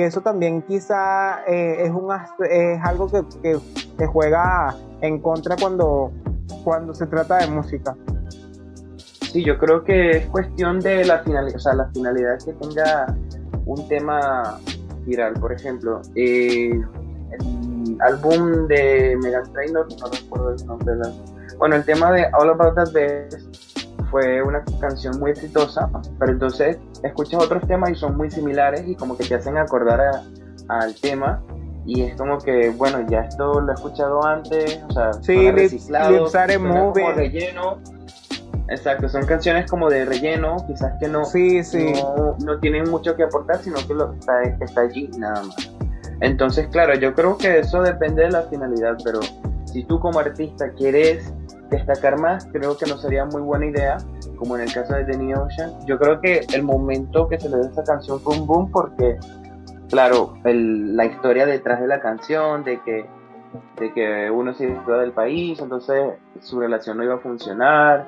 eso 0.00 0.20
también 0.20 0.60
quizá 0.62 1.42
eh, 1.46 1.86
es, 1.86 1.90
un, 1.90 2.14
es 2.48 2.84
algo 2.84 3.08
que, 3.08 3.22
que, 3.42 3.58
que 3.96 4.06
juega 4.06 4.76
en 5.00 5.18
contra 5.18 5.56
cuando, 5.56 6.12
cuando 6.62 6.94
se 6.94 7.06
trata 7.06 7.38
de 7.38 7.48
música. 7.48 7.96
Sí, 9.32 9.44
yo 9.44 9.58
creo 9.58 9.84
que 9.84 10.10
es 10.10 10.26
cuestión 10.26 10.80
de 10.80 11.04
la 11.04 11.18
finalidad, 11.20 11.56
o 11.56 11.58
sea, 11.58 11.74
la 11.74 11.88
finalidad 11.90 12.38
que 12.44 12.52
tenga 12.54 13.14
un 13.66 13.86
tema 13.88 14.58
viral. 15.04 15.34
Por 15.34 15.52
ejemplo, 15.52 16.00
eh, 16.14 16.70
el 16.70 17.96
álbum 18.00 18.66
de 18.68 19.18
Megan 19.22 19.52
Trainor, 19.52 19.86
no 20.00 20.06
recuerdo 20.10 20.54
el 20.54 20.66
nombre. 20.66 20.94
De 20.96 21.12
bueno, 21.58 21.76
el 21.76 21.84
tema 21.84 22.12
de 22.12 22.26
All 22.38 22.50
About 22.50 22.76
That 22.76 22.92
Bass 22.92 23.48
fue 24.10 24.42
una 24.42 24.64
canción 24.80 25.18
muy 25.18 25.32
exitosa, 25.32 25.90
pero 26.18 26.32
entonces 26.32 26.78
escuchas 27.02 27.42
otros 27.42 27.66
temas 27.66 27.90
y 27.90 27.94
son 27.96 28.16
muy 28.16 28.30
similares 28.30 28.86
y 28.86 28.94
como 28.94 29.16
que 29.16 29.24
te 29.24 29.34
hacen 29.34 29.58
acordar 29.58 30.22
al 30.68 30.94
tema 30.94 31.42
y 31.84 32.02
es 32.02 32.16
como 32.16 32.38
que, 32.38 32.70
bueno, 32.70 33.04
ya 33.08 33.20
esto 33.20 33.60
lo 33.60 33.70
he 33.70 33.74
escuchado 33.74 34.24
antes, 34.24 34.80
o 34.88 34.92
sea, 34.92 35.12
sí, 35.14 35.50
reciclado, 35.50 36.30
como 36.58 36.92
relleno, 37.12 37.78
Exacto, 38.70 39.08
son 39.08 39.24
canciones 39.24 39.70
como 39.70 39.88
de 39.88 40.04
relleno, 40.04 40.56
quizás 40.66 40.92
que 41.00 41.08
no, 41.08 41.24
sí, 41.24 41.64
sí. 41.64 41.92
no, 42.44 42.58
tienen 42.60 42.90
mucho 42.90 43.16
que 43.16 43.22
aportar, 43.22 43.58
sino 43.62 43.78
que 43.86 43.94
lo, 43.94 44.12
está, 44.12 44.42
está 44.42 44.82
allí 44.82 45.08
nada 45.16 45.42
más. 45.42 45.72
Entonces, 46.20 46.68
claro, 46.68 46.94
yo 46.94 47.14
creo 47.14 47.38
que 47.38 47.60
eso 47.60 47.80
depende 47.80 48.24
de 48.24 48.30
la 48.30 48.42
finalidad, 48.42 48.98
pero 49.02 49.20
si 49.64 49.84
tú 49.84 49.98
como 50.00 50.18
artista 50.18 50.70
quieres 50.72 51.32
destacar 51.70 52.18
más, 52.18 52.46
creo 52.52 52.76
que 52.76 52.86
no 52.86 52.98
sería 52.98 53.24
muy 53.24 53.40
buena 53.40 53.66
idea, 53.66 53.98
como 54.36 54.56
en 54.56 54.62
el 54.62 54.72
caso 54.72 54.94
de 54.94 55.04
The 55.04 55.16
New 55.16 55.40
Ocean. 55.40 55.72
Yo 55.86 55.98
creo 55.98 56.20
que 56.20 56.46
el 56.52 56.62
momento 56.62 57.28
que 57.28 57.38
se 57.38 57.48
le 57.48 57.58
dio 57.58 57.68
esa 57.68 57.84
canción 57.84 58.20
fue 58.20 58.36
un 58.36 58.46
boom 58.46 58.70
porque, 58.70 59.18
claro, 59.88 60.34
la 60.44 61.04
historia 61.04 61.46
detrás 61.46 61.80
de 61.80 61.86
la 61.86 62.00
canción, 62.00 62.64
de 62.64 62.80
que, 62.82 63.06
de 63.78 63.92
que 63.92 64.30
uno 64.30 64.52
se 64.54 64.64
iba 64.64 64.98
del 64.98 65.12
país, 65.12 65.58
entonces 65.60 66.14
su 66.40 66.60
relación 66.60 66.98
no 66.98 67.04
iba 67.04 67.14
a 67.14 67.18
funcionar, 67.18 68.06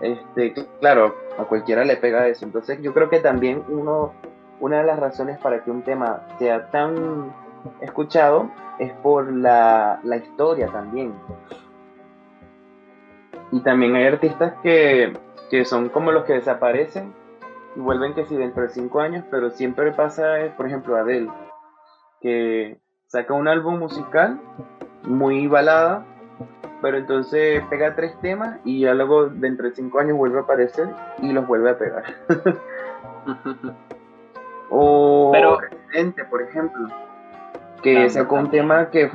este, 0.00 0.54
claro, 0.80 1.14
a 1.38 1.44
cualquiera 1.44 1.84
le 1.84 1.96
pega 1.96 2.28
eso. 2.28 2.44
Entonces 2.44 2.80
yo 2.82 2.92
creo 2.92 3.08
que 3.08 3.20
también 3.20 3.64
uno, 3.68 4.12
una 4.60 4.78
de 4.78 4.84
las 4.84 4.98
razones 4.98 5.38
para 5.38 5.64
que 5.64 5.70
un 5.70 5.82
tema 5.82 6.22
sea 6.38 6.70
tan 6.70 7.32
escuchado 7.80 8.50
es 8.78 8.92
por 8.92 9.32
la, 9.32 10.00
historia 10.04 10.68
también. 10.68 11.14
Y 13.52 13.60
también 13.60 13.94
hay 13.94 14.06
artistas 14.06 14.54
que, 14.62 15.12
son 15.64 15.88
como 15.88 16.12
los 16.12 16.24
que 16.24 16.34
desaparecen 16.34 17.14
y 17.76 17.80
vuelven 17.80 18.14
que 18.14 18.26
sí 18.26 18.36
dentro 18.36 18.62
de 18.62 18.70
cinco 18.70 19.00
años, 19.00 19.24
pero 19.30 19.50
siempre 19.50 19.92
pasa, 19.92 20.36
por 20.56 20.66
ejemplo, 20.66 20.96
Adele, 20.96 21.30
que 22.20 22.78
saca 23.06 23.34
un 23.34 23.48
álbum 23.48 23.78
musical 23.78 24.40
muy 25.04 25.46
balada, 25.46 26.04
pero 26.82 26.98
entonces 26.98 27.62
pega 27.70 27.94
tres 27.94 28.18
temas 28.20 28.58
y 28.64 28.80
ya 28.80 28.94
luego 28.94 29.28
dentro 29.28 29.68
de 29.68 29.74
cinco 29.74 29.98
años 29.98 30.16
vuelve 30.16 30.38
a 30.38 30.42
aparecer 30.42 30.88
y 31.22 31.32
los 31.32 31.46
vuelve 31.46 31.70
a 31.70 31.78
pegar. 31.78 32.04
o 34.70 35.30
pero, 35.32 35.58
Residente, 35.60 36.24
por 36.24 36.42
ejemplo, 36.42 36.88
que 37.82 38.08
sacó 38.10 38.36
un 38.36 38.50
tema 38.50 38.90
que, 38.90 39.10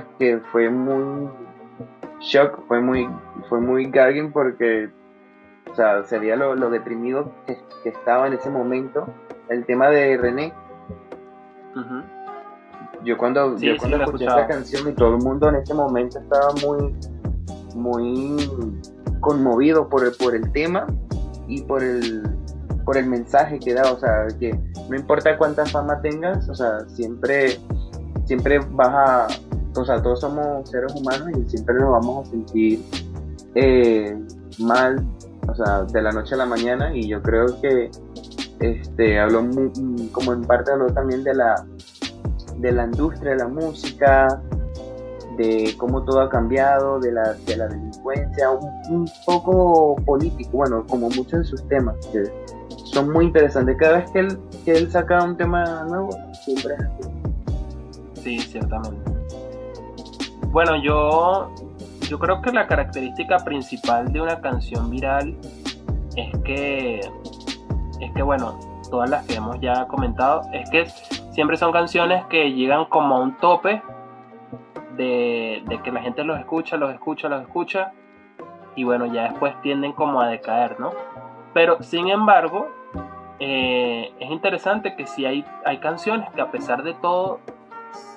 fue 0.51 0.69
muy 0.69 1.29
shock, 2.19 2.65
fue 2.67 2.81
muy, 2.81 3.09
fue 3.49 3.59
muy 3.59 3.89
gagging 3.89 4.31
porque 4.31 4.89
o 5.71 5.75
sea, 5.75 6.03
sería 6.03 6.35
lo, 6.35 6.69
deprimido 6.69 7.31
que, 7.45 7.57
estaba 7.85 8.27
en 8.27 8.33
ese 8.33 8.49
momento. 8.49 9.07
El 9.49 9.65
tema 9.65 9.89
de 9.89 10.17
René. 10.17 10.53
Yo 13.03 13.17
cuando, 13.17 13.57
yo 13.57 13.77
cuando 13.77 13.97
escuché 14.03 14.25
esa 14.25 14.47
canción 14.47 14.89
y 14.89 14.93
todo 14.93 15.15
el 15.15 15.23
mundo 15.23 15.49
en 15.49 15.55
ese 15.55 15.73
momento 15.73 16.19
estaba 16.19 16.53
muy 16.61 16.93
muy 17.75 18.37
conmovido 19.19 19.87
por 19.89 20.05
el, 20.05 20.11
por 20.13 20.35
el 20.35 20.51
tema 20.51 20.87
y 21.47 21.61
por 21.61 21.83
el, 21.83 22.23
por 22.85 22.97
el 22.97 23.07
mensaje 23.07 23.59
que 23.59 23.73
da, 23.73 23.91
o 23.91 23.99
sea, 23.99 24.27
que 24.39 24.57
no 24.89 24.95
importa 24.95 25.37
cuánta 25.37 25.65
fama 25.65 26.01
tengas, 26.01 26.49
o 26.49 26.55
sea, 26.55 26.79
siempre, 26.89 27.59
siempre 28.25 28.59
vas 28.71 28.89
a, 28.89 29.27
o 29.79 29.85
sea, 29.85 30.01
todos 30.01 30.21
somos 30.21 30.69
seres 30.69 30.93
humanos 30.95 31.29
y 31.37 31.49
siempre 31.49 31.75
nos 31.75 31.91
vamos 31.91 32.27
a 32.27 32.31
sentir 32.31 32.83
eh, 33.55 34.17
mal, 34.59 35.05
o 35.47 35.55
sea, 35.55 35.83
de 35.83 36.01
la 36.01 36.11
noche 36.11 36.35
a 36.35 36.39
la 36.39 36.45
mañana 36.45 36.95
y 36.95 37.07
yo 37.07 37.21
creo 37.21 37.45
que 37.61 37.91
este 38.59 39.19
habló 39.19 39.43
como 40.11 40.33
en 40.33 40.41
parte 40.41 40.71
habló 40.71 40.87
también 40.87 41.23
de 41.23 41.33
la 41.33 41.65
de 42.57 42.71
la 42.71 42.85
industria 42.85 43.31
de 43.31 43.37
la 43.37 43.47
música 43.47 44.41
de 45.41 45.75
cómo 45.77 46.03
todo 46.03 46.21
ha 46.21 46.29
cambiado, 46.29 46.99
de 46.99 47.11
la, 47.11 47.35
la 47.57 47.67
delincuencia, 47.67 48.49
un, 48.51 49.09
poco 49.25 49.95
político, 50.05 50.49
bueno, 50.53 50.85
como 50.87 51.09
muchos 51.09 51.31
de 51.31 51.43
sus 51.43 51.67
temas, 51.67 51.95
son 52.85 53.11
muy 53.11 53.25
interesantes. 53.25 53.77
Cada 53.79 53.99
vez 53.99 54.11
que 54.11 54.19
él, 54.19 54.39
que 54.65 54.71
él 54.73 54.91
saca 54.91 55.23
un 55.23 55.37
tema 55.37 55.83
nuevo, 55.83 56.09
siempre 56.43 56.75
es 56.75 56.81
así. 56.81 57.09
Sí, 58.21 58.39
ciertamente. 58.39 59.11
Bueno, 60.47 60.75
yo, 60.83 61.51
yo 62.07 62.19
creo 62.19 62.41
que 62.41 62.51
la 62.51 62.67
característica 62.67 63.37
principal 63.37 64.11
de 64.11 64.21
una 64.21 64.39
canción 64.41 64.89
viral 64.89 65.35
es 66.15 66.37
que, 66.43 66.99
es 67.99 68.11
que, 68.13 68.21
bueno, 68.21 68.59
todas 68.89 69.09
las 69.09 69.25
que 69.25 69.35
hemos 69.35 69.59
ya 69.61 69.87
comentado, 69.87 70.41
es 70.51 70.69
que 70.69 70.85
siempre 71.31 71.57
son 71.57 71.71
canciones 71.71 72.25
que 72.25 72.51
llegan 72.51 72.85
como 72.85 73.15
a 73.15 73.19
un 73.21 73.37
tope 73.37 73.81
de, 75.01 75.79
que 75.83 75.91
la 75.91 76.01
gente 76.01 76.23
los 76.23 76.39
escucha, 76.39 76.77
los 76.77 76.93
escucha, 76.93 77.29
los 77.29 77.41
escucha, 77.41 77.91
y 78.75 78.83
bueno, 78.83 79.05
ya 79.05 79.23
después 79.23 79.59
tienden 79.61 79.93
como 79.93 80.21
a 80.21 80.27
decaer, 80.27 80.79
¿no? 80.79 80.91
Pero 81.53 81.81
sin 81.83 82.09
embargo, 82.09 82.69
eh, 83.39 84.13
es 84.19 84.29
interesante 84.29 84.95
que 84.95 85.07
si 85.07 85.25
hay, 85.25 85.45
hay 85.65 85.79
canciones 85.79 86.29
que 86.31 86.41
a 86.41 86.51
pesar 86.51 86.83
de 86.83 86.93
todo, 86.93 87.39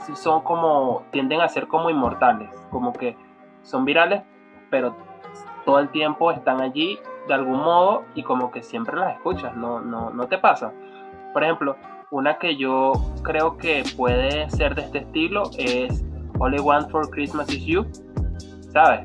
sí 0.05 0.15
son 0.15 0.43
como, 0.43 1.03
tienden 1.11 1.41
a 1.41 1.49
ser 1.49 1.67
como 1.67 1.91
inmortales, 1.91 2.51
como 2.71 2.93
que 2.93 3.17
son 3.63 3.85
virales, 3.85 4.23
pero 4.71 4.95
todo 5.65 5.79
el 5.79 5.89
tiempo 5.89 6.31
están 6.31 6.61
allí 6.61 6.99
de 7.27 7.35
algún 7.35 7.59
modo 7.59 8.05
y 8.15 8.23
como 8.23 8.51
que 8.51 8.63
siempre 8.63 8.97
las 8.97 9.15
escuchas, 9.15 9.57
no, 9.57 9.81
no, 9.81 10.11
no 10.11 10.29
te 10.29 10.39
pasa. 10.39 10.73
Por 11.33 11.43
ejemplo, 11.43 11.77
una 12.11 12.39
que 12.39 12.57
yo 12.57 12.93
creo 13.23 13.57
que 13.57 13.83
puede 13.97 14.49
ser 14.51 14.75
de 14.75 14.83
este 14.83 14.99
estilo 14.99 15.45
es 15.59 16.05
All 16.39 16.55
I 16.55 16.61
Want 16.61 16.91
for 16.91 17.09
Christmas 17.11 17.49
Is 17.51 17.65
You, 17.65 17.87
¿sabes? 18.73 19.01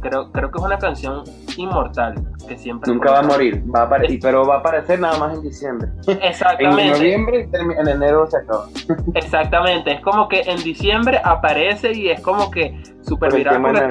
creo, 0.00 0.30
creo 0.32 0.50
que 0.50 0.58
es 0.58 0.64
una 0.64 0.78
canción 0.78 1.24
inmortal 1.56 2.14
que 2.46 2.56
siempre... 2.56 2.92
Nunca 2.92 3.10
va 3.10 3.18
a 3.20 3.22
morir, 3.22 3.62
va 3.74 3.82
a 3.82 3.90
pero 4.22 4.46
va 4.46 4.56
a 4.56 4.58
aparecer 4.58 5.00
nada 5.00 5.18
más 5.18 5.34
en 5.34 5.42
diciembre. 5.42 5.88
Exactamente. 6.22 6.82
en 6.82 6.92
noviembre, 6.92 7.48
en 7.52 7.88
enero 7.88 8.26
se 8.26 8.38
acaba. 8.38 8.66
Exactamente, 9.14 9.92
es 9.92 10.00
como 10.00 10.28
que 10.28 10.40
en 10.42 10.62
diciembre 10.62 11.20
aparece 11.22 11.92
y 11.92 12.08
es 12.08 12.20
como 12.20 12.50
que 12.50 12.80
super 13.02 13.34
viral 13.34 13.60
porque 13.62 13.88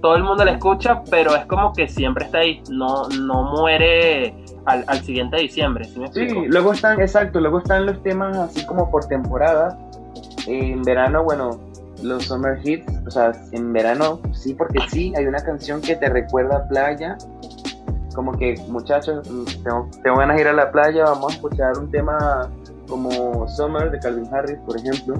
todo 0.00 0.16
el 0.16 0.24
mundo 0.24 0.44
la 0.44 0.52
escucha, 0.52 1.02
pero 1.10 1.34
es 1.34 1.46
como 1.46 1.72
que 1.72 1.88
siempre 1.88 2.26
está 2.26 2.38
ahí, 2.38 2.62
no, 2.70 3.08
no 3.08 3.42
muere 3.56 4.34
al, 4.66 4.84
al 4.86 5.00
siguiente 5.00 5.38
diciembre. 5.38 5.84
¿sí, 5.84 6.28
sí, 6.28 6.46
luego 6.46 6.72
están, 6.72 7.00
exacto, 7.00 7.40
luego 7.40 7.58
están 7.58 7.86
los 7.86 8.02
temas 8.02 8.36
así 8.36 8.64
como 8.66 8.90
por 8.90 9.06
temporada. 9.06 9.78
En 10.46 10.82
verano, 10.82 11.24
bueno, 11.24 11.58
los 12.02 12.24
summer 12.24 12.58
hits, 12.62 12.92
o 13.06 13.10
sea, 13.10 13.32
en 13.52 13.72
verano 13.72 14.20
sí, 14.32 14.54
porque 14.54 14.80
sí, 14.90 15.12
hay 15.16 15.26
una 15.26 15.38
canción 15.38 15.80
que 15.80 15.96
te 15.96 16.08
recuerda 16.08 16.58
a 16.58 16.68
playa, 16.68 17.16
como 18.14 18.32
que 18.32 18.54
muchachos, 18.68 19.28
mm, 19.30 19.62
tengo, 19.62 19.90
tengo 20.02 20.16
ganas 20.18 20.36
de 20.36 20.42
ir 20.42 20.48
a 20.48 20.52
la 20.52 20.70
playa, 20.70 21.04
vamos 21.04 21.32
a 21.32 21.36
escuchar 21.36 21.78
un 21.78 21.90
tema 21.90 22.50
como 22.88 23.48
Summer 23.48 23.90
de 23.90 23.98
Calvin 23.98 24.28
Harris, 24.32 24.58
por 24.66 24.76
ejemplo, 24.78 25.14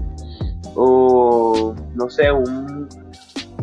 o 0.74 1.74
no 1.94 2.08
sé, 2.08 2.30
un 2.30 2.88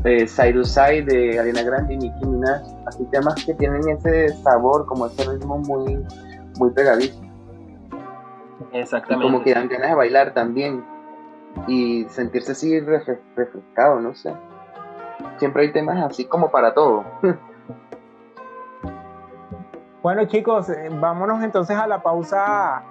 eh, 0.03 0.28
Side 0.28 0.53
to 0.53 0.64
Side 0.64 1.03
de 1.03 1.39
Ariana 1.39 1.64
Grande 1.64 1.93
y 1.93 1.97
Nicki 1.97 2.26
Minaj, 2.26 2.61
así 2.88 3.05
temas 3.05 3.36
que 3.45 3.53
tienen 3.53 3.88
ese 3.89 4.30
sabor, 4.43 4.86
como 4.86 5.07
ese 5.07 5.30
ritmo 5.30 5.59
muy, 5.59 5.99
muy 6.57 6.72
pegadizo. 6.72 7.22
Exactamente. 8.72 9.24
como 9.24 9.43
que 9.43 9.53
dan 9.53 9.68
ganas 9.68 9.89
de 9.89 9.95
bailar 9.95 10.34
también 10.34 10.84
y 11.68 12.06
sentirse 12.06 12.54
así 12.54 12.80
refrescado, 12.80 13.99
no 13.99 14.14
sé. 14.14 14.34
Siempre 15.38 15.64
hay 15.64 15.72
temas 15.72 16.04
así 16.04 16.26
como 16.26 16.51
para 16.51 16.74
todo. 16.74 17.04
bueno 20.01 20.26
chicos, 20.26 20.70
eh, 20.70 20.89
vámonos 20.91 21.43
entonces 21.43 21.78
a 21.78 21.88
la 21.88 22.01
pausa 22.01 22.84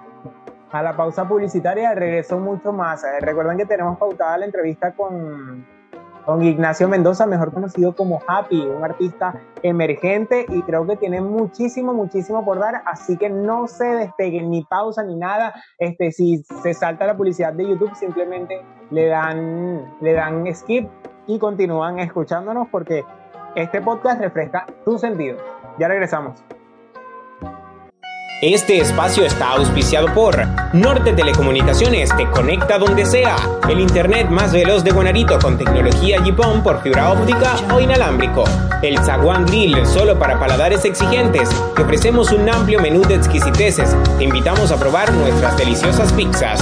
a 0.71 0.81
la 0.81 0.97
pausa 0.97 1.27
publicitaria, 1.27 1.93
regreso 1.93 2.39
mucho 2.39 2.73
más. 2.73 3.03
Eh, 3.03 3.19
recuerden 3.19 3.57
que 3.57 3.65
tenemos 3.65 3.97
pautada 3.99 4.39
la 4.39 4.45
entrevista 4.45 4.91
con 4.93 5.65
con 6.25 6.43
Ignacio 6.43 6.87
Mendoza, 6.87 7.25
mejor 7.25 7.53
conocido 7.53 7.95
como 7.95 8.21
Happy, 8.27 8.61
un 8.61 8.83
artista 8.83 9.39
emergente 9.61 10.45
y 10.49 10.61
creo 10.61 10.85
que 10.85 10.97
tiene 10.97 11.21
muchísimo, 11.21 11.93
muchísimo 11.93 12.45
por 12.45 12.59
dar, 12.59 12.81
así 12.85 13.17
que 13.17 13.29
no 13.29 13.67
se 13.67 13.85
despeguen 13.85 14.49
ni 14.49 14.63
pausa 14.63 15.03
ni 15.03 15.15
nada. 15.15 15.53
Este, 15.77 16.11
si 16.11 16.43
se 16.61 16.73
salta 16.73 17.05
la 17.05 17.17
publicidad 17.17 17.53
de 17.53 17.67
YouTube, 17.67 17.95
simplemente 17.95 18.61
le 18.89 19.07
dan, 19.07 19.93
le 20.01 20.13
dan 20.13 20.45
skip 20.55 20.89
y 21.27 21.39
continúan 21.39 21.99
escuchándonos 21.99 22.67
porque 22.69 23.03
este 23.55 23.81
podcast 23.81 24.19
refresca 24.19 24.65
tu 24.85 24.97
sentido. 24.97 25.37
Ya 25.79 25.87
regresamos. 25.87 26.43
Este 28.45 28.77
espacio 28.79 29.23
está 29.23 29.51
auspiciado 29.51 30.13
por 30.13 30.37
Norte 30.73 31.13
Telecomunicaciones, 31.13 32.13
te 32.17 32.29
conecta 32.29 32.77
donde 32.77 33.05
sea. 33.05 33.37
El 33.69 33.79
internet 33.79 34.27
más 34.29 34.51
veloz 34.51 34.83
de 34.83 34.91
Guanarito 34.91 35.39
con 35.39 35.57
tecnología 35.57 36.19
GPON 36.19 36.61
por 36.61 36.81
fibra 36.81 37.13
óptica 37.13 37.55
o 37.73 37.79
inalámbrico. 37.79 38.43
El 38.81 38.99
Zaguán 38.99 39.45
Grill, 39.45 39.85
solo 39.85 40.19
para 40.19 40.41
paladares 40.41 40.83
exigentes. 40.83 41.47
Te 41.73 41.83
ofrecemos 41.83 42.33
un 42.33 42.49
amplio 42.49 42.81
menú 42.81 43.03
de 43.03 43.15
exquisiteces. 43.15 43.95
Te 44.17 44.25
invitamos 44.25 44.73
a 44.73 44.77
probar 44.77 45.13
nuestras 45.13 45.55
deliciosas 45.55 46.11
pizzas. 46.11 46.61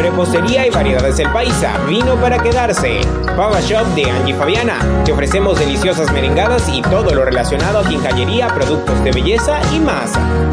Repostería 0.00 0.66
y 0.66 0.70
variedades 0.70 1.18
del 1.18 1.30
paisa. 1.30 1.76
Vino 1.86 2.16
para 2.16 2.42
quedarse. 2.42 3.00
Pava 3.36 3.60
Shop 3.60 3.86
de 3.94 4.10
Angie 4.10 4.34
Fabiana. 4.34 4.78
Te 5.04 5.12
ofrecemos 5.12 5.58
deliciosas 5.58 6.10
merengadas 6.12 6.68
y 6.70 6.80
todo 6.80 7.14
lo 7.14 7.22
relacionado 7.22 7.80
a 7.80 7.84
quincallería, 7.84 8.48
productos 8.48 9.04
de 9.04 9.12
belleza 9.12 9.60
y 9.74 9.78
más. 9.78 10.12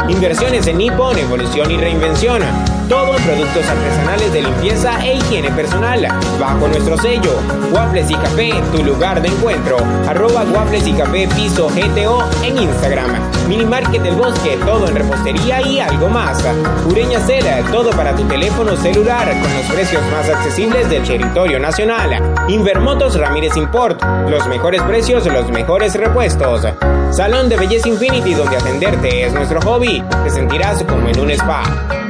Inversiones 0.10 0.68
en 0.68 0.80
Nippon, 0.80 1.18
evolución 1.18 1.72
y 1.72 1.78
reinvención. 1.78 2.41
Todo 2.89 3.16
en 3.16 3.24
productos 3.24 3.66
artesanales 3.66 4.34
de 4.34 4.41
limpieza 4.41 5.06
e 5.06 5.16
higiene 5.16 5.50
personal. 5.52 6.06
Bajo 6.39 6.68
nuestro 6.68 6.98
sello, 6.98 7.39
Waffles 7.72 8.12
y 8.12 8.16
Café, 8.16 8.54
tu 8.76 8.84
lugar 8.84 9.22
de 9.22 9.30
encuentro. 9.30 9.78
Arroba 10.08 10.43
Waffles 10.43 10.86
y 10.88 10.91
Café 10.91 11.28
Piso 11.36 11.70
GTO 11.70 12.24
en 12.43 12.58
Instagram. 12.58 13.37
Mini 13.48 13.66
Market 13.66 14.02
del 14.02 14.16
Bosque, 14.16 14.58
todo 14.66 14.88
en 14.88 14.95
repostería 14.95 15.62
y 15.62 15.80
algo 15.80 16.10
más. 16.10 16.43
Ureña 16.89 17.20
Cela, 17.22 17.62
todo 17.72 17.91
para 17.91 18.14
tu 18.16 18.24
teléfono 18.24 18.76
celular 18.76 19.30
con 19.41 19.54
los 19.54 19.66
precios 19.72 20.04
más 20.12 20.30
accesibles 20.30 20.89
del 20.89 21.04
territorio 21.04 21.60
nacional. 21.60 22.36
Invermotos 22.50 23.18
Ramírez 23.18 23.56
Import, 23.56 24.02
los 24.30 24.45
mejores 24.48 24.82
precios, 24.84 25.26
los 25.26 25.50
mejores 25.50 25.95
repuestos. 25.95 26.68
Salón 27.12 27.48
de 27.48 27.56
Belleza 27.56 27.88
Infinity, 27.88 28.34
donde 28.34 28.58
atenderte 28.58 29.24
es 29.26 29.34
nuestro 29.34 29.62
hobby. 29.62 30.04
Te 30.24 30.30
sentirás 30.30 30.84
como 30.84 31.08
en 31.08 31.20
un 31.20 31.32
spa. 31.32 31.64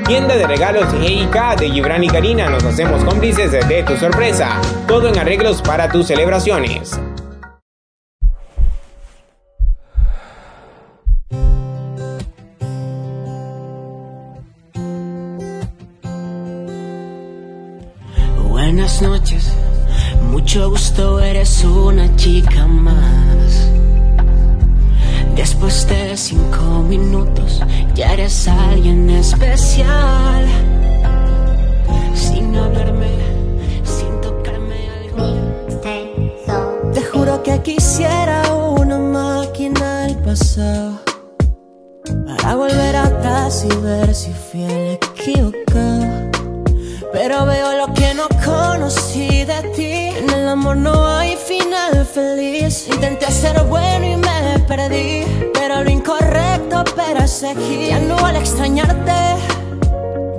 Tienda 0.08 0.36
de 0.36 0.48
regalos 0.48 0.86
GIK 1.00 1.60
de 1.60 1.70
Gibran 1.70 2.04
y 2.04 2.08
Karina, 2.08 2.50
nos 2.50 2.64
hacemos 2.64 3.04
cómplices 3.04 3.52
de 3.52 3.84
tu 3.84 3.96
sorpresa. 3.98 4.60
Todo 4.88 5.10
en 5.10 5.20
arreglos 5.20 5.62
para 5.62 5.90
tus 5.90 6.08
celebraciones. 6.08 7.00
Gusto, 20.98 21.20
eres 21.20 21.64
una 21.64 22.16
chica 22.16 22.66
más. 22.66 23.70
Después 25.36 25.88
de 25.88 26.18
cinco 26.18 26.84
minutos 26.88 27.62
ya 27.94 28.14
eres 28.14 28.48
alguien 28.48 29.10
especial. 29.10 30.46
Sin 32.16 32.56
hablarme, 32.56 33.12
sin 33.84 34.22
tocarme 34.22 34.76
algo. 35.02 36.92
Te 36.94 37.02
juro 37.04 37.44
que 37.44 37.62
quisiera 37.62 38.42
una 38.54 38.98
máquina 38.98 40.02
del 40.02 40.18
pasado. 40.18 41.00
Para 42.26 42.56
volver 42.56 42.96
atrás 42.96 43.66
y 43.66 43.76
ver 43.82 44.16
si 44.16 44.32
fui 44.34 44.64
el 44.64 44.94
equivocado. 44.94 46.32
Pero 47.14 47.46
veo 47.46 47.88
lo 47.88 47.94
que 47.94 48.14
no 48.14 48.28
conocí 48.44 49.46
de 49.46 49.62
ti. 49.76 50.17
No 50.48 50.56
bueno 53.64 54.06
y 54.06 54.16
me 54.16 54.60
perdí. 54.66 55.26
Pero 55.54 55.84
lo 55.84 55.90
incorrecto, 55.90 56.86
pero 56.96 57.28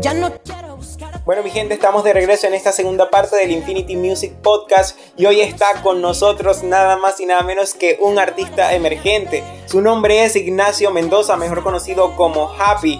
ya 0.00 0.14
no 0.14 0.32
quiero 0.42 0.76
buscar. 0.76 1.20
Bueno, 1.26 1.42
mi 1.42 1.50
gente, 1.50 1.74
estamos 1.74 2.04
de 2.04 2.14
regreso 2.14 2.46
en 2.46 2.54
esta 2.54 2.72
segunda 2.72 3.10
parte 3.10 3.36
del 3.36 3.50
Infinity 3.50 3.96
Music 3.96 4.32
Podcast 4.42 4.98
y 5.18 5.26
hoy 5.26 5.42
está 5.42 5.82
con 5.82 6.00
nosotros 6.00 6.62
nada 6.62 6.96
más 6.96 7.20
y 7.20 7.26
nada 7.26 7.42
menos 7.42 7.74
que 7.74 7.98
un 8.00 8.18
artista 8.18 8.72
emergente. 8.72 9.44
Su 9.66 9.82
nombre 9.82 10.24
es 10.24 10.36
Ignacio 10.36 10.90
Mendoza, 10.90 11.36
mejor 11.36 11.62
conocido 11.62 12.16
como 12.16 12.50
Happy, 12.58 12.98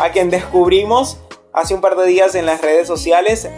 a 0.00 0.10
quien 0.10 0.28
descubrimos 0.28 1.18
hace 1.52 1.74
un 1.74 1.80
par 1.80 1.96
de 1.96 2.06
días 2.06 2.34
en 2.34 2.46
las 2.46 2.62
redes 2.62 2.86
sociales, 2.86 3.48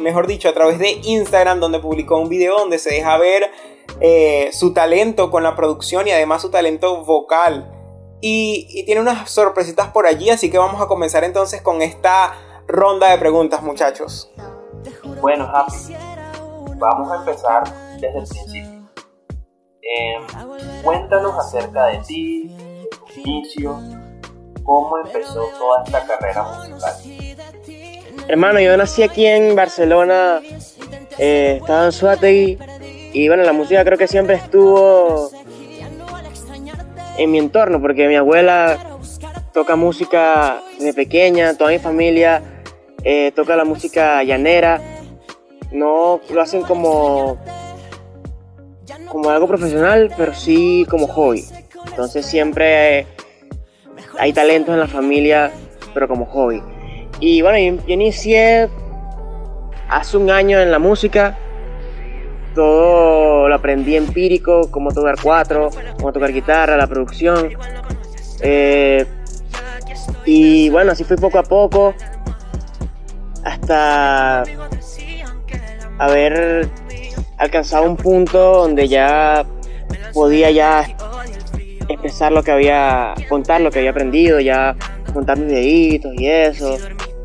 mejor 0.00 0.26
dicho, 0.26 0.48
a 0.48 0.52
través 0.52 0.78
de 0.78 1.00
Instagram, 1.02 1.60
donde 1.60 1.78
publicó 1.78 2.18
un 2.18 2.28
video 2.28 2.58
donde 2.58 2.78
se 2.78 2.94
deja 2.94 3.16
ver 3.18 3.50
eh, 4.00 4.50
su 4.52 4.72
talento 4.72 5.30
con 5.30 5.42
la 5.42 5.54
producción 5.54 6.08
y 6.08 6.12
además 6.12 6.42
su 6.42 6.50
talento 6.50 7.04
vocal. 7.04 7.70
Y, 8.20 8.84
tiene 8.86 9.00
unas 9.00 9.28
sorpresitas 9.30 9.88
por 9.88 10.06
allí, 10.06 10.30
así 10.30 10.50
que 10.50 10.58
vamos 10.58 10.80
a 10.80 10.86
comenzar 10.86 11.24
entonces 11.24 11.60
con 11.60 11.82
esta 11.82 12.34
ronda 12.68 13.10
de 13.10 13.18
preguntas, 13.18 13.62
muchachos. 13.62 14.30
Bueno, 15.20 15.44
Happy, 15.44 15.94
vamos 16.76 17.10
a 17.10 17.16
empezar 17.16 17.64
desde 18.00 18.18
el 18.18 18.24
principio. 18.24 18.82
Em, 19.82 20.82
cuéntanos 20.82 21.36
acerca 21.36 21.86
de 21.86 21.98
ti, 21.98 22.48
de 22.48 22.88
tu 22.90 23.20
inicio, 23.20 23.78
cómo 24.64 24.98
empezó 24.98 25.48
toda 25.58 25.82
esta 25.84 26.06
carrera 26.06 26.42
musical. 26.44 27.21
Hermano, 28.32 28.60
yo 28.60 28.74
nací 28.78 29.02
aquí 29.02 29.26
en 29.26 29.54
Barcelona, 29.54 30.40
eh, 31.18 31.58
estaba 31.60 31.84
en 31.84 31.92
Suátegui 31.92 32.58
y 33.12 33.28
bueno, 33.28 33.42
la 33.42 33.52
música 33.52 33.84
creo 33.84 33.98
que 33.98 34.08
siempre 34.08 34.36
estuvo 34.36 35.30
en 37.18 37.30
mi 37.30 37.38
entorno 37.38 37.78
porque 37.78 38.08
mi 38.08 38.16
abuela 38.16 38.78
toca 39.52 39.76
música 39.76 40.62
desde 40.78 40.94
pequeña, 40.94 41.58
toda 41.58 41.72
mi 41.72 41.78
familia 41.78 42.42
eh, 43.04 43.32
toca 43.36 43.54
la 43.54 43.66
música 43.66 44.24
llanera, 44.24 44.80
no 45.70 46.22
lo 46.30 46.40
hacen 46.40 46.62
como, 46.62 47.36
como 49.08 49.28
algo 49.28 49.46
profesional, 49.46 50.10
pero 50.16 50.32
sí 50.32 50.86
como 50.88 51.06
hobby. 51.06 51.44
Entonces 51.86 52.24
siempre 52.24 53.06
hay 54.18 54.32
talentos 54.32 54.72
en 54.72 54.80
la 54.80 54.88
familia, 54.88 55.50
pero 55.92 56.08
como 56.08 56.24
hobby. 56.24 56.62
Y 57.22 57.40
bueno, 57.40 57.56
yo 57.86 57.94
inicié 57.94 58.68
hace 59.88 60.16
un 60.16 60.28
año 60.28 60.58
en 60.58 60.72
la 60.72 60.80
música. 60.80 61.38
Todo 62.52 63.48
lo 63.48 63.54
aprendí 63.54 63.96
empírico, 63.96 64.68
cómo 64.72 64.90
tocar 64.90 65.14
cuatro, 65.22 65.70
cómo 65.98 66.12
tocar 66.12 66.32
guitarra, 66.32 66.76
la 66.76 66.88
producción. 66.88 67.50
Eh, 68.40 69.06
y 70.24 70.68
bueno, 70.70 70.90
así 70.90 71.04
fui 71.04 71.16
poco 71.16 71.38
a 71.38 71.44
poco 71.44 71.94
hasta 73.44 74.42
haber 75.98 76.68
alcanzado 77.38 77.84
un 77.84 77.96
punto 77.96 78.62
donde 78.62 78.88
ya 78.88 79.46
podía 80.12 80.50
ya 80.50 80.88
empezar 81.88 82.32
lo 82.32 82.42
que 82.42 82.50
había, 82.50 83.14
contar 83.28 83.60
lo 83.60 83.70
que 83.70 83.78
había 83.78 83.92
aprendido, 83.92 84.40
ya 84.40 84.74
contar 85.14 85.38
mis 85.38 85.52
deditos 85.52 86.12
y 86.16 86.26
eso. 86.26 86.78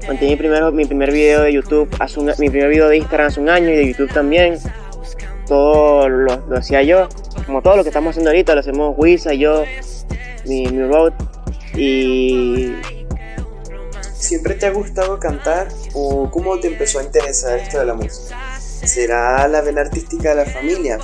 Mantuve 0.07 0.29
mi, 0.29 0.35
primero, 0.37 0.71
mi 0.71 0.85
primer 0.85 1.11
video 1.11 1.41
de 1.41 1.51
YouTube, 1.51 1.89
hace 1.99 2.21
mi 2.21 2.49
primer 2.49 2.69
video 2.69 2.87
de 2.87 2.95
Instagram 2.95 3.27
hace 3.27 3.41
un 3.41 3.49
año 3.49 3.69
y 3.69 3.75
de 3.75 3.87
YouTube 3.87 4.13
también. 4.13 4.57
Todo 5.47 6.07
lo, 6.07 6.43
hacía 6.55 6.81
yo, 6.81 7.09
como 7.45 7.61
todo 7.61 7.75
lo 7.75 7.83
que 7.83 7.89
estamos 7.89 8.11
haciendo 8.11 8.29
ahorita, 8.29 8.53
lo 8.53 8.61
hacemos 8.61 8.95
Wisa, 8.97 9.33
yo, 9.33 9.65
mi, 10.45 10.65
mi 10.67 10.83
road. 10.83 11.11
Y 11.75 12.73
¿Siempre 14.13 14.55
te 14.55 14.65
ha 14.65 14.71
gustado 14.71 15.19
cantar 15.19 15.67
o 15.93 16.29
cómo 16.31 16.59
te 16.59 16.67
empezó 16.67 16.99
a 16.99 17.03
interesar 17.03 17.59
esto 17.59 17.79
de 17.79 17.85
la 17.85 17.93
música? 17.93 18.37
¿Será 18.59 19.47
la 19.47 19.61
vena 19.61 19.81
artística 19.81 20.29
de 20.29 20.35
la 20.35 20.45
familia? 20.45 20.97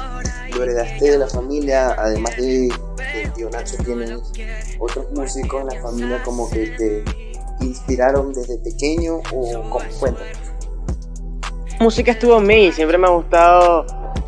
¿Lo 0.56 0.64
heredaste 0.64 1.12
de 1.12 1.18
la 1.18 1.28
familia? 1.28 1.94
Además 1.98 2.36
de, 2.38 2.70
de 2.70 3.32
tío 3.36 3.50
Nacho, 3.50 3.78
¿tienes 3.84 4.20
otros 4.80 5.12
músicos 5.12 5.62
en 5.62 5.68
la 5.68 5.82
familia 5.82 6.24
como 6.24 6.50
que 6.50 6.68
te 6.68 7.23
inspiraron 7.62 8.34
desde 8.34 8.58
pequeño 8.60 9.18
o 9.32 9.70
cómo? 9.70 9.86
Cuéntanos. 10.00 10.38
música 11.80 12.12
estuvo 12.12 12.38
en 12.38 12.48
mí, 12.48 12.72
siempre 12.72 12.98
me 12.98 13.08
ha 13.08 13.12
gustado 13.12 13.86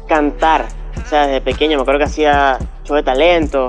cantar. 0.08 0.66
O 1.04 1.08
sea, 1.08 1.28
desde 1.28 1.42
pequeño 1.42 1.78
me 1.78 1.82
acuerdo 1.82 2.00
que 2.00 2.06
hacía 2.06 2.60
show 2.84 2.96
de 2.96 3.04
talento 3.04 3.68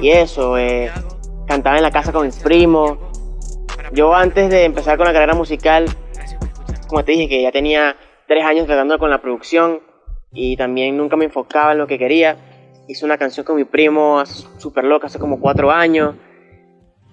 y 0.00 0.10
eso. 0.10 0.58
eh, 0.58 0.90
cantaba 1.46 1.76
en 1.76 1.82
la 1.82 1.90
casa 1.90 2.12
con 2.12 2.26
mis 2.26 2.36
primos. 2.36 2.98
Yo 3.92 4.14
antes 4.14 4.50
de 4.50 4.64
empezar 4.64 4.98
con 4.98 5.06
la 5.06 5.12
carrera 5.12 5.34
musical, 5.34 5.86
como 6.86 7.04
te 7.04 7.12
dije, 7.12 7.28
que 7.28 7.42
ya 7.42 7.50
tenía 7.50 7.96
tres 8.26 8.44
años 8.44 8.66
tratando 8.66 8.98
con 8.98 9.10
la 9.10 9.20
producción 9.20 9.80
y 10.30 10.56
también 10.56 10.96
nunca 10.96 11.16
me 11.16 11.24
enfocaba 11.24 11.72
en 11.72 11.78
lo 11.78 11.86
que 11.86 11.98
quería. 11.98 12.36
Hice 12.86 13.04
una 13.04 13.18
canción 13.18 13.44
con 13.44 13.56
mi 13.56 13.64
primo 13.64 14.22
súper 14.58 14.84
loca 14.84 15.06
hace 15.06 15.18
como 15.18 15.40
cuatro 15.40 15.70
años. 15.70 16.14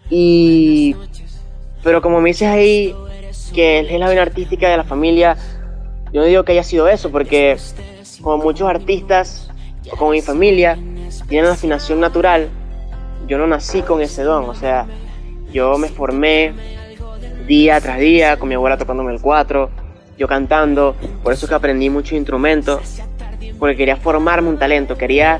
Y... 0.10 0.96
Pero 1.86 2.02
como 2.02 2.20
me 2.20 2.30
dices 2.30 2.48
ahí 2.48 2.96
que 3.54 3.82
es 3.82 4.00
la 4.00 4.10
vena 4.10 4.24
artística 4.24 4.68
de 4.68 4.76
la 4.76 4.84
familia, 4.84 5.38
yo 6.12 6.22
no 6.22 6.24
digo 6.26 6.44
que 6.44 6.54
haya 6.54 6.64
sido 6.64 6.88
eso, 6.88 7.12
porque 7.12 7.56
como 8.22 8.44
muchos 8.44 8.68
artistas, 8.68 9.52
o 9.92 9.96
como 9.96 10.10
mi 10.10 10.22
familia, 10.24 10.80
tienen 11.30 11.52
afinación 11.52 12.00
natural, 12.00 12.50
yo 13.28 13.38
no 13.38 13.46
nací 13.46 13.84
con 13.84 14.02
ese 14.02 14.24
don, 14.24 14.50
o 14.50 14.56
sea, 14.56 14.88
yo 15.52 15.78
me 15.78 15.88
formé 15.88 16.54
día 17.46 17.80
tras 17.80 18.00
día 18.00 18.38
con 18.38 18.50
mi 18.50 18.56
abuela 18.56 18.78
tocándome 18.78 19.14
el 19.14 19.22
cuatro, 19.22 19.70
yo 20.18 20.28
cantando, 20.28 20.96
por 21.22 21.34
eso 21.34 21.46
es 21.46 21.50
que 21.52 21.56
aprendí 21.56 21.92
muchos 21.92 22.14
instrumentos, 22.14 23.00
porque 23.60 23.76
quería 23.76 23.98
formarme 23.98 24.50
un 24.50 24.58
talento, 24.58 24.98
quería, 24.98 25.40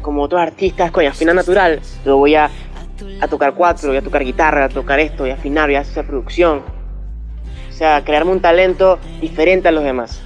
como 0.00 0.22
otros 0.22 0.40
artistas, 0.40 0.92
con 0.92 1.04
afina 1.04 1.34
natural, 1.34 1.80
yo 2.04 2.18
voy 2.18 2.36
a, 2.36 2.50
a 3.20 3.28
tocar 3.28 3.54
cuatro, 3.54 3.88
voy 3.88 3.98
a 3.98 4.02
tocar 4.02 4.24
guitarra, 4.24 4.64
a 4.64 4.68
tocar 4.68 5.00
esto, 5.00 5.22
voy 5.22 5.30
a 5.30 5.34
afinar, 5.34 5.68
voy 5.68 5.76
a 5.76 5.80
hacer 5.80 6.06
producción. 6.06 6.62
O 7.68 7.72
sea, 7.72 8.04
crearme 8.04 8.32
un 8.32 8.40
talento 8.40 8.98
diferente 9.20 9.68
a 9.68 9.72
los 9.72 9.84
demás. 9.84 10.22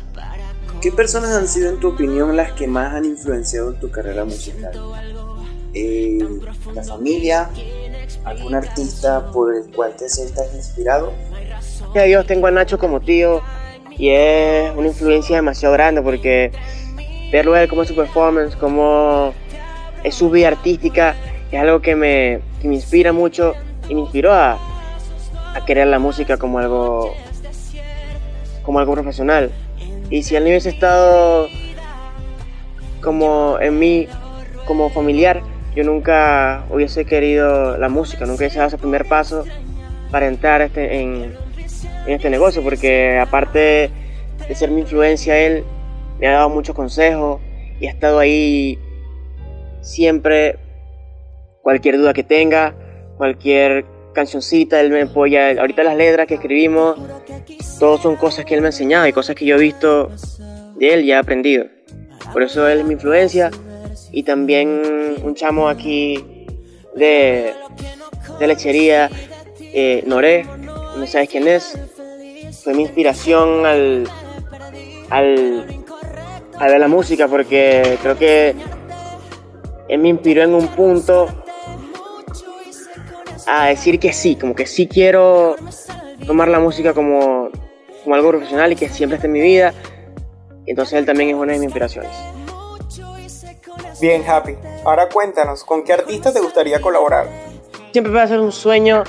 ¿Qué 0.80 0.92
personas 0.92 1.30
han 1.30 1.48
sido, 1.48 1.70
en 1.70 1.80
tu 1.80 1.88
opinión, 1.88 2.36
las 2.36 2.52
que 2.52 2.66
más 2.66 2.94
han 2.94 3.04
influenciado 3.04 3.74
tu 3.74 3.90
carrera 3.90 4.24
musical? 4.24 4.72
Eh, 5.72 6.18
¿La 6.74 6.82
familia? 6.82 7.50
¿Algún 8.24 8.54
artista 8.54 9.30
por 9.32 9.54
el 9.54 9.70
cual 9.74 9.94
te 9.96 10.08
sientas 10.08 10.54
inspirado? 10.54 11.12
Gracias 11.30 11.96
a 11.96 12.02
Dios 12.02 12.26
tengo 12.26 12.46
a 12.46 12.50
Nacho 12.50 12.78
como 12.78 13.00
tío 13.00 13.42
y 13.90 14.10
es 14.10 14.74
una 14.76 14.88
influencia 14.88 15.36
demasiado 15.36 15.72
grande 15.72 16.02
porque 16.02 16.52
verlo 17.32 17.56
él 17.56 17.68
como 17.68 17.82
es 17.82 17.88
su 17.88 17.96
performance, 17.96 18.54
como 18.56 19.32
es 20.04 20.14
su 20.14 20.30
vida 20.30 20.48
artística, 20.48 21.16
es 21.56 21.62
algo 21.62 21.80
que 21.80 21.96
me, 21.96 22.40
que 22.60 22.68
me 22.68 22.74
inspira 22.74 23.12
mucho 23.12 23.54
y 23.88 23.94
me 23.94 24.02
inspiró 24.02 24.32
a, 24.32 24.58
a 25.54 25.64
querer 25.64 25.86
la 25.86 25.98
música 25.98 26.36
como 26.36 26.58
algo, 26.58 27.14
como 28.62 28.78
algo 28.78 28.92
profesional. 28.92 29.50
Y 30.10 30.22
si 30.22 30.36
él 30.36 30.44
no 30.44 30.50
hubiese 30.50 30.68
estado 30.68 31.48
como 33.00 33.56
en 33.58 33.78
mí, 33.78 34.06
como 34.66 34.90
familiar, 34.90 35.42
yo 35.74 35.82
nunca 35.82 36.66
hubiese 36.70 37.06
querido 37.06 37.78
la 37.78 37.88
música, 37.88 38.26
nunca 38.26 38.40
hubiese 38.40 38.58
dado 38.58 38.68
ese 38.68 38.78
primer 38.78 39.06
paso 39.06 39.44
para 40.10 40.26
entrar 40.26 40.60
este, 40.60 41.00
en, 41.00 41.34
en 42.06 42.12
este 42.12 42.28
negocio, 42.28 42.62
porque 42.62 43.18
aparte 43.18 43.90
de 44.46 44.54
ser 44.54 44.70
mi 44.70 44.82
influencia, 44.82 45.38
él 45.38 45.64
me 46.18 46.26
ha 46.26 46.32
dado 46.32 46.50
muchos 46.50 46.74
consejos 46.74 47.40
y 47.80 47.86
ha 47.86 47.90
estado 47.90 48.18
ahí 48.18 48.78
siempre. 49.80 50.65
Cualquier 51.66 51.98
duda 51.98 52.14
que 52.14 52.22
tenga, 52.22 52.76
cualquier 53.16 53.84
cancioncita, 54.14 54.80
él 54.80 54.90
me 54.90 55.02
apoya. 55.02 55.50
Ahorita 55.60 55.82
las 55.82 55.96
letras 55.96 56.28
que 56.28 56.34
escribimos, 56.34 56.96
todos 57.80 58.02
son 58.02 58.14
cosas 58.14 58.44
que 58.44 58.54
él 58.54 58.60
me 58.60 58.68
ha 58.68 58.70
enseñado 58.70 59.08
y 59.08 59.12
cosas 59.12 59.34
que 59.34 59.46
yo 59.46 59.56
he 59.56 59.58
visto 59.58 60.12
de 60.76 60.94
él 60.94 61.04
y 61.04 61.10
he 61.10 61.16
aprendido. 61.16 61.64
Por 62.32 62.44
eso 62.44 62.68
él 62.68 62.78
es 62.78 62.84
mi 62.84 62.92
influencia 62.92 63.50
y 64.12 64.22
también 64.22 64.80
un 65.24 65.34
chamo 65.34 65.68
aquí 65.68 66.46
de, 66.94 67.52
de 68.38 68.46
lechería, 68.46 69.10
eh, 69.58 70.04
Noré, 70.06 70.46
no 70.96 71.04
sabes 71.08 71.28
quién 71.28 71.48
es, 71.48 71.76
fue 72.62 72.74
mi 72.74 72.82
inspiración 72.82 73.66
al, 73.66 74.08
al, 75.10 75.66
a 76.60 76.66
ver 76.68 76.78
la 76.78 76.86
música 76.86 77.26
porque 77.26 77.98
creo 78.02 78.16
que 78.16 78.54
él 79.88 79.98
me 79.98 80.10
inspiró 80.10 80.44
en 80.44 80.54
un 80.54 80.68
punto 80.68 81.26
a 83.46 83.66
decir 83.66 83.98
que 83.98 84.12
sí, 84.12 84.36
como 84.36 84.54
que 84.54 84.66
sí 84.66 84.88
quiero 84.88 85.56
tomar 86.26 86.48
la 86.48 86.58
música 86.58 86.92
como, 86.92 87.50
como 88.02 88.14
algo 88.14 88.30
profesional 88.30 88.72
y 88.72 88.76
que 88.76 88.88
siempre 88.88 89.16
esté 89.16 89.26
en 89.26 89.32
mi 89.32 89.40
vida. 89.40 89.72
Entonces 90.66 90.98
él 90.98 91.06
también 91.06 91.30
es 91.30 91.36
una 91.36 91.52
de 91.52 91.58
mis 91.58 91.66
inspiraciones. 91.66 92.10
Bien, 94.00 94.22
Happy. 94.28 94.56
Ahora 94.84 95.08
cuéntanos, 95.08 95.64
¿con 95.64 95.84
qué 95.84 95.94
artista 95.94 96.32
te 96.32 96.40
gustaría 96.40 96.80
colaborar? 96.80 97.28
Siempre 97.92 98.12
va 98.12 98.24
a 98.24 98.28
ser 98.28 98.40
un 98.40 98.52
sueño 98.52 99.04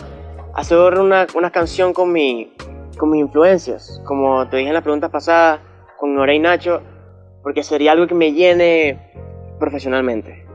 hacer 0.58 0.78
una, 0.78 1.28
una 1.36 1.52
canción 1.52 1.94
con, 1.94 2.12
mi, 2.12 2.52
con 2.98 3.12
mis 3.12 3.22
influencias, 3.22 4.02
como 4.06 4.50
te 4.50 4.58
dije 4.58 4.70
en 4.70 4.74
las 4.74 4.84
preguntas 4.84 5.12
pasadas, 5.12 5.60
con 5.98 6.16
Nora 6.16 6.34
y 6.34 6.40
Nacho, 6.40 6.82
porque 7.44 7.64
sería 7.64 7.92
algo 7.92 8.08
que 8.08 8.16
me 8.16 8.34
llene 8.34 9.14
profesionalmente. 9.60 10.47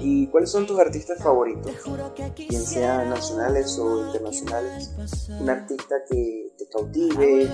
¿Y 0.00 0.26
cuáles 0.28 0.50
son 0.50 0.66
tus 0.66 0.78
artistas 0.78 1.22
favoritos? 1.22 1.72
Bien 2.36 2.62
sean 2.62 3.10
nacionales 3.10 3.78
o 3.78 4.06
internacionales. 4.06 4.90
Un 5.40 5.50
artista 5.50 5.96
que 6.08 6.52
te 6.56 6.66
cautive, 6.68 7.48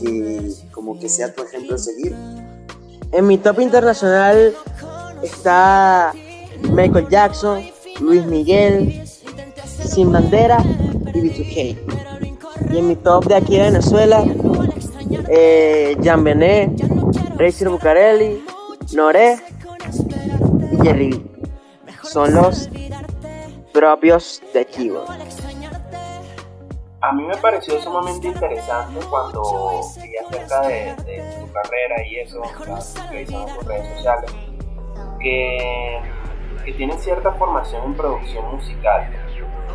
que 0.00 0.52
como 0.72 0.98
que 0.98 1.08
sea 1.08 1.32
tu 1.32 1.42
ejemplo 1.42 1.76
a 1.76 1.78
seguir. 1.78 2.14
En 3.12 3.26
mi 3.26 3.38
top 3.38 3.60
internacional 3.60 4.54
está 5.22 6.12
Michael 6.70 7.08
Jackson, 7.08 7.62
Luis 8.00 8.24
Miguel, 8.26 9.06
Sin 9.84 10.10
Bandera 10.10 10.58
y 11.14 11.20
B2K. 11.20 12.72
Y 12.72 12.78
en 12.78 12.88
mi 12.88 12.96
top 12.96 13.26
de 13.26 13.34
aquí 13.34 13.56
de 13.56 13.64
Venezuela, 13.64 14.24
eh, 15.28 15.96
Jan 16.02 16.24
Benet, 16.24 16.70
Racer 17.36 17.68
Bucarelli, 17.68 18.42
Noré 18.94 19.36
y 20.72 20.76
Jerry. 20.82 21.31
Son 22.12 22.34
los 22.34 22.68
propios 23.72 24.42
güey. 24.52 25.02
A 27.00 27.12
mí 27.12 27.22
me 27.22 27.34
pareció 27.38 27.80
sumamente 27.80 28.26
interesante 28.26 29.00
cuando 29.08 29.80
vi 29.96 30.18
acerca 30.18 30.60
de, 30.60 30.94
tu 30.94 31.52
carrera 31.52 32.06
y 32.06 32.18
eso, 32.18 32.42
que 33.10 33.22
en 33.22 33.26
tus 33.26 33.64
redes 33.64 33.96
sociales, 33.96 34.30
que, 35.20 36.02
que 36.66 36.72
tienen 36.74 36.98
cierta 36.98 37.32
formación 37.32 37.82
en 37.82 37.94
producción 37.94 38.56
musical. 38.56 39.10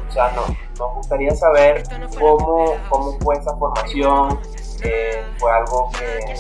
O 0.07 0.11
sea, 0.11 0.31
no, 0.33 0.43
nos 0.77 0.95
gustaría 0.95 1.31
saber 1.31 1.81
cómo, 2.19 2.75
cómo 2.87 3.17
fue 3.19 3.35
esa 3.35 3.57
formación, 3.57 4.39
fue 5.39 5.51
algo 5.51 5.89
que 5.97 6.35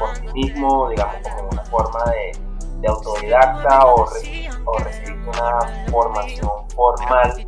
por 0.00 0.18
ti 0.18 0.26
mismo, 0.34 0.88
digamos, 0.90 1.28
como 1.28 1.48
una 1.48 1.64
forma 1.66 2.04
de, 2.10 2.51
de 2.82 2.88
autodidacta 2.88 3.86
o, 3.86 4.04
re- 4.04 4.50
o 4.64 4.78
recibiste 4.78 5.30
una 5.30 5.90
formación 5.90 6.50
formal 6.74 7.46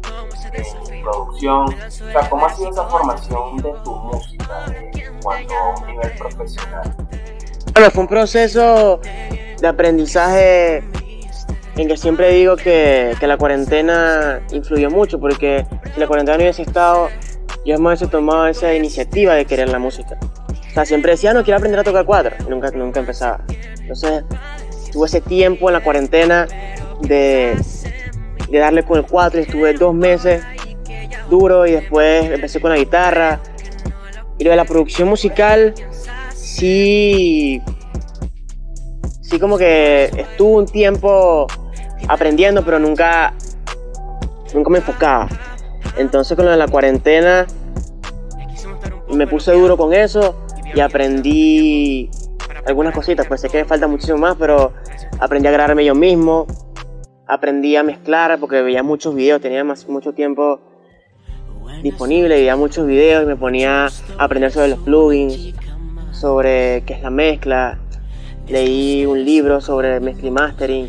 en 0.52 1.02
producción. 1.02 1.66
O 1.66 1.90
sea, 1.90 2.30
¿cómo 2.30 2.46
ha 2.46 2.54
sido 2.54 2.70
esa 2.70 2.84
formación 2.84 3.56
de 3.58 3.72
tu 3.84 3.94
música 3.96 4.64
en 4.94 5.20
cuanto 5.20 5.54
a 5.54 5.68
un 5.70 5.86
nivel 5.86 6.12
profesional? 6.16 6.96
Bueno, 7.74 7.90
fue 7.90 8.02
un 8.02 8.08
proceso 8.08 9.00
de 9.60 9.66
aprendizaje 9.66 10.84
en 11.76 11.88
que 11.88 11.96
siempre 11.96 12.30
digo 12.30 12.54
que, 12.56 13.16
que 13.18 13.26
la 13.26 13.36
cuarentena 13.36 14.40
influyó 14.52 14.90
mucho, 14.90 15.18
porque 15.18 15.66
si 15.92 15.98
la 15.98 16.06
cuarentena 16.06 16.38
no 16.38 16.44
hubiese 16.44 16.62
estado, 16.62 17.08
yo 17.64 17.76
no 17.78 17.88
hubiese 17.88 18.06
tomado 18.06 18.46
esa 18.46 18.72
iniciativa 18.74 19.34
de 19.34 19.44
querer 19.44 19.68
la 19.70 19.80
música. 19.80 20.16
O 20.20 20.74
sea, 20.74 20.84
siempre 20.84 21.12
decía, 21.12 21.34
no, 21.34 21.42
quiero 21.42 21.56
aprender 21.56 21.80
a 21.80 21.84
tocar 21.84 22.04
cuatro, 22.04 22.36
y 22.46 22.50
nunca, 22.50 22.70
nunca 22.70 23.00
empezaba. 23.00 23.40
Entonces, 23.80 24.24
tuve 24.94 25.06
ese 25.06 25.20
tiempo 25.20 25.68
en 25.68 25.72
la 25.74 25.82
cuarentena 25.82 26.46
de, 27.00 27.58
darle 28.50 28.84
con 28.84 28.98
el 28.98 29.04
cuatro, 29.04 29.40
y 29.40 29.42
estuve 29.42 29.74
dos 29.74 29.92
meses 29.92 30.42
duro, 31.28 31.66
y 31.66 31.72
después 31.72 32.30
empecé 32.30 32.60
con 32.60 32.70
la 32.70 32.78
guitarra. 32.78 33.40
Y 34.38 34.44
lo 34.44 34.50
de 34.50 34.56
la 34.56 34.64
producción 34.64 35.08
musical, 35.08 35.74
sí, 36.32 37.60
sí 39.20 39.38
como 39.40 39.58
que 39.58 40.04
estuve 40.04 40.58
un 40.58 40.66
tiempo 40.66 41.48
aprendiendo, 42.06 42.64
pero 42.64 42.78
nunca 42.78 43.34
nunca 44.54 44.70
me 44.70 44.78
enfocaba. 44.78 45.28
Entonces 45.96 46.36
con 46.36 46.44
lo 46.46 46.52
de 46.52 46.56
la 46.56 46.68
cuarentena 46.68 47.46
me 49.12 49.26
puse 49.26 49.52
duro 49.52 49.76
con 49.76 49.92
eso 49.92 50.36
y 50.72 50.80
aprendí 50.80 52.10
algunas 52.66 52.94
cositas, 52.94 53.26
pues 53.26 53.40
sé 53.40 53.48
que 53.48 53.58
me 53.58 53.64
falta 53.64 53.86
muchísimo 53.86 54.18
más, 54.18 54.36
pero 54.38 54.72
aprendí 55.18 55.48
a 55.48 55.50
grabarme 55.52 55.84
yo 55.84 55.94
mismo, 55.94 56.46
aprendí 57.26 57.76
a 57.76 57.82
mezclar 57.82 58.38
porque 58.38 58.62
veía 58.62 58.82
muchos 58.82 59.14
videos, 59.14 59.40
tenía 59.40 59.64
más, 59.64 59.88
mucho 59.88 60.12
tiempo 60.12 60.60
disponible, 61.82 62.36
veía 62.36 62.56
muchos 62.56 62.86
videos 62.86 63.24
y 63.24 63.26
me 63.26 63.36
ponía 63.36 63.86
a 63.86 63.90
aprender 64.18 64.50
sobre 64.50 64.68
los 64.68 64.78
plugins, 64.80 65.54
sobre 66.12 66.82
qué 66.86 66.94
es 66.94 67.02
la 67.02 67.10
mezcla, 67.10 67.78
leí 68.48 69.04
un 69.06 69.24
libro 69.24 69.60
sobre 69.60 70.00
mezcla 70.00 70.28
y 70.28 70.30
mastering. 70.30 70.88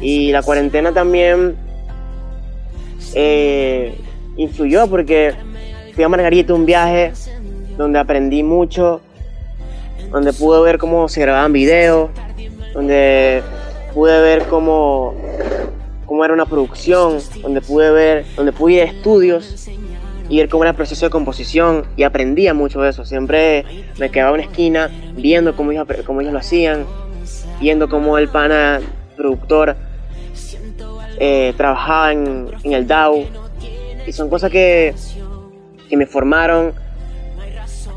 Y 0.00 0.30
la 0.30 0.42
cuarentena 0.42 0.92
también 0.92 1.56
eh, 3.14 3.98
influyó 4.36 4.86
porque 4.86 5.34
fui 5.94 6.04
a 6.04 6.08
Margarita 6.08 6.54
un 6.54 6.66
viaje 6.66 7.12
donde 7.76 7.98
aprendí 7.98 8.42
mucho, 8.42 9.00
donde 10.10 10.32
pude 10.32 10.60
ver 10.62 10.78
cómo 10.78 11.08
se 11.08 11.20
grababan 11.20 11.52
videos, 11.52 12.10
donde 12.72 13.42
pude 13.94 14.20
ver 14.20 14.44
cómo, 14.44 15.14
cómo 16.06 16.24
era 16.24 16.34
una 16.34 16.46
producción, 16.46 17.18
donde 17.42 17.60
pude 17.60 17.90
ver, 17.90 18.24
donde 18.36 18.52
pude 18.52 18.82
estudios 18.82 19.68
y 20.28 20.38
ver 20.38 20.48
cómo 20.48 20.64
era 20.64 20.70
el 20.70 20.76
proceso 20.76 21.06
de 21.06 21.10
composición 21.10 21.86
y 21.96 22.02
aprendía 22.02 22.54
mucho 22.54 22.80
de 22.80 22.90
eso. 22.90 23.04
Siempre 23.04 23.64
me 23.98 24.10
quedaba 24.10 24.30
en 24.30 24.34
una 24.34 24.42
esquina 24.44 24.90
viendo 25.14 25.56
cómo 25.56 25.72
ellos, 25.72 25.86
cómo 26.04 26.20
ellos 26.20 26.32
lo 26.32 26.38
hacían, 26.38 26.86
viendo 27.60 27.88
cómo 27.88 28.18
el 28.18 28.28
pana 28.28 28.80
productor 29.16 29.76
eh, 31.18 31.54
trabajaba 31.56 32.12
en, 32.12 32.48
en, 32.62 32.72
el 32.72 32.86
DAO. 32.86 33.24
Y 34.06 34.12
son 34.12 34.30
cosas 34.30 34.50
que, 34.50 34.94
que 35.88 35.96
me 35.96 36.06
formaron 36.06 36.72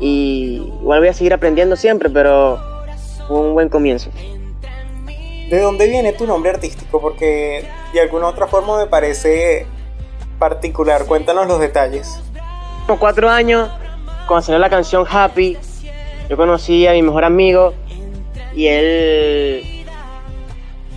y 0.02 0.56
igual 0.80 0.98
voy 0.98 1.08
a 1.08 1.14
seguir 1.14 1.32
aprendiendo 1.32 1.76
siempre, 1.76 2.10
pero 2.10 2.60
fue 3.28 3.38
un 3.38 3.54
buen 3.54 3.68
comienzo. 3.68 4.10
¿De 5.48 5.60
dónde 5.60 5.86
viene 5.86 6.12
tu 6.12 6.26
nombre 6.26 6.50
artístico? 6.50 7.00
Porque 7.00 7.64
de 7.92 8.00
alguna 8.00 8.26
otra 8.26 8.48
forma 8.48 8.78
me 8.78 8.88
parece 8.88 9.64
particular. 10.40 11.06
Cuéntanos 11.06 11.46
los 11.46 11.60
detalles. 11.60 12.20
Como 12.86 12.98
cuatro 12.98 13.30
años, 13.30 13.70
cuando 14.26 14.44
salió 14.44 14.58
la 14.58 14.70
canción 14.70 15.06
Happy, 15.08 15.56
yo 16.28 16.36
conocí 16.36 16.84
a 16.88 16.92
mi 16.92 17.02
mejor 17.02 17.24
amigo 17.24 17.72
y 18.56 18.66
él, 18.66 19.84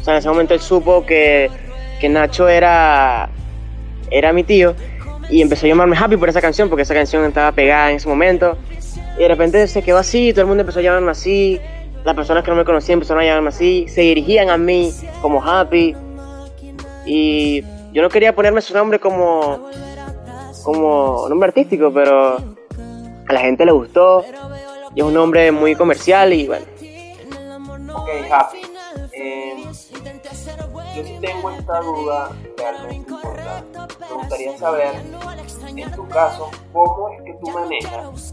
o 0.01 0.03
sea, 0.03 0.16
en 0.16 0.18
ese 0.18 0.30
momento 0.30 0.56
él 0.56 0.62
supo 0.62 1.06
que, 1.06 1.51
que 1.99 2.10
Nacho 2.10 2.49
era, 2.49 3.30
era 4.10 4.34
mi 4.34 4.43
tío 4.43 4.74
y 5.30 5.43
empezó 5.43 5.68
a 5.68 5.70
llamarme 5.70 5.95
Happy 5.95 6.18
por 6.18 6.30
esa 6.30 6.41
canción, 6.41 6.70
porque 6.70 6.84
esa 6.84 6.95
canción 6.95 7.24
estaba 7.26 7.51
pegada 7.51 7.91
en 7.91 7.97
ese 7.97 8.08
momento. 8.08 8.58
Y 9.18 9.22
de 9.22 9.28
repente 9.28 9.68
se 9.68 9.82
quedó 9.82 9.97
así, 9.97 10.32
todo 10.32 10.41
el 10.41 10.47
mundo 10.47 10.61
empezó 10.61 10.80
a 10.80 10.82
llamarme 10.82 11.11
así, 11.11 11.59
las 12.03 12.16
personas 12.16 12.43
que 12.43 12.51
no 12.51 12.57
me 12.57 12.66
conocían 12.66 12.97
empezaron 12.97 13.24
a 13.24 13.26
llamarme 13.26 13.49
así, 13.49 13.88
se 13.88 14.01
dirigían 14.01 14.49
a 14.49 14.57
mí 14.57 14.93
como 15.22 15.43
Happy. 15.43 15.95
Y 17.05 17.61
yo 17.93 18.01
no 18.01 18.09
quería 18.09 18.36
ponerme 18.36 18.61
su 18.61 18.74
nombre 18.74 18.99
como, 18.99 19.70
como 20.63 21.28
nombre 21.30 21.47
artístico, 21.47 21.91
pero 21.93 22.38
a 22.38 23.34
la 23.34 23.39
gente 23.39 23.66
le 23.66 23.72
gustó. 23.72 24.24
Y 24.93 24.99
es 24.99 25.05
un 25.05 25.13
nombre 25.13 25.51
muy 25.51 25.76
comercial 25.76 26.32
y 26.34 26.47
bueno. 26.47 26.66
Ok, 27.95 28.09
Happy. 28.32 28.59
Eh, 29.13 29.55
yo 29.66 29.74
sí 31.03 31.18
tengo 31.22 31.51
esta 31.51 31.80
duda 31.80 32.30
realmente 32.57 33.11
importante. 33.11 33.80
Me 33.99 34.13
gustaría 34.16 34.57
saber, 34.57 34.95
en 35.76 35.91
tu 35.91 36.07
caso, 36.07 36.51
cómo 36.72 37.09
es 37.09 37.24
que 37.24 37.34
tú 37.41 37.49
manejas, 37.51 38.32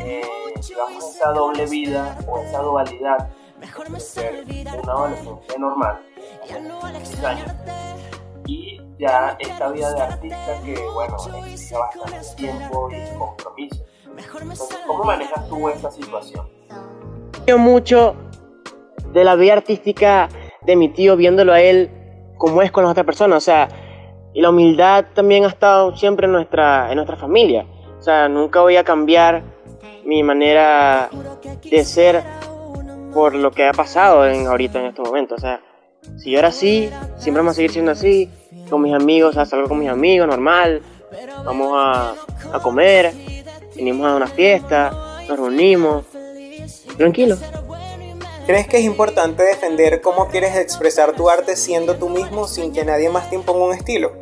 eh, 0.00 0.22
digamos, 0.68 1.16
esa 1.16 1.30
doble 1.30 1.66
vida 1.66 2.18
o 2.26 2.38
esa 2.40 2.62
dualidad 2.62 3.28
de 3.60 4.00
ser 4.00 4.44
un 4.44 4.90
adolescente 4.90 5.58
normal, 5.58 5.98
años, 7.24 7.52
y 8.46 8.80
ya 8.98 9.36
esta 9.38 9.68
vida 9.70 9.92
de 9.94 10.00
artista 10.00 10.60
que, 10.64 10.76
bueno, 10.94 11.16
necesita 11.44 11.78
bastante 11.78 12.36
tiempo 12.36 12.88
y 12.90 13.18
compromiso. 13.18 13.84
Entonces, 14.16 14.78
¿cómo 14.86 15.04
manejas 15.04 15.48
tú 15.48 15.68
esta 15.68 15.90
situación? 15.90 16.48
mucho 17.58 18.14
de 19.12 19.24
la 19.24 19.34
vida 19.34 19.54
artística 19.54 20.28
de 20.62 20.76
mi 20.76 20.88
tío 20.88 21.16
viéndolo 21.16 21.52
a 21.52 21.60
él 21.60 21.90
como 22.38 22.62
es 22.62 22.70
con 22.72 22.84
las 22.84 22.92
otras 22.92 23.06
personas. 23.06 23.38
O 23.38 23.40
sea, 23.40 23.68
y 24.32 24.40
la 24.40 24.50
humildad 24.50 25.06
también 25.14 25.44
ha 25.44 25.48
estado 25.48 25.94
siempre 25.96 26.26
en 26.26 26.32
nuestra, 26.32 26.90
en 26.90 26.96
nuestra 26.96 27.16
familia. 27.16 27.66
O 27.98 28.02
sea, 28.02 28.28
nunca 28.28 28.60
voy 28.60 28.76
a 28.76 28.84
cambiar 28.84 29.42
mi 30.04 30.22
manera 30.22 31.10
de 31.62 31.84
ser 31.84 32.22
por 33.12 33.34
lo 33.34 33.50
que 33.50 33.66
ha 33.66 33.72
pasado 33.72 34.26
en, 34.26 34.46
ahorita 34.46 34.80
en 34.80 34.86
este 34.86 35.02
momento. 35.02 35.34
O 35.34 35.38
sea, 35.38 35.60
si 36.18 36.30
yo 36.30 36.38
era 36.38 36.48
así, 36.48 36.90
siempre 37.18 37.40
vamos 37.40 37.52
a 37.52 37.54
seguir 37.56 37.72
siendo 37.72 37.92
así. 37.92 38.30
Con 38.68 38.82
mis 38.82 38.94
amigos, 38.94 39.30
o 39.30 39.32
sea, 39.34 39.44
salgo 39.44 39.68
con 39.68 39.78
mis 39.78 39.90
amigos, 39.90 40.26
normal. 40.26 40.82
Vamos 41.44 41.72
a, 41.74 42.14
a 42.52 42.60
comer, 42.60 43.12
venimos 43.76 44.06
a 44.06 44.16
una 44.16 44.26
fiesta, 44.26 44.90
nos 45.28 45.38
reunimos. 45.38 46.04
Tranquilo. 46.96 47.36
¿Crees 48.46 48.66
que 48.66 48.78
es 48.78 48.84
importante 48.84 49.44
defender 49.44 50.00
cómo 50.00 50.26
quieres 50.28 50.56
expresar 50.56 51.12
tu 51.12 51.30
arte 51.30 51.54
siendo 51.54 51.96
tú 51.96 52.08
mismo 52.08 52.48
sin 52.48 52.72
que 52.72 52.84
nadie 52.84 53.08
más 53.08 53.30
te 53.30 53.36
imponga 53.36 53.66
un 53.66 53.72
estilo? 53.72 54.12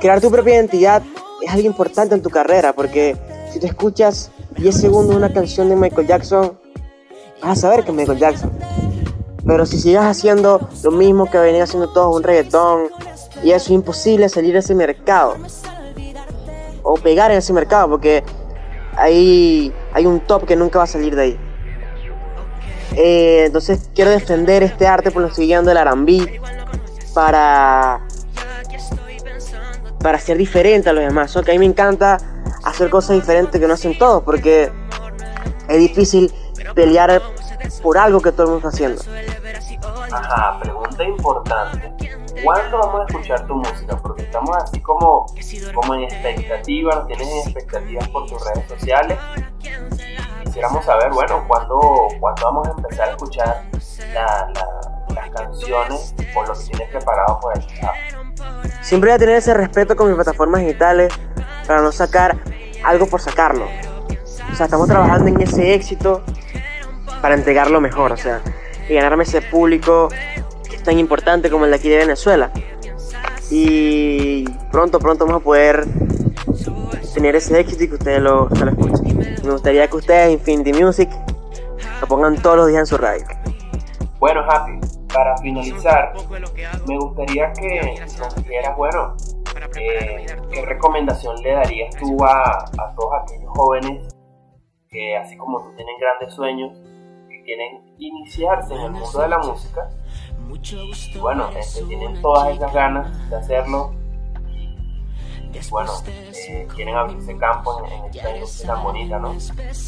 Crear 0.00 0.20
tu 0.20 0.30
propia 0.30 0.56
identidad 0.56 1.02
es 1.42 1.50
algo 1.50 1.66
importante 1.66 2.14
en 2.14 2.22
tu 2.22 2.30
carrera 2.30 2.74
porque 2.74 3.16
si 3.50 3.58
te 3.58 3.66
escuchas 3.66 4.30
10 4.58 4.74
segundos 4.74 5.14
una 5.14 5.32
canción 5.32 5.68
de 5.68 5.76
Michael 5.76 6.06
Jackson, 6.08 6.58
vas 7.40 7.58
a 7.58 7.60
saber 7.60 7.84
que 7.84 7.90
es 7.90 7.96
Michael 7.96 8.18
Jackson. 8.18 8.50
Pero 9.46 9.64
si 9.64 9.78
sigues 9.78 10.00
haciendo 10.00 10.68
lo 10.82 10.90
mismo 10.90 11.30
que 11.30 11.38
venían 11.38 11.62
haciendo 11.62 11.88
todos, 11.92 12.16
un 12.16 12.24
reggaetón, 12.24 12.88
y 13.42 13.52
eso 13.52 13.66
es 13.66 13.70
imposible 13.70 14.28
salir 14.28 14.52
de 14.52 14.58
ese 14.58 14.74
mercado. 14.74 15.36
O 16.82 16.94
pegar 16.94 17.30
en 17.30 17.38
ese 17.38 17.52
mercado 17.52 17.88
porque 17.88 18.24
ahí 18.96 19.72
hay 19.92 20.06
un 20.06 20.20
top 20.20 20.44
que 20.44 20.56
nunca 20.56 20.78
va 20.78 20.84
a 20.84 20.88
salir 20.88 21.14
de 21.14 21.22
ahí. 21.22 21.38
Eh, 22.96 23.44
entonces 23.46 23.90
quiero 23.94 24.10
defender 24.10 24.64
este 24.64 24.86
arte 24.86 25.12
por 25.12 25.22
lo 25.22 25.32
siguiendo 25.32 25.70
el 25.70 25.76
arambí 25.76 26.26
para 27.14 28.00
para 30.00 30.18
ser 30.18 30.36
diferente 30.38 30.88
a 30.88 30.92
los 30.92 31.04
demás. 31.04 31.36
que 31.44 31.50
a 31.50 31.54
mí 31.54 31.58
me 31.58 31.66
encanta 31.66 32.18
hacer 32.68 32.90
cosas 32.90 33.16
diferentes 33.16 33.60
que 33.60 33.66
no 33.66 33.74
hacen 33.74 33.96
todos 33.98 34.22
porque 34.22 34.72
es 35.68 35.78
difícil 35.78 36.32
pelear 36.74 37.22
por 37.82 37.98
algo 37.98 38.20
que 38.20 38.32
todo 38.32 38.44
el 38.44 38.52
mundo 38.52 38.68
está 38.68 38.76
haciendo. 38.76 39.02
Ajá, 40.12 40.58
pregunta 40.60 41.04
importante. 41.04 41.92
¿Cuándo 42.42 42.78
vamos 42.78 43.00
a 43.00 43.04
escuchar 43.08 43.46
tu 43.46 43.56
música? 43.56 43.96
Porque 43.96 44.22
estamos 44.22 44.56
así 44.56 44.80
como, 44.80 45.26
como 45.74 45.94
en 45.94 46.04
expectativas, 46.04 47.06
tienes 47.06 47.46
expectativas 47.46 48.08
por 48.08 48.26
tus 48.26 48.40
redes 48.44 48.68
sociales 48.68 49.18
quisiéramos 50.58 50.84
saber, 50.84 51.12
bueno, 51.12 51.44
¿cuándo, 51.46 52.08
¿cuándo, 52.18 52.42
vamos 52.42 52.68
a 52.68 52.70
empezar 52.72 53.08
a 53.08 53.10
escuchar 53.12 53.64
las 54.14 55.30
canciones 55.30 56.14
o 56.34 56.42
lo 56.42 56.54
que 56.54 56.64
tienes 56.64 56.88
preparado 56.88 57.38
por 57.40 57.56
ahí. 57.56 57.66
Siempre 58.82 59.10
voy 59.10 59.16
a 59.16 59.18
tener 59.18 59.36
ese 59.36 59.54
respeto 59.54 59.96
con 59.96 60.08
mis 60.08 60.16
plataformas 60.16 60.62
digitales 60.62 61.12
para 61.66 61.82
no 61.82 61.92
sacar 61.92 62.36
algo 62.84 63.06
por 63.06 63.20
sacarlo. 63.20 63.66
O 64.50 64.54
sea, 64.54 64.66
estamos 64.66 64.88
trabajando 64.88 65.28
en 65.28 65.40
ese 65.40 65.74
éxito 65.74 66.22
para 67.20 67.34
entregarlo 67.34 67.80
mejor, 67.80 68.12
o 68.12 68.16
sea, 68.16 68.40
y 68.88 68.94
ganarme 68.94 69.24
ese 69.24 69.42
público 69.42 70.08
que 70.68 70.76
es 70.76 70.82
tan 70.82 70.98
importante 70.98 71.50
como 71.50 71.64
el 71.64 71.70
de 71.70 71.76
aquí 71.76 71.88
de 71.88 71.98
Venezuela. 71.98 72.50
Y 73.50 74.44
pronto, 74.70 74.98
pronto 74.98 75.26
vamos 75.26 75.40
a 75.40 75.44
poder 75.44 75.86
tener 77.14 77.36
ese 77.36 77.58
éxito 77.58 77.84
y 77.84 77.88
que 77.88 77.94
ustedes 77.94 78.20
lo, 78.20 78.48
lo 78.48 78.70
escuchen. 78.70 79.36
Me 79.44 79.52
gustaría 79.52 79.88
que 79.88 79.96
ustedes, 79.96 80.32
Infinity 80.32 80.72
Music, 80.72 81.08
lo 82.00 82.06
pongan 82.06 82.36
todos 82.36 82.56
los 82.56 82.68
días 82.68 82.80
en 82.80 82.86
su 82.86 82.96
radio. 82.96 83.24
Bueno, 84.18 84.40
Happy, 84.48 84.78
para 85.12 85.36
finalizar, 85.38 86.12
me 86.86 86.98
gustaría 86.98 87.52
que 87.52 88.04
nos 88.18 88.34
dijeras, 88.36 88.76
bueno, 88.76 89.16
eh, 89.76 90.26
¿qué 90.50 90.62
recomendación 90.64 91.36
le 91.42 91.52
darías 91.52 91.94
tú 91.96 92.24
a, 92.24 92.50
a 92.50 92.94
todos 92.94 93.12
aquellos 93.22 93.50
jóvenes 93.56 94.14
que, 94.88 95.16
así 95.16 95.36
como 95.36 95.62
tú, 95.62 95.74
tienen 95.76 95.94
grandes 96.00 96.34
sueños, 96.34 96.78
que 97.28 97.42
quieren 97.42 97.94
iniciarse 97.98 98.74
en 98.74 98.80
el 98.80 98.90
mundo 98.92 99.20
de 99.20 99.28
la 99.28 99.38
música? 99.38 99.88
Y 101.14 101.18
bueno, 101.18 101.50
este, 101.58 101.82
tienen 101.84 102.20
todas 102.22 102.54
esas 102.54 102.72
ganas 102.72 103.30
de 103.30 103.36
hacerlo 103.36 103.92
bueno, 105.70 105.90
eh, 106.06 106.68
quieren 106.74 106.94
abrirse 106.94 107.36
campo 107.36 107.82
en, 107.84 108.14
esta 108.14 108.30
industria 108.30 108.74
tan 108.74 108.84
bonita, 108.84 109.18
¿no? 109.18 109.36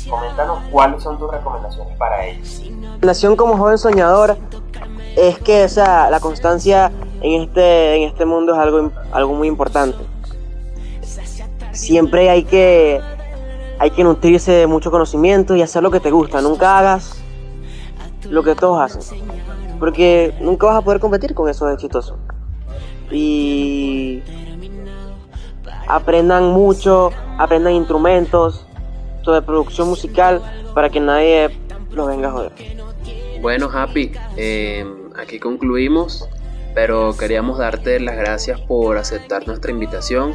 Coméntanos 0.09 0.65
cuáles 0.71 1.03
son 1.03 1.19
tus 1.19 1.31
recomendaciones 1.31 1.97
para 1.97 2.27
ellos. 2.27 2.63
Recomendación 2.65 3.37
como 3.37 3.57
joven 3.57 3.79
soñador 3.79 4.37
es 5.17 5.39
que 5.39 5.65
o 5.65 5.69
sea, 5.69 6.11
la 6.11 6.21
constancia 6.21 6.93
en 7.23 7.43
este, 7.43 7.97
en 7.97 8.03
este 8.09 8.25
mundo 8.25 8.55
es 8.55 8.59
algo, 8.59 8.91
algo 9.13 9.35
muy 9.35 9.49
importante. 9.49 9.99
Siempre 11.73 12.31
hay 12.31 12.45
que, 12.45 13.01
hay 13.79 13.91
que 13.91 14.05
nutrirse 14.05 14.53
de 14.53 14.67
mucho 14.67 14.91
conocimiento 14.91 15.57
y 15.57 15.63
hacer 15.63 15.83
lo 15.83 15.91
que 15.91 16.01
te 16.01 16.11
gusta. 16.11 16.41
Nunca 16.41 16.79
hagas 16.79 17.23
lo 18.29 18.43
que 18.43 18.55
todos 18.55 18.81
hacen. 18.81 19.21
Porque 19.79 20.35
nunca 20.41 20.67
vas 20.67 20.77
a 20.77 20.83
poder 20.83 21.01
competir 21.01 21.35
con 21.35 21.49
esos 21.49 21.73
exitosos. 21.73 22.17
Y 23.11 24.23
aprendan 25.89 26.49
mucho, 26.53 27.11
aprendan 27.39 27.73
instrumentos 27.73 28.67
sobre 29.23 29.43
producción 29.43 29.89
musical 29.89 30.41
para 30.75 30.89
que 30.89 31.01
nadie 31.01 31.51
los 31.91 32.07
venga 32.07 32.29
a 32.29 32.33
joder. 32.33 32.53
Bueno, 33.41 33.71
Happy, 33.73 34.13
eh, 34.37 34.85
aquí 35.21 35.39
concluimos, 35.39 36.29
pero 36.75 37.17
queríamos 37.17 37.59
darte 37.59 38.01
las 38.01 38.17
gracias 38.17 38.61
por 38.61 38.97
aceptar 38.99 39.47
nuestra 39.47 39.71
invitación, 39.71 40.35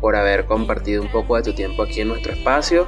por 0.00 0.16
haber 0.16 0.44
compartido 0.44 1.02
un 1.02 1.08
poco 1.08 1.36
de 1.36 1.42
tu 1.42 1.52
tiempo 1.52 1.82
aquí 1.82 2.00
en 2.00 2.08
nuestro 2.08 2.32
espacio 2.32 2.86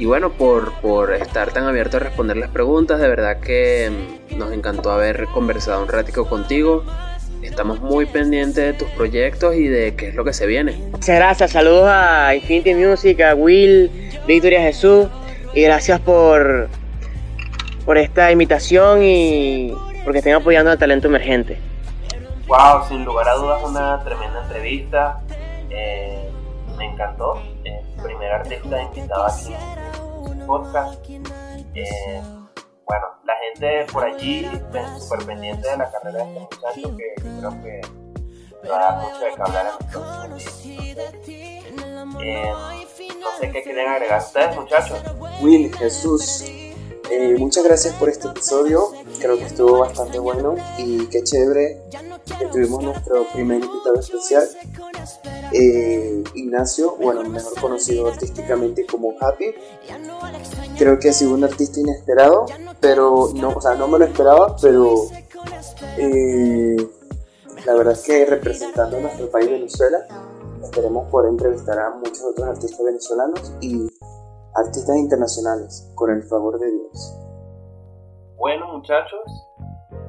y 0.00 0.06
bueno, 0.06 0.32
por, 0.32 0.72
por 0.80 1.12
estar 1.12 1.52
tan 1.52 1.64
abierto 1.64 1.98
a 1.98 2.00
responder 2.00 2.38
las 2.38 2.48
preguntas. 2.48 3.00
De 3.00 3.06
verdad 3.06 3.38
que 3.38 3.90
mm, 4.30 4.38
nos 4.38 4.50
encantó 4.50 4.92
haber 4.92 5.26
conversado 5.26 5.82
un 5.82 5.88
ratico 5.88 6.26
contigo. 6.26 6.84
Estamos 7.42 7.80
muy 7.80 8.06
pendientes 8.06 8.64
de 8.64 8.72
tus 8.72 8.88
proyectos 8.92 9.54
y 9.56 9.68
de 9.68 9.94
qué 9.96 10.08
es 10.08 10.14
lo 10.14 10.24
que 10.24 10.32
se 10.32 10.46
viene. 10.46 10.72
Muchas 10.90 11.16
gracias, 11.16 11.50
saludos 11.50 11.84
a 11.86 12.34
Infinity 12.34 12.74
Music, 12.74 13.20
a 13.20 13.34
Will, 13.34 13.90
Victoria 14.26 14.62
Jesús 14.62 15.06
y 15.52 15.62
gracias 15.62 16.00
por, 16.00 16.68
por 17.84 17.98
esta 17.98 18.32
invitación 18.32 19.02
y 19.02 19.74
porque 20.04 20.18
estén 20.18 20.34
apoyando 20.34 20.70
al 20.70 20.78
talento 20.78 21.08
emergente. 21.08 21.58
Wow, 22.46 22.84
sin 22.88 23.04
lugar 23.04 23.28
a 23.28 23.34
dudas 23.34 23.62
una 23.62 24.02
tremenda 24.02 24.42
entrevista. 24.42 25.22
Eh, 25.70 26.30
me 26.76 26.86
encantó. 26.86 27.40
El 27.64 28.02
primer 28.02 28.32
artista 28.32 28.82
invitado 28.82 29.26
aquí 29.26 29.54
en 29.54 30.40
el 30.40 30.46
podcast. 30.46 31.06
Eh, 31.74 32.22
bueno, 32.86 33.06
la 33.24 33.34
gente 33.36 33.86
por 33.92 34.04
allí 34.04 34.50
súper 34.98 35.26
pendiente 35.26 35.68
de 35.68 35.76
la 35.76 35.90
carrera 35.90 36.24
de 36.24 36.30
este 36.30 36.40
muchacho 36.40 36.96
que 36.96 37.14
creo 37.22 37.62
que 37.62 37.80
va 38.68 38.76
a 38.76 38.92
dar 38.92 39.02
mucho 39.02 39.20
de 39.20 39.34
que 39.34 39.42
hablar 39.42 39.66
en 39.84 39.98
el 42.18 42.26
eh, 42.26 42.52
No 43.20 43.28
sé 43.38 43.50
qué 43.52 43.62
quieren 43.62 43.88
agregar 43.88 44.20
ustedes, 44.20 44.56
muchachos. 44.56 44.98
Will, 45.40 45.72
Jesús, 45.76 46.44
eh, 47.10 47.36
muchas 47.38 47.64
gracias 47.64 47.94
por 47.94 48.08
este 48.08 48.28
episodio. 48.28 48.92
Creo 49.20 49.36
que 49.36 49.44
estuvo 49.44 49.78
bastante 49.78 50.18
bueno 50.18 50.54
y 50.78 51.06
qué 51.06 51.22
chévere 51.22 51.82
que 52.38 52.46
tuvimos 52.46 52.82
nuestro 52.82 53.26
primer 53.32 53.62
invitado 53.62 53.98
especial, 53.98 54.48
eh, 55.52 56.22
Ignacio, 56.34 56.96
bueno, 56.96 57.22
mejor 57.28 57.60
conocido 57.60 58.08
artísticamente 58.08 58.86
como 58.86 59.14
Happy. 59.20 59.54
Creo 60.78 60.98
que 60.98 61.10
ha 61.10 61.12
sido 61.12 61.34
un 61.34 61.44
artista 61.44 61.80
inesperado, 61.80 62.46
pero 62.80 63.30
no, 63.34 63.50
o 63.50 63.60
sea, 63.60 63.74
no 63.74 63.88
me 63.88 63.98
lo 63.98 64.04
esperaba, 64.04 64.56
pero 64.60 65.08
eh, 65.98 66.76
la 67.66 67.74
verdad 67.74 67.94
es 67.94 68.00
que 68.00 68.24
representando 68.24 68.96
a 68.96 69.00
nuestro 69.00 69.30
país 69.30 69.50
Venezuela, 69.50 69.98
esperemos 70.62 71.10
poder 71.10 71.30
entrevistar 71.30 71.78
a 71.78 71.90
muchos 71.90 72.22
otros 72.22 72.48
artistas 72.48 72.84
venezolanos 72.84 73.52
y 73.60 73.90
artistas 74.54 74.96
internacionales, 74.96 75.90
con 75.94 76.10
el 76.10 76.22
favor 76.24 76.58
de 76.58 76.70
Dios. 76.70 77.16
Bueno 78.36 78.68
muchachos, 78.68 79.20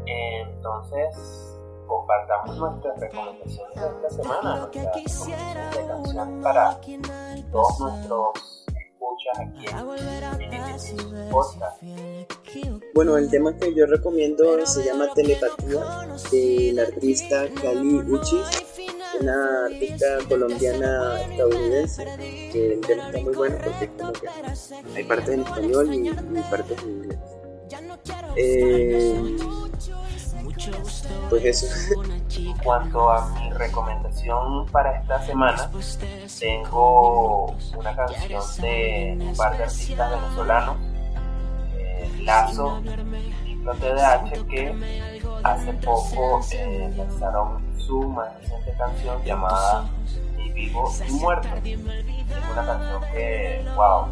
entonces 0.05 1.57
compartamos 1.87 2.57
nuestras 2.57 2.99
recomendaciones 2.99 3.75
de 3.75 3.87
esta 3.87 4.09
semana, 4.09 4.57
nuestras 4.57 4.85
recomendaciones 4.85 5.75
de 5.75 5.87
canciones 5.87 6.43
para 6.43 6.81
todos 7.51 7.79
nuestros 7.79 8.61
escuchas 9.01 9.39
aquí 9.39 9.65
en 9.67 11.29
Podcast. 11.29 11.83
Bueno, 12.93 13.17
el 13.17 13.29
tema 13.29 13.55
que 13.55 13.73
yo 13.73 13.85
recomiendo 13.85 14.65
se 14.65 14.85
llama 14.85 15.07
Telepatía 15.13 16.07
de 16.31 16.71
la 16.73 16.83
artista 16.83 17.45
Kali 17.61 17.99
Uchi, 17.99 18.41
una 19.19 19.65
artista 19.65 20.05
colombiana 20.27 21.21
estadounidense 21.21 22.05
que 22.51 22.73
el 22.73 22.81
tema 22.81 23.07
está 23.07 23.19
muy 23.19 23.33
bueno 23.33 23.57
porque 23.63 23.89
como 23.97 24.13
que 24.13 24.27
hay 24.95 25.03
partes 25.03 25.29
en 25.29 25.41
español 25.41 25.93
y, 25.93 26.09
y 26.09 26.41
partes 26.49 26.83
en 26.83 26.89
inglés. 26.89 27.19
Eh, 28.35 29.37
pues 31.29 31.45
eso. 31.45 31.67
En 32.37 32.57
cuanto 32.57 33.09
a 33.09 33.29
mi 33.39 33.51
recomendación 33.51 34.65
para 34.67 34.99
esta 34.99 35.25
semana, 35.25 35.69
tengo 36.39 37.55
una 37.77 37.95
canción 37.95 38.43
de 38.61 39.17
un 39.19 39.35
par 39.35 39.57
de 39.57 39.63
artistas 39.63 40.11
venezolanos, 40.11 40.77
eh, 41.77 42.09
Lazo 42.21 42.81
y 43.61 43.77
TDH, 43.77 44.47
que 44.47 44.75
hace 45.43 45.73
poco 45.73 46.41
eh, 46.51 46.93
lanzaron 46.97 47.61
su 47.77 48.01
más 48.03 48.33
reciente 48.39 48.73
canción 48.77 49.23
llamada 49.23 49.89
Mi 50.35 50.51
Vivo 50.51 50.91
y 51.07 51.11
Muerto. 51.13 51.47
Es 51.63 51.79
una 52.51 52.65
canción 52.65 53.01
que, 53.11 53.65
wow, 53.75 54.07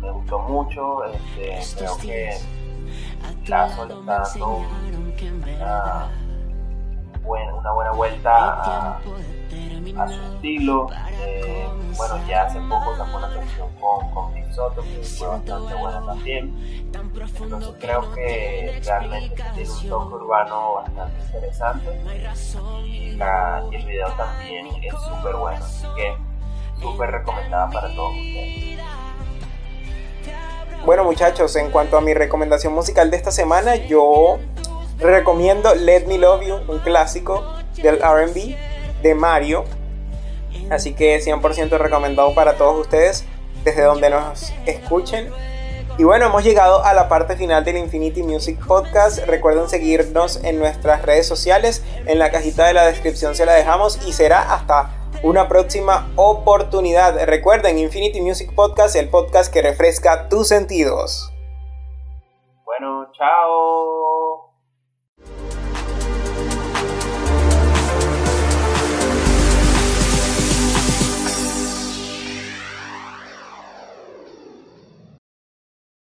me 0.00 0.10
gustó 0.10 0.38
mucho, 0.40 1.04
este, 1.04 1.60
creo 1.76 1.96
que 1.98 2.38
Lazo 3.46 3.86
le 3.86 3.94
está 3.94 4.22
dando 4.22 4.56
una 5.56 6.10
buena, 7.22 7.54
una 7.54 7.72
buena 7.72 7.90
vuelta 7.92 8.92
a, 8.92 9.00
a 9.96 10.08
su 10.08 10.20
estilo. 10.34 10.88
Eh, 11.20 11.66
bueno, 11.96 12.20
ya 12.28 12.42
hace 12.42 12.58
poco 12.60 12.96
sacó 12.96 13.18
una 13.18 13.32
canción 13.32 13.68
con, 13.80 14.10
con 14.10 14.32
Soto 14.52 14.82
que 14.82 15.02
fue 15.02 15.28
bastante 15.28 15.74
buena 15.74 16.04
también. 16.04 16.54
Entonces 17.40 17.74
creo 17.80 18.12
que 18.12 18.80
realmente 18.84 19.42
tiene 19.54 19.70
un 19.70 19.88
toque 19.88 20.14
urbano 20.14 20.74
bastante 20.74 21.24
interesante 21.24 22.00
y, 22.84 22.90
y 22.90 23.76
el 23.76 23.86
video 23.86 24.08
también 24.12 24.66
es 24.82 24.94
súper 24.94 25.36
bueno. 25.36 25.64
Así 25.64 25.86
que 25.96 26.14
súper 26.80 27.10
recomendada 27.10 27.70
para 27.70 27.88
todos 27.94 28.10
ustedes. 28.10 28.80
Bueno 30.84 31.04
muchachos, 31.04 31.54
en 31.56 31.70
cuanto 31.70 31.96
a 31.96 32.00
mi 32.00 32.12
recomendación 32.12 32.72
musical 32.74 33.10
de 33.10 33.16
esta 33.16 33.30
semana, 33.30 33.76
yo 33.76 34.38
recomiendo 34.98 35.74
Let 35.74 36.06
Me 36.06 36.18
Love 36.18 36.42
You, 36.44 36.56
un 36.68 36.80
clásico 36.80 37.44
del 37.76 38.00
RB 38.00 38.56
de 39.02 39.14
Mario. 39.14 39.64
Así 40.72 40.94
que 40.94 41.20
100% 41.20 41.78
recomendado 41.78 42.34
para 42.34 42.56
todos 42.56 42.80
ustedes 42.80 43.24
desde 43.64 43.82
donde 43.82 44.10
nos 44.10 44.52
escuchen. 44.66 45.30
Y 45.98 46.04
bueno, 46.04 46.26
hemos 46.26 46.42
llegado 46.42 46.82
a 46.84 46.94
la 46.94 47.08
parte 47.08 47.36
final 47.36 47.64
del 47.64 47.76
Infinity 47.76 48.22
Music 48.22 48.58
Podcast. 48.66 49.18
Recuerden 49.26 49.68
seguirnos 49.68 50.42
en 50.42 50.58
nuestras 50.58 51.02
redes 51.02 51.26
sociales. 51.26 51.84
En 52.06 52.18
la 52.18 52.30
cajita 52.30 52.66
de 52.66 52.72
la 52.72 52.86
descripción 52.86 53.34
se 53.34 53.44
la 53.44 53.52
dejamos 53.52 54.04
y 54.06 54.14
será 54.14 54.54
hasta 54.54 55.10
una 55.22 55.48
próxima 55.48 56.10
oportunidad. 56.16 57.22
Recuerden, 57.26 57.78
Infinity 57.78 58.22
Music 58.22 58.54
Podcast, 58.54 58.96
el 58.96 59.10
podcast 59.10 59.52
que 59.52 59.60
refresca 59.60 60.28
tus 60.28 60.48
sentidos. 60.48 61.30
Bueno, 62.64 63.08
chao. 63.12 64.51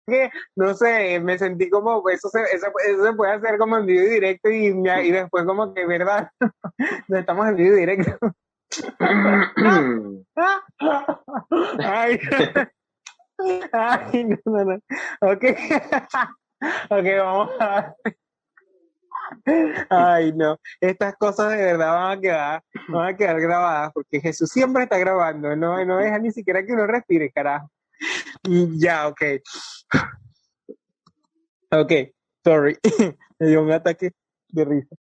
Que, 0.08 0.30
no 0.56 0.74
sé, 0.74 1.20
me 1.20 1.38
sentí 1.38 1.70
como, 1.70 2.08
eso 2.08 2.28
se, 2.28 2.42
eso, 2.42 2.66
se 3.04 3.12
puede 3.12 3.32
hacer 3.32 3.58
como 3.58 3.76
en 3.76 3.86
video 3.86 4.08
directo 4.08 4.50
y, 4.50 4.66
y 4.66 5.10
después 5.12 5.44
como 5.44 5.72
que, 5.74 5.86
¿verdad? 5.86 6.30
no 7.08 7.18
estamos 7.18 7.46
en 7.48 7.56
video 7.56 7.76
directo. 7.76 8.18
Ay, 13.72 14.24
no, 14.24 14.36
no, 14.44 14.64
no. 14.64 14.74
Ok. 15.20 15.44
ok, 16.90 17.06
vamos 17.18 17.50
a 17.60 17.94
Ay, 19.90 20.32
no. 20.32 20.58
Estas 20.80 21.16
cosas 21.16 21.50
de 21.50 21.56
verdad 21.56 21.92
van 21.92 22.18
a 22.18 22.20
quedar, 22.20 22.62
van 22.88 23.08
a 23.08 23.16
quedar 23.16 23.40
grabadas 23.40 23.92
porque 23.92 24.20
Jesús 24.20 24.50
siempre 24.50 24.84
está 24.84 24.98
grabando, 24.98 25.54
no, 25.56 25.84
no 25.84 25.98
deja 25.98 26.18
ni 26.18 26.30
siquiera 26.30 26.64
que 26.64 26.72
uno 26.72 26.86
respire, 26.86 27.30
carajo. 27.30 27.70
Ya, 28.80 29.08
ok. 29.08 29.22
Ok, 31.70 31.92
sorry. 32.44 32.76
Me 33.38 33.46
dio 33.48 33.62
un 33.62 33.72
ataque 33.72 34.12
de 34.48 34.64
risa. 34.64 34.96